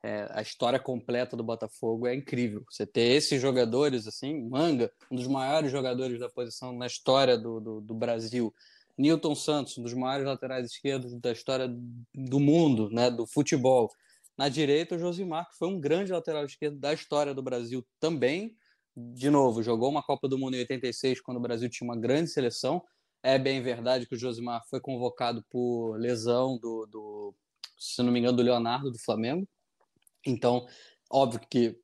é, 0.04 0.28
a 0.32 0.42
história 0.42 0.78
completa 0.78 1.34
do 1.34 1.42
Botafogo 1.42 2.06
é 2.06 2.14
incrível. 2.14 2.62
Você 2.70 2.86
ter 2.86 3.14
esses 3.16 3.40
jogadores, 3.40 4.06
assim, 4.06 4.46
Manga, 4.50 4.92
um 5.10 5.16
dos 5.16 5.26
maiores 5.26 5.72
jogadores 5.72 6.20
da 6.20 6.28
posição 6.28 6.76
na 6.76 6.86
história 6.86 7.38
do, 7.38 7.58
do, 7.58 7.80
do 7.80 7.94
Brasil, 7.94 8.54
Newton 8.98 9.34
Santos, 9.34 9.78
um 9.78 9.82
dos 9.82 9.94
maiores 9.94 10.26
laterais 10.26 10.66
esquerdos 10.66 11.18
da 11.18 11.32
história 11.32 11.74
do 12.14 12.38
mundo, 12.38 12.90
né, 12.90 13.10
do 13.10 13.26
futebol. 13.26 13.90
Na 14.36 14.50
direita, 14.50 14.94
o 14.94 14.98
Josimar, 14.98 15.48
que 15.48 15.56
foi 15.56 15.68
um 15.68 15.80
grande 15.80 16.12
lateral 16.12 16.44
esquerdo 16.44 16.78
da 16.78 16.92
história 16.92 17.32
do 17.32 17.42
Brasil 17.42 17.82
também. 17.98 18.54
De 18.94 19.30
novo, 19.30 19.62
jogou 19.62 19.88
uma 19.88 20.02
Copa 20.02 20.28
do 20.28 20.36
Mundo 20.36 20.54
em 20.54 20.58
86, 20.58 21.22
quando 21.22 21.38
o 21.38 21.40
Brasil 21.40 21.70
tinha 21.70 21.88
uma 21.88 21.96
grande 21.96 22.28
seleção. 22.28 22.82
É 23.22 23.38
bem 23.38 23.62
verdade 23.62 24.06
que 24.06 24.14
o 24.14 24.18
Josimar 24.18 24.60
foi 24.68 24.80
convocado 24.80 25.42
por 25.48 25.96
lesão 25.96 26.58
do, 26.58 26.84
do 26.84 27.34
se 27.78 28.02
não 28.02 28.12
me 28.12 28.20
engano, 28.20 28.36
do 28.36 28.42
Leonardo, 28.42 28.90
do 28.90 28.98
Flamengo. 28.98 29.48
Então, 30.26 30.66
óbvio 31.10 31.40
que 31.48 31.76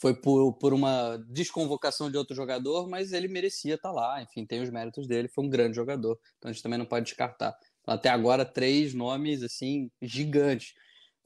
foi 0.00 0.14
por, 0.14 0.52
por 0.54 0.74
uma 0.74 1.16
desconvocação 1.28 2.10
de 2.10 2.16
outro 2.16 2.34
jogador, 2.34 2.88
mas 2.88 3.12
ele 3.12 3.28
merecia 3.28 3.74
estar 3.74 3.92
lá. 3.92 4.22
Enfim, 4.22 4.44
tem 4.44 4.60
os 4.60 4.70
méritos 4.70 5.06
dele, 5.06 5.28
foi 5.28 5.44
um 5.44 5.48
grande 5.48 5.76
jogador. 5.76 6.18
Então 6.36 6.50
a 6.50 6.52
gente 6.52 6.62
também 6.62 6.78
não 6.78 6.86
pode 6.86 7.06
descartar. 7.06 7.56
Então, 7.82 7.94
até 7.94 8.08
agora, 8.08 8.44
três 8.44 8.92
nomes 8.92 9.42
assim 9.42 9.90
gigantes. 10.02 10.74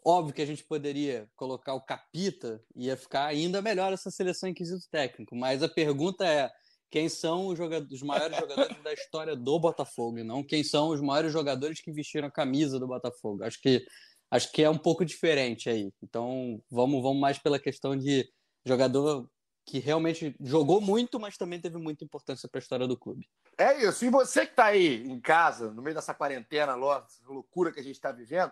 Óbvio 0.05 0.35
que 0.35 0.43
a 0.43 0.47
gente 0.47 0.65
poderia 0.65 1.29
colocar 1.37 1.75
o 1.75 1.81
Capita, 1.81 2.62
ia 2.75 2.97
ficar 2.97 3.27
ainda 3.27 3.62
melhor 3.62 3.93
essa 3.93 4.11
seleção 4.11 4.49
em 4.49 4.55
quesito 4.55 4.88
técnico, 4.91 5.37
mas 5.37 5.62
a 5.62 5.69
pergunta 5.69 6.27
é: 6.27 6.51
quem 6.91 7.09
são 7.09 7.47
os, 7.47 7.57
jogadores, 7.57 7.93
os 7.93 8.03
maiores 8.03 8.37
jogadores 8.37 8.83
da 8.83 8.93
história 8.93 9.37
do 9.37 9.59
Botafogo 9.61 10.23
não 10.25 10.45
quem 10.45 10.62
são 10.65 10.91
os 10.91 11.01
maiores 11.01 11.33
jogadores 11.33 11.81
que 11.81 11.93
vestiram 11.93 12.29
a 12.29 12.31
camisa 12.31 12.79
do 12.79 12.87
Botafogo. 12.87 13.45
Acho 13.45 13.61
que 13.61 13.85
acho 14.33 14.51
que 14.51 14.62
é 14.62 14.71
um 14.71 14.79
pouco 14.79 15.05
diferente 15.05 15.68
aí. 15.68 15.92
Então 16.03 16.61
vamos 16.71 17.03
vamos 17.03 17.21
mais 17.21 17.38
pela 17.38 17.59
questão 17.59 17.95
de 17.95 18.27
jogador 18.64 19.29
que 19.64 19.79
realmente 19.79 20.35
jogou 20.40 20.81
muito, 20.81 21.21
mas 21.21 21.37
também 21.37 21.61
teve 21.61 21.77
muita 21.77 22.05
importância 22.05 22.49
para 22.49 22.59
a 22.59 22.62
história 22.62 22.88
do 22.88 22.97
clube. 22.97 23.29
É 23.57 23.87
isso. 23.87 24.05
E 24.05 24.11
você 24.11 24.45
que 24.45 24.53
está 24.53 24.66
aí 24.66 25.05
em 25.05 25.21
casa, 25.21 25.71
no 25.71 25.83
meio 25.83 25.95
dessa 25.95 26.14
quarentena, 26.14 26.75
loucura 26.75 27.71
que 27.71 27.79
a 27.79 27.83
gente 27.83 27.95
está 27.95 28.11
vivendo, 28.11 28.51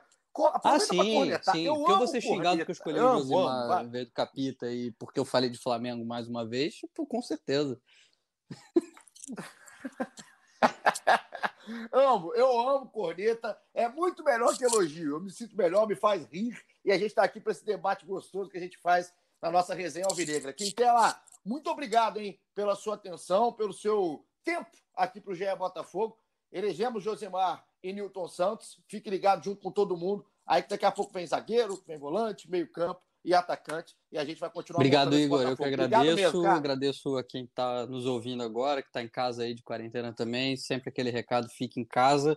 ah, 0.63 0.79
sim, 0.79 1.33
sim. 1.51 1.67
Eu 1.67 1.75
porque 1.75 1.93
eu 1.93 1.99
vou 1.99 2.07
ser 2.07 2.21
xingado 2.21 2.59
porque 2.59 2.71
eu 2.71 2.73
escolhi 2.73 3.01
o 3.01 3.19
Josimar 3.19 3.85
em 3.85 3.91
vez 3.91 4.07
do 4.07 4.13
Capita 4.13 4.71
e 4.71 4.93
porque 4.93 5.19
eu 5.19 5.25
falei 5.25 5.51
de 5.51 5.59
Flamengo 5.59 6.05
mais 6.05 6.29
uma 6.29 6.47
vez, 6.47 6.75
tipo, 6.75 7.05
com 7.07 7.21
certeza. 7.21 7.81
amo, 11.93 12.35
eu 12.35 12.69
amo 12.69 12.89
corneta. 12.89 13.59
É 13.75 13.89
muito 13.89 14.23
melhor 14.25 14.57
que 14.57 14.65
elogio. 14.65 15.17
Eu 15.17 15.21
me 15.21 15.31
sinto 15.31 15.57
melhor, 15.57 15.87
me 15.87 15.95
faz 15.95 16.27
rir. 16.27 16.61
E 16.85 16.91
a 16.91 16.95
gente 16.97 17.09
está 17.09 17.23
aqui 17.23 17.41
para 17.41 17.53
esse 17.53 17.65
debate 17.65 18.07
gostoso 18.07 18.51
que 18.51 18.57
a 18.57 18.61
gente 18.61 18.79
faz 18.79 19.13
na 19.41 19.51
nossa 19.51 19.75
resenha 19.75 20.07
Alvinegra. 20.07 20.53
Quintela, 20.53 21.21
muito 21.45 21.71
obrigado 21.71 22.19
hein, 22.19 22.39
pela 22.55 22.75
sua 22.75 22.95
atenção, 22.95 23.53
pelo 23.53 23.73
seu 23.73 24.25
tempo 24.45 24.71
aqui 24.95 25.21
para 25.21 25.33
o 25.33 25.35
GE 25.35 25.55
Botafogo. 25.57 26.19
Elegemos 26.53 27.03
Josemar 27.03 27.65
e 27.83 27.93
Newton 27.93 28.29
Santos. 28.29 28.81
Fique 28.89 29.09
ligado 29.09 29.45
junto 29.45 29.63
com 29.63 29.71
todo 29.71 29.97
mundo. 29.97 30.27
Aí 30.47 30.63
que 30.63 30.69
daqui 30.69 30.85
a 30.85 30.93
pouco 30.93 31.13
vem 31.13 31.27
zagueiro, 31.27 31.83
vem 31.87 31.99
volante, 31.99 32.51
meio 32.51 32.71
campo 32.71 33.01
e 33.25 33.35
atacante. 33.35 33.95
E 34.11 34.19
a 34.19 34.25
gente 34.25 34.39
vai 34.39 34.51
continuar. 34.51 34.79
Obrigado, 34.79 35.19
Igor. 35.19 35.43
Eu 35.43 35.57
que 35.57 35.65
agradeço. 35.65 36.17
Mesmo, 36.17 36.47
agradeço 36.47 37.17
a 37.17 37.25
quem 37.25 37.45
está 37.45 37.87
nos 37.87 38.07
ouvindo 38.07 38.43
agora, 38.43 38.83
que 38.83 38.89
está 38.89 39.03
em 39.03 39.09
casa 39.09 39.43
aí 39.43 39.55
de 39.55 39.63
quarentena 39.63 40.13
também. 40.13 40.57
Sempre 40.57 40.91
aquele 40.91 41.11
recado: 41.11 41.49
fique 41.49 41.81
em 41.81 41.85
casa. 41.85 42.37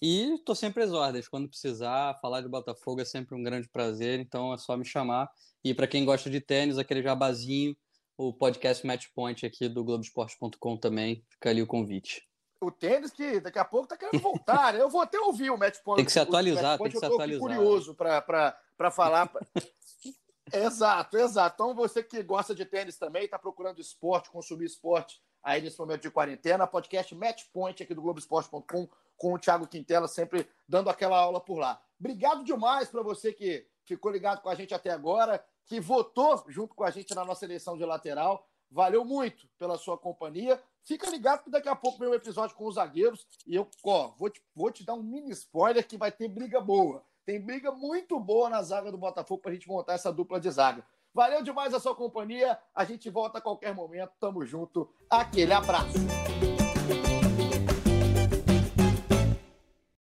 E 0.00 0.34
estou 0.34 0.54
sempre 0.54 0.84
às 0.84 0.92
ordens. 0.92 1.28
Quando 1.28 1.48
precisar, 1.48 2.18
falar 2.20 2.40
de 2.40 2.48
Botafogo 2.48 3.00
é 3.00 3.04
sempre 3.04 3.34
um 3.34 3.42
grande 3.42 3.68
prazer. 3.68 4.20
Então 4.20 4.52
é 4.52 4.58
só 4.58 4.76
me 4.76 4.84
chamar. 4.84 5.28
E 5.64 5.74
para 5.74 5.88
quem 5.88 6.04
gosta 6.04 6.30
de 6.30 6.40
tênis, 6.40 6.78
aquele 6.78 7.02
jabazinho, 7.02 7.76
o 8.16 8.32
podcast 8.32 8.86
Matchpoint 8.86 9.44
aqui 9.44 9.68
do 9.68 9.82
Globoesporte.com 9.82 10.76
também. 10.76 11.24
Fica 11.30 11.50
ali 11.50 11.62
o 11.62 11.66
convite 11.66 12.28
o 12.60 12.70
tênis 12.70 13.10
que 13.12 13.40
daqui 13.40 13.58
a 13.58 13.64
pouco 13.64 13.86
tá 13.86 13.96
querendo 13.96 14.20
voltar. 14.20 14.72
Né? 14.72 14.80
Eu 14.80 14.90
vou 14.90 15.00
até 15.00 15.18
ouvir 15.18 15.50
o 15.50 15.56
Match 15.56 15.78
Point. 15.82 15.98
Tem 15.98 16.04
que 16.04 16.12
se 16.12 16.20
atualizar, 16.20 16.78
tem 16.78 16.90
que 16.90 16.98
se 16.98 17.04
atualizar. 17.04 17.40
curioso 17.40 17.94
para 18.78 18.90
falar. 18.90 19.30
exato, 20.54 21.18
exato. 21.18 21.54
Então 21.54 21.74
você 21.74 22.02
que 22.02 22.22
gosta 22.22 22.54
de 22.54 22.64
tênis 22.64 22.96
também, 22.96 23.24
está 23.24 23.38
procurando 23.38 23.80
esporte, 23.80 24.30
consumir 24.30 24.66
esporte 24.66 25.20
aí 25.42 25.60
nesse 25.60 25.78
momento 25.78 26.02
de 26.02 26.10
quarentena, 26.10 26.66
podcast 26.66 27.14
Match 27.14 27.44
Point 27.52 27.82
aqui 27.82 27.92
do 27.92 28.00
Globoesporte.com 28.00 28.88
com 29.16 29.34
o 29.34 29.38
Thiago 29.38 29.66
Quintela 29.66 30.06
sempre 30.06 30.48
dando 30.66 30.88
aquela 30.88 31.18
aula 31.18 31.40
por 31.40 31.58
lá. 31.58 31.82
Obrigado 31.98 32.44
demais 32.44 32.88
para 32.88 33.02
você 33.02 33.32
que 33.32 33.66
ficou 33.84 34.12
ligado 34.12 34.40
com 34.40 34.48
a 34.48 34.54
gente 34.54 34.72
até 34.72 34.90
agora, 34.90 35.44
que 35.66 35.80
votou 35.80 36.44
junto 36.48 36.74
com 36.74 36.84
a 36.84 36.90
gente 36.90 37.14
na 37.14 37.24
nossa 37.24 37.44
eleição 37.44 37.76
de 37.76 37.84
lateral. 37.84 38.46
Valeu 38.70 39.04
muito 39.04 39.48
pela 39.58 39.76
sua 39.76 39.98
companhia. 39.98 40.62
Fica 40.84 41.10
ligado 41.10 41.42
que 41.42 41.50
daqui 41.50 41.68
a 41.68 41.74
pouco 41.74 41.98
vem 41.98 42.08
um 42.08 42.14
episódio 42.14 42.54
com 42.54 42.66
os 42.66 42.76
zagueiros 42.76 43.26
e 43.46 43.56
eu 43.56 43.68
ó, 43.82 44.12
vou, 44.16 44.30
te, 44.30 44.42
vou 44.54 44.70
te 44.70 44.84
dar 44.84 44.94
um 44.94 45.02
mini 45.02 45.32
spoiler 45.32 45.86
que 45.86 45.96
vai 45.96 46.12
ter 46.12 46.28
briga 46.28 46.60
boa. 46.60 47.02
Tem 47.28 47.38
briga 47.38 47.70
muito 47.70 48.18
boa 48.18 48.48
na 48.48 48.62
zaga 48.62 48.90
do 48.90 48.96
Botafogo 48.96 49.42
para 49.42 49.50
a 49.50 49.54
gente 49.54 49.68
montar 49.68 49.92
essa 49.92 50.10
dupla 50.10 50.40
de 50.40 50.50
zaga. 50.50 50.82
Valeu 51.12 51.42
demais 51.42 51.74
a 51.74 51.78
sua 51.78 51.94
companhia. 51.94 52.58
A 52.74 52.84
gente 52.86 53.10
volta 53.10 53.36
a 53.36 53.40
qualquer 53.42 53.74
momento. 53.74 54.12
Tamo 54.18 54.46
junto. 54.46 54.88
Aquele 55.10 55.52
abraço. 55.52 55.98